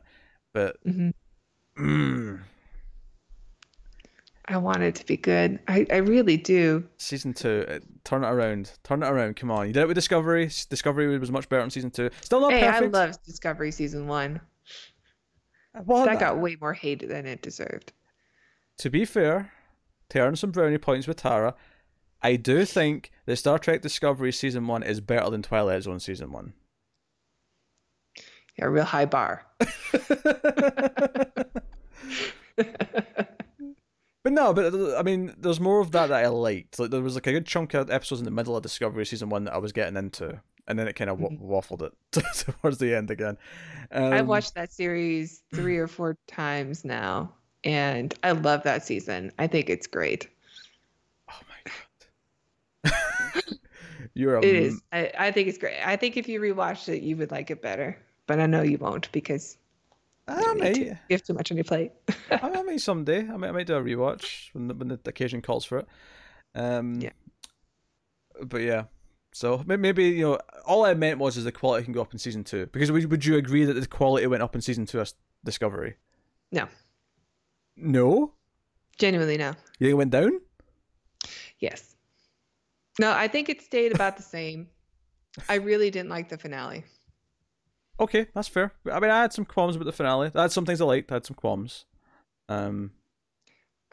But 0.53 0.77
mm-hmm. 0.85 1.09
mm, 1.77 2.39
I 4.47 4.57
want 4.57 4.83
it 4.83 4.95
to 4.95 5.05
be 5.05 5.17
good. 5.17 5.59
I, 5.67 5.87
I 5.91 5.97
really 5.97 6.37
do. 6.37 6.87
Season 6.97 7.33
two, 7.33 7.65
uh, 7.67 7.79
turn 8.03 8.23
it 8.23 8.27
around. 8.27 8.71
Turn 8.83 9.01
it 9.01 9.07
around. 9.07 9.35
Come 9.35 9.49
on, 9.49 9.67
you 9.67 9.73
did 9.73 9.81
it 9.81 9.87
with 9.87 9.95
Discovery. 9.95 10.51
Discovery 10.69 11.17
was 11.17 11.31
much 11.31 11.49
better 11.49 11.63
in 11.63 11.69
season 11.71 11.89
two. 11.89 12.09
Still 12.21 12.41
not 12.41 12.53
hey, 12.53 12.61
perfect. 12.61 12.95
I 12.95 12.99
loved 12.99 13.23
Discovery 13.25 13.71
season 13.71 14.07
one. 14.07 14.39
Well, 15.85 16.05
that 16.05 16.19
got 16.19 16.37
way 16.37 16.57
more 16.61 16.73
hate 16.73 17.07
than 17.07 17.25
it 17.25 17.41
deserved. 17.41 17.91
To 18.77 18.89
be 18.89 19.03
fair, 19.03 19.51
to 20.09 20.19
earn 20.19 20.35
some 20.35 20.51
brownie 20.51 20.77
points 20.77 21.07
with 21.07 21.17
Tara, 21.17 21.55
I 22.21 22.35
do 22.35 22.65
think 22.65 23.11
that 23.25 23.37
Star 23.37 23.59
Trek 23.59 23.81
Discovery 23.81 24.31
season 24.31 24.67
one 24.67 24.83
is 24.83 25.01
better 25.01 25.29
than 25.29 25.41
Twilight 25.41 25.83
Zone 25.83 25.99
season 25.99 26.31
one. 26.31 26.53
Yeah, 28.57 28.65
real 28.65 28.85
high 28.85 29.05
bar. 29.05 29.45
But 34.53 34.73
no, 34.73 34.79
but 34.79 34.97
I 34.97 35.03
mean, 35.03 35.33
there's 35.37 35.59
more 35.59 35.79
of 35.79 35.91
that 35.91 36.07
that 36.07 36.23
I 36.23 36.27
liked. 36.27 36.79
Like 36.79 36.91
there 36.91 37.01
was 37.01 37.15
like 37.15 37.27
a 37.27 37.31
good 37.31 37.45
chunk 37.45 37.73
of 37.73 37.89
episodes 37.89 38.21
in 38.21 38.25
the 38.25 38.31
middle 38.31 38.55
of 38.55 38.63
Discovery 38.63 39.05
season 39.05 39.29
one 39.29 39.45
that 39.45 39.53
I 39.53 39.57
was 39.57 39.71
getting 39.71 39.97
into, 39.97 40.39
and 40.67 40.77
then 40.77 40.87
it 40.87 40.93
kind 40.93 41.09
of 41.09 41.17
mm-hmm. 41.19 41.43
waffled 41.43 41.81
it 41.81 41.93
towards 42.61 42.77
the 42.77 42.93
end 42.95 43.11
again. 43.11 43.37
Um, 43.91 44.13
I've 44.13 44.27
watched 44.27 44.55
that 44.55 44.71
series 44.71 45.43
three 45.53 45.77
or 45.77 45.87
four 45.87 46.17
times 46.27 46.85
now, 46.85 47.33
and 47.63 48.13
I 48.23 48.31
love 48.31 48.63
that 48.63 48.85
season. 48.85 49.31
I 49.39 49.47
think 49.47 49.69
it's 49.69 49.87
great. 49.87 50.29
Oh 51.29 51.39
my 51.49 52.91
god! 52.91 53.43
You're 54.13 54.35
a 54.35 54.39
It 54.39 54.55
is. 54.55 54.81
I, 54.91 55.11
I 55.17 55.31
think 55.31 55.47
it's 55.47 55.57
great. 55.57 55.77
I 55.83 55.95
think 55.95 56.17
if 56.17 56.27
you 56.27 56.39
rewatched 56.39 56.89
it, 56.89 57.01
you 57.01 57.17
would 57.17 57.31
like 57.31 57.49
it 57.51 57.61
better. 57.61 57.97
But 58.27 58.39
I 58.39 58.47
know 58.47 58.63
you 58.63 58.77
won't 58.77 59.11
because 59.11 59.57
I 60.27 60.37
you, 60.39 60.43
don't 60.45 60.59
need 60.59 60.73
to. 60.73 60.79
may. 60.79 60.85
you 60.89 60.97
have 61.11 61.23
too 61.23 61.33
much 61.33 61.51
on 61.51 61.57
your 61.57 61.63
plate. 61.63 61.91
I 62.31 62.49
may- 62.49 62.73
I 62.73 62.77
someday. 62.77 63.19
I 63.19 63.37
might, 63.37 63.49
I 63.49 63.51
might 63.51 63.67
do 63.67 63.75
a 63.75 63.81
rewatch 63.81 64.49
when 64.53 64.67
the, 64.67 64.73
when 64.73 64.87
the 64.89 64.99
occasion 65.05 65.41
calls 65.41 65.65
for 65.65 65.79
it. 65.79 65.87
Um, 66.55 66.99
Yeah. 66.99 67.11
But 68.41 68.61
yeah, 68.63 68.85
so 69.33 69.63
maybe 69.65 70.05
you 70.05 70.23
know, 70.25 70.39
all 70.65 70.83
I 70.85 70.93
meant 70.93 71.19
was 71.19 71.37
is 71.37 71.45
the 71.45 71.51
quality 71.53 71.85
can 71.85 71.93
go 71.93 72.01
up 72.01 72.11
in 72.11 72.19
season 72.19 72.43
two. 72.43 72.65
Because 72.67 72.91
would, 72.91 73.09
would 73.09 73.25
you 73.25 73.37
agree 73.37 73.63
that 73.65 73.73
the 73.73 73.87
quality 73.87 74.27
went 74.27 74.43
up 74.43 74.55
in 74.55 74.61
season 74.61 74.85
two 74.85 74.99
as 74.99 75.13
Discovery? 75.45 75.95
No. 76.51 76.67
No. 77.77 78.33
Genuinely, 78.97 79.37
no. 79.37 79.49
You 79.79 79.87
think 79.87 79.91
it 79.91 79.93
went 79.93 80.11
down? 80.11 80.41
Yes. 81.59 81.95
No, 82.99 83.11
I 83.11 83.27
think 83.27 83.49
it 83.49 83.61
stayed 83.61 83.93
about 83.93 84.17
the 84.17 84.23
same. 84.23 84.67
I 85.49 85.55
really 85.55 85.91
didn't 85.91 86.09
like 86.09 86.29
the 86.29 86.37
finale. 86.37 86.83
Okay, 87.99 88.27
that's 88.33 88.47
fair. 88.47 88.73
I 88.91 88.99
mean, 88.99 89.11
I 89.11 89.21
had 89.21 89.33
some 89.33 89.45
qualms 89.45 89.75
about 89.75 89.85
the 89.85 89.91
finale. 89.91 90.31
I 90.35 90.43
had 90.43 90.51
some 90.51 90.65
things 90.65 90.81
I 90.81 90.85
liked. 90.85 91.11
I 91.11 91.15
had 91.15 91.25
some 91.25 91.35
qualms. 91.35 91.85
Um. 92.49 92.91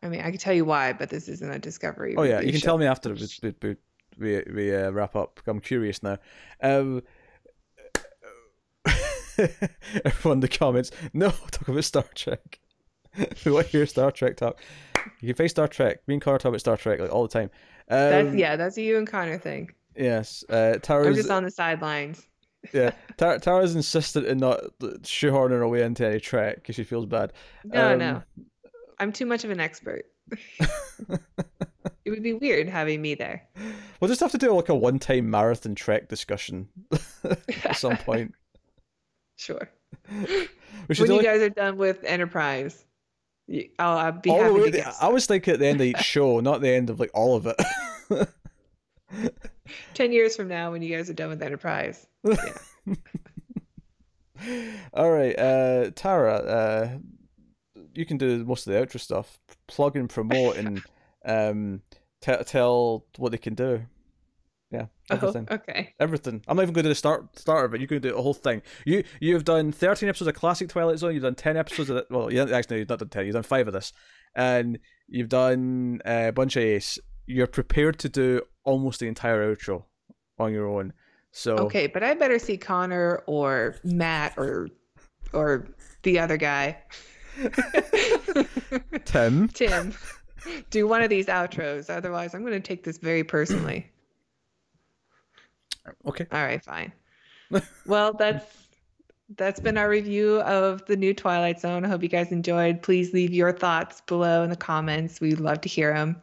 I 0.02 0.08
mean, 0.08 0.20
I 0.20 0.30
can 0.30 0.38
tell 0.38 0.54
you 0.54 0.64
why, 0.64 0.92
but 0.92 1.10
this 1.10 1.28
isn't 1.28 1.48
a 1.48 1.58
Discovery. 1.60 2.16
Oh 2.16 2.24
yeah, 2.24 2.40
you 2.40 2.50
can 2.50 2.60
show. 2.60 2.66
tell 2.66 2.78
me 2.78 2.86
after 2.86 3.14
we 3.14 3.54
we, 3.62 3.76
we, 4.18 4.42
we, 4.52 4.74
uh, 4.74 4.90
wrap 4.90 5.14
up. 5.14 5.40
I'm 5.46 5.60
curious 5.60 6.02
now. 6.02 6.18
Um, 6.60 7.02
everyone 10.04 10.36
in 10.36 10.40
the 10.40 10.48
comments, 10.48 10.90
no, 11.12 11.30
talk 11.50 11.68
about 11.68 11.84
Star 11.84 12.04
Trek. 12.14 12.58
we 13.44 13.52
want 13.52 13.66
to 13.66 13.72
hear 13.72 13.86
Star 13.86 14.10
Trek 14.10 14.36
talk. 14.36 14.60
You 15.20 15.28
can 15.28 15.36
face 15.36 15.52
Star 15.52 15.68
Trek. 15.68 16.00
Me 16.08 16.14
and 16.14 16.22
Connor 16.22 16.38
talk 16.38 16.50
about 16.50 16.60
Star 16.60 16.76
Trek 16.76 17.00
like 17.00 17.12
all 17.12 17.22
the 17.22 17.28
time. 17.28 17.50
Um, 17.88 18.10
That's 18.10 18.34
yeah, 18.34 18.56
that's 18.56 18.76
a 18.76 18.82
you 18.82 18.98
and 18.98 19.06
Connor 19.06 19.38
thing. 19.38 19.70
Yes. 19.96 20.44
Uh, 20.48 20.78
I'm 20.88 21.14
just 21.14 21.30
on 21.30 21.44
the 21.44 21.50
sidelines. 21.50 22.26
Yeah. 22.72 22.92
Tara, 23.16 23.38
Tara's 23.40 23.74
insistent 23.74 24.26
in 24.26 24.38
not 24.38 24.60
shoehorning 25.02 25.50
her 25.50 25.68
way 25.68 25.82
into 25.82 26.06
any 26.06 26.20
Trek 26.20 26.56
because 26.56 26.74
she 26.76 26.84
feels 26.84 27.06
bad. 27.06 27.32
No, 27.64 27.92
Um, 27.92 27.98
no. 27.98 28.22
I'm 28.98 29.12
too 29.12 29.26
much 29.26 29.44
of 29.44 29.50
an 29.50 29.60
expert. 29.60 30.04
it 32.04 32.10
would 32.10 32.22
be 32.22 32.32
weird 32.34 32.68
having 32.68 33.02
me 33.02 33.14
there. 33.14 33.42
We'll 34.00 34.08
just 34.08 34.20
have 34.20 34.30
to 34.32 34.38
do 34.38 34.52
like 34.54 34.68
a 34.68 34.74
one-time 34.74 35.28
marathon 35.30 35.74
Trek 35.74 36.08
discussion 36.08 36.68
at 37.64 37.76
some 37.76 37.96
point. 37.96 38.34
Sure. 39.36 39.68
We 40.08 40.16
When 40.86 41.10
you 41.10 41.16
like, 41.16 41.24
guys 41.24 41.40
are 41.40 41.48
done 41.48 41.76
with 41.76 42.04
Enterprise, 42.04 42.84
I'll, 43.80 43.98
I'll 43.98 44.12
be 44.12 44.30
all 44.30 44.40
happy 44.40 44.70
to 44.70 44.76
guess. 44.76 44.96
I 45.02 45.08
was 45.08 45.26
thinking 45.26 45.54
at 45.54 45.58
the 45.58 45.66
end 45.66 45.80
of 45.80 45.86
each 45.86 45.98
show, 45.98 46.38
not 46.38 46.60
the 46.60 46.68
end 46.68 46.90
of 46.90 47.00
like 47.00 47.10
all 47.12 47.34
of 47.34 47.46
it. 47.48 48.28
Ten 49.94 50.12
years 50.12 50.36
from 50.36 50.48
now, 50.48 50.72
when 50.72 50.82
you 50.82 50.94
guys 50.96 51.08
are 51.10 51.14
done 51.14 51.28
with 51.28 51.42
Enterprise, 51.42 52.06
Yeah. 52.24 52.36
all 54.94 55.10
right, 55.10 55.38
uh, 55.38 55.90
Tara, 55.94 56.34
uh, 56.34 56.88
you 57.94 58.04
can 58.06 58.16
do 58.18 58.44
most 58.44 58.66
of 58.66 58.72
the 58.72 58.78
outro 58.80 59.00
stuff. 59.00 59.38
Plug 59.66 59.96
and 59.96 60.08
promote 60.08 60.56
and 60.58 60.82
um, 61.24 61.82
t- 62.20 62.34
tell 62.46 63.04
what 63.18 63.32
they 63.32 63.38
can 63.38 63.54
do. 63.54 63.82
Yeah, 64.70 64.86
everything. 65.10 65.46
Oh, 65.50 65.56
okay. 65.56 65.94
Everything. 66.00 66.42
I'm 66.48 66.56
not 66.56 66.62
even 66.62 66.72
going 66.72 66.84
to 66.84 66.88
do 66.88 66.92
the 66.92 66.94
start 66.94 67.38
start 67.38 67.66
of 67.66 67.74
it. 67.74 67.82
You 67.82 67.86
can 67.86 68.00
do 68.00 68.12
the 68.12 68.22
whole 68.22 68.32
thing. 68.32 68.62
You 68.86 69.04
you've 69.20 69.44
done 69.44 69.70
13 69.70 70.08
episodes 70.08 70.28
of 70.28 70.34
classic 70.34 70.70
Twilight 70.70 70.98
Zone. 70.98 71.12
You've 71.12 71.24
done 71.24 71.34
10 71.34 71.58
episodes 71.58 71.90
of 71.90 71.98
it. 71.98 72.06
Well, 72.08 72.32
you 72.32 72.40
actually 72.50 72.78
you've 72.78 72.88
not 72.88 72.98
done 72.98 73.10
10. 73.10 73.26
You've 73.26 73.34
done 73.34 73.42
five 73.42 73.66
of 73.68 73.74
this, 73.74 73.92
and 74.34 74.78
you've 75.08 75.28
done 75.28 76.00
uh, 76.06 76.28
a 76.28 76.32
bunch 76.32 76.56
of 76.56 76.62
Ace. 76.62 76.98
You're 77.26 77.46
prepared 77.46 77.98
to 78.00 78.08
do 78.08 78.42
almost 78.64 79.00
the 79.00 79.08
entire 79.08 79.54
outro 79.54 79.84
on 80.38 80.52
your 80.52 80.68
own. 80.68 80.92
So 81.30 81.56
Okay, 81.56 81.86
but 81.86 82.02
I 82.02 82.14
better 82.14 82.38
see 82.38 82.56
Connor 82.56 83.22
or 83.26 83.76
Matt 83.84 84.34
or 84.36 84.68
or 85.32 85.66
the 86.02 86.18
other 86.18 86.36
guy, 86.36 86.76
Tim. 89.04 89.48
Tim, 89.48 89.94
do 90.70 90.86
one 90.86 91.02
of 91.02 91.08
these 91.08 91.26
outros. 91.26 91.88
Otherwise, 91.88 92.34
I'm 92.34 92.42
going 92.42 92.52
to 92.52 92.60
take 92.60 92.84
this 92.84 92.98
very 92.98 93.24
personally. 93.24 93.88
Okay. 96.06 96.24
All 96.30 96.44
right, 96.44 96.62
fine. 96.62 96.92
well, 97.86 98.12
that's 98.12 98.46
that's 99.36 99.58
been 99.58 99.76
our 99.76 99.88
review 99.88 100.40
of 100.42 100.86
the 100.86 100.96
new 100.96 101.12
Twilight 101.12 101.58
Zone. 101.58 101.84
I 101.84 101.88
hope 101.88 102.04
you 102.04 102.08
guys 102.08 102.30
enjoyed. 102.30 102.82
Please 102.82 103.12
leave 103.12 103.32
your 103.32 103.52
thoughts 103.52 104.00
below 104.02 104.44
in 104.44 104.50
the 104.50 104.54
comments. 104.54 105.20
We'd 105.20 105.40
love 105.40 105.60
to 105.62 105.68
hear 105.68 105.92
them. 105.92 106.22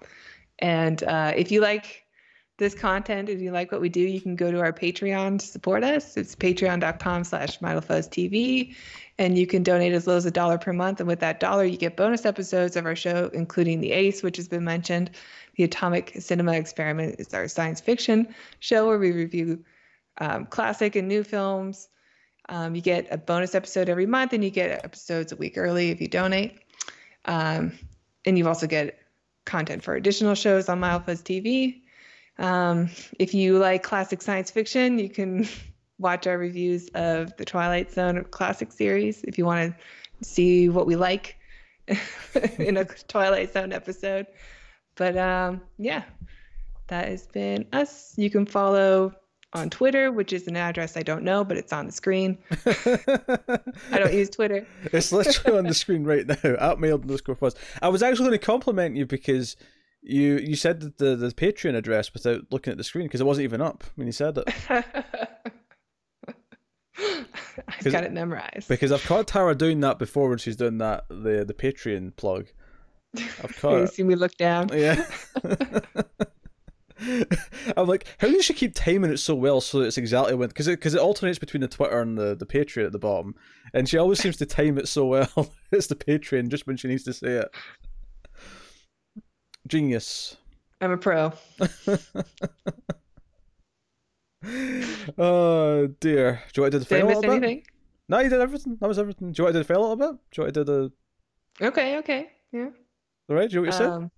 And 0.59 1.01
uh, 1.03 1.33
if 1.35 1.51
you 1.51 1.61
like 1.61 2.05
this 2.59 2.75
content 2.75 3.29
if 3.29 3.39
you 3.39 3.51
like 3.51 3.71
what 3.71 3.81
we 3.81 3.89
do, 3.89 4.01
you 4.01 4.21
can 4.21 4.35
go 4.35 4.51
to 4.51 4.59
our 4.59 4.73
Patreon 4.73 5.39
to 5.39 5.45
support 5.45 5.83
us. 5.83 6.17
It's 6.17 6.35
patreon.com 6.35 7.23
slash 7.23 7.57
TV. 7.57 8.75
And 9.17 9.37
you 9.37 9.47
can 9.47 9.63
donate 9.63 9.93
as 9.93 10.05
low 10.05 10.17
as 10.17 10.25
a 10.25 10.31
dollar 10.31 10.57
per 10.57 10.73
month. 10.73 10.99
And 10.99 11.07
with 11.07 11.21
that 11.21 11.39
dollar, 11.39 11.63
you 11.63 11.77
get 11.77 11.97
bonus 11.97 12.25
episodes 12.25 12.75
of 12.75 12.85
our 12.85 12.95
show, 12.95 13.29
including 13.33 13.79
The 13.81 13.91
Ace, 13.93 14.21
which 14.21 14.37
has 14.37 14.47
been 14.47 14.63
mentioned. 14.63 15.11
The 15.55 15.63
Atomic 15.63 16.13
Cinema 16.19 16.53
Experiment 16.53 17.15
is 17.19 17.33
our 17.33 17.47
science 17.47 17.81
fiction 17.81 18.33
show 18.59 18.87
where 18.87 18.99
we 18.99 19.11
review 19.11 19.63
um, 20.19 20.45
classic 20.45 20.95
and 20.95 21.07
new 21.07 21.23
films. 21.23 21.89
Um, 22.47 22.75
you 22.75 22.81
get 22.81 23.07
a 23.11 23.17
bonus 23.17 23.55
episode 23.55 23.89
every 23.89 24.05
month, 24.05 24.33
and 24.33 24.43
you 24.43 24.49
get 24.49 24.83
episodes 24.83 25.31
a 25.31 25.35
week 25.35 25.57
early 25.57 25.91
if 25.91 26.01
you 26.01 26.07
donate. 26.07 26.59
Um, 27.25 27.77
and 28.25 28.37
you 28.37 28.47
also 28.47 28.67
get 28.67 28.99
content 29.45 29.83
for 29.83 29.95
additional 29.95 30.35
shows 30.35 30.69
on 30.69 30.79
Mild 30.79 31.05
Fuzz 31.05 31.21
TV. 31.21 31.81
Um, 32.37 32.89
if 33.19 33.33
you 33.33 33.57
like 33.57 33.83
classic 33.83 34.21
science 34.21 34.49
fiction, 34.51 34.99
you 34.99 35.09
can 35.09 35.47
watch 35.97 36.27
our 36.27 36.37
reviews 36.37 36.89
of 36.95 37.35
the 37.37 37.45
Twilight 37.45 37.91
Zone 37.91 38.23
classic 38.31 38.71
series 38.71 39.23
if 39.23 39.37
you 39.37 39.45
want 39.45 39.75
to 39.75 40.25
see 40.25 40.69
what 40.69 40.85
we 40.85 40.95
like 40.95 41.37
in 42.57 42.77
a 42.77 42.85
Twilight 42.85 43.53
Zone 43.53 43.73
episode. 43.73 44.27
But 44.95 45.17
um, 45.17 45.61
yeah, 45.77 46.03
that 46.87 47.07
has 47.07 47.27
been 47.27 47.65
us. 47.73 48.13
You 48.17 48.29
can 48.29 48.45
follow 48.45 49.13
on 49.53 49.69
Twitter, 49.69 50.11
which 50.11 50.31
is 50.33 50.47
an 50.47 50.55
address 50.55 50.95
I 50.95 51.01
don't 51.01 51.23
know, 51.23 51.43
but 51.43 51.57
it's 51.57 51.73
on 51.73 51.87
the 51.87 51.91
screen. 51.91 52.37
I 52.65 53.97
don't 53.97 54.13
use 54.13 54.29
Twitter. 54.29 54.65
it's 54.85 55.11
literally 55.11 55.57
on 55.57 55.65
the 55.65 55.73
screen 55.73 56.03
right 56.03 56.27
now. 56.27 56.35
At 56.59 56.79
mild 56.79 57.01
underscore 57.01 57.35
fuzz. 57.35 57.55
I 57.81 57.89
was 57.89 58.03
actually 58.03 58.27
going 58.27 58.39
to 58.39 58.45
compliment 58.45 58.95
you 58.95 59.05
because 59.05 59.55
you 60.01 60.37
you 60.37 60.55
said 60.55 60.81
that 60.81 60.97
the 60.97 61.15
the 61.15 61.29
Patreon 61.29 61.75
address 61.75 62.13
without 62.13 62.43
looking 62.51 62.71
at 62.71 62.77
the 62.77 62.83
screen 62.83 63.05
because 63.05 63.21
it 63.21 63.25
wasn't 63.25 63.43
even 63.43 63.61
up 63.61 63.83
when 63.95 64.07
you 64.07 64.13
said 64.13 64.37
it. 64.37 64.47
I've 67.67 67.91
got 67.91 68.03
it 68.03 68.11
memorized. 68.11 68.67
Because 68.67 68.91
I've 68.91 69.03
caught 69.03 69.27
Tara 69.27 69.55
doing 69.55 69.79
that 69.81 69.99
before 69.99 70.29
when 70.29 70.37
she's 70.37 70.55
doing 70.55 70.77
that 70.77 71.05
the 71.09 71.43
the 71.45 71.53
Patreon 71.53 72.15
plug. 72.15 72.47
I've 73.17 73.57
caught 73.59 73.79
you 73.79 73.87
see 73.87 74.03
me 74.03 74.15
look 74.15 74.35
down. 74.37 74.69
Yeah. 74.73 75.03
I'm 77.77 77.87
like, 77.87 78.05
how 78.17 78.27
does 78.27 78.45
she 78.45 78.53
keep 78.53 78.75
timing 78.75 79.11
it 79.11 79.17
so 79.17 79.35
well 79.35 79.61
so 79.61 79.79
that 79.79 79.85
it's 79.87 79.97
exactly 79.97 80.35
when? 80.35 80.49
Because 80.49 80.67
it 80.67 80.79
because 80.79 80.93
it 80.93 81.01
alternates 81.01 81.39
between 81.39 81.61
the 81.61 81.67
Twitter 81.67 82.01
and 82.01 82.17
the 82.17 82.35
the 82.35 82.45
Patreon 82.45 82.85
at 82.85 82.91
the 82.91 82.99
bottom, 82.99 83.35
and 83.73 83.87
she 83.87 83.97
always 83.97 84.19
seems 84.19 84.37
to 84.37 84.45
time 84.45 84.77
it 84.77 84.87
so 84.87 85.05
well. 85.05 85.53
it's 85.71 85.87
the 85.87 85.95
Patreon 85.95 86.49
just 86.49 86.67
when 86.67 86.77
she 86.77 86.87
needs 86.87 87.03
to 87.03 87.13
say 87.13 87.33
it. 87.33 87.49
Genius. 89.67 90.37
I'm 90.81 90.91
a 90.91 90.97
pro. 90.97 91.33
oh 95.17 95.87
dear. 95.99 96.41
Do 96.53 96.61
you 96.61 96.63
want 96.63 96.71
to 96.71 96.79
do 96.79 96.79
the 96.79 96.85
Did 96.85 96.85
I 96.85 96.85
fail 96.85 97.05
a 97.05 97.09
miss 97.09 97.17
little 97.19 97.39
bit? 97.39 97.63
No, 98.07 98.19
you 98.19 98.29
did 98.29 98.41
everything. 98.41 98.77
That 98.81 98.87
was 98.87 98.97
everything. 98.99 99.31
Do 99.31 99.41
you 99.41 99.43
want 99.45 99.53
to 99.53 99.59
do 99.59 99.63
the 99.63 99.73
fail 99.73 99.79
a 99.79 99.87
little 99.87 99.95
bit? 99.95 100.11
Do 100.31 100.41
you 100.41 100.43
want 100.43 100.53
to 100.53 100.63
do 100.63 100.91
the? 101.59 101.65
Okay, 101.65 101.97
okay. 101.97 102.29
Yeah. 102.51 102.69
All 103.29 103.35
right. 103.35 103.49
Do 103.49 103.55
you 103.55 103.61
know 103.61 103.67
what 103.67 103.75
saying? 103.75 103.91
Um, 103.91 104.11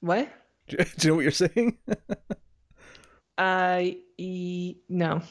what? 0.00 0.32
Do 0.68 0.76
you, 1.00 1.08
know 1.08 1.14
what 1.16 1.22
you're 1.22 1.30
saying? 1.32 1.78
Uh, 3.36 3.90
e- 4.16 4.74
no. 4.88 5.22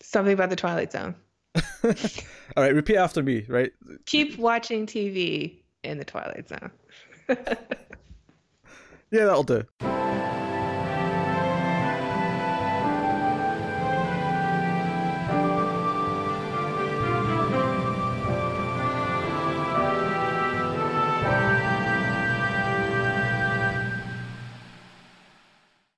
Something 0.00 0.32
about 0.32 0.48
the 0.48 0.54
Twilight 0.54 0.92
Zone. 0.92 1.16
All 1.56 1.92
right. 2.56 2.72
Repeat 2.72 2.96
after 2.96 3.20
me. 3.20 3.44
Right. 3.48 3.72
Keep 4.06 4.38
watching 4.38 4.86
TV 4.86 5.56
in 5.82 5.98
the 5.98 6.04
Twilight 6.04 6.48
Zone. 6.48 6.70
Yeah, 9.12 9.26
that'll 9.26 9.42
do. 9.42 9.62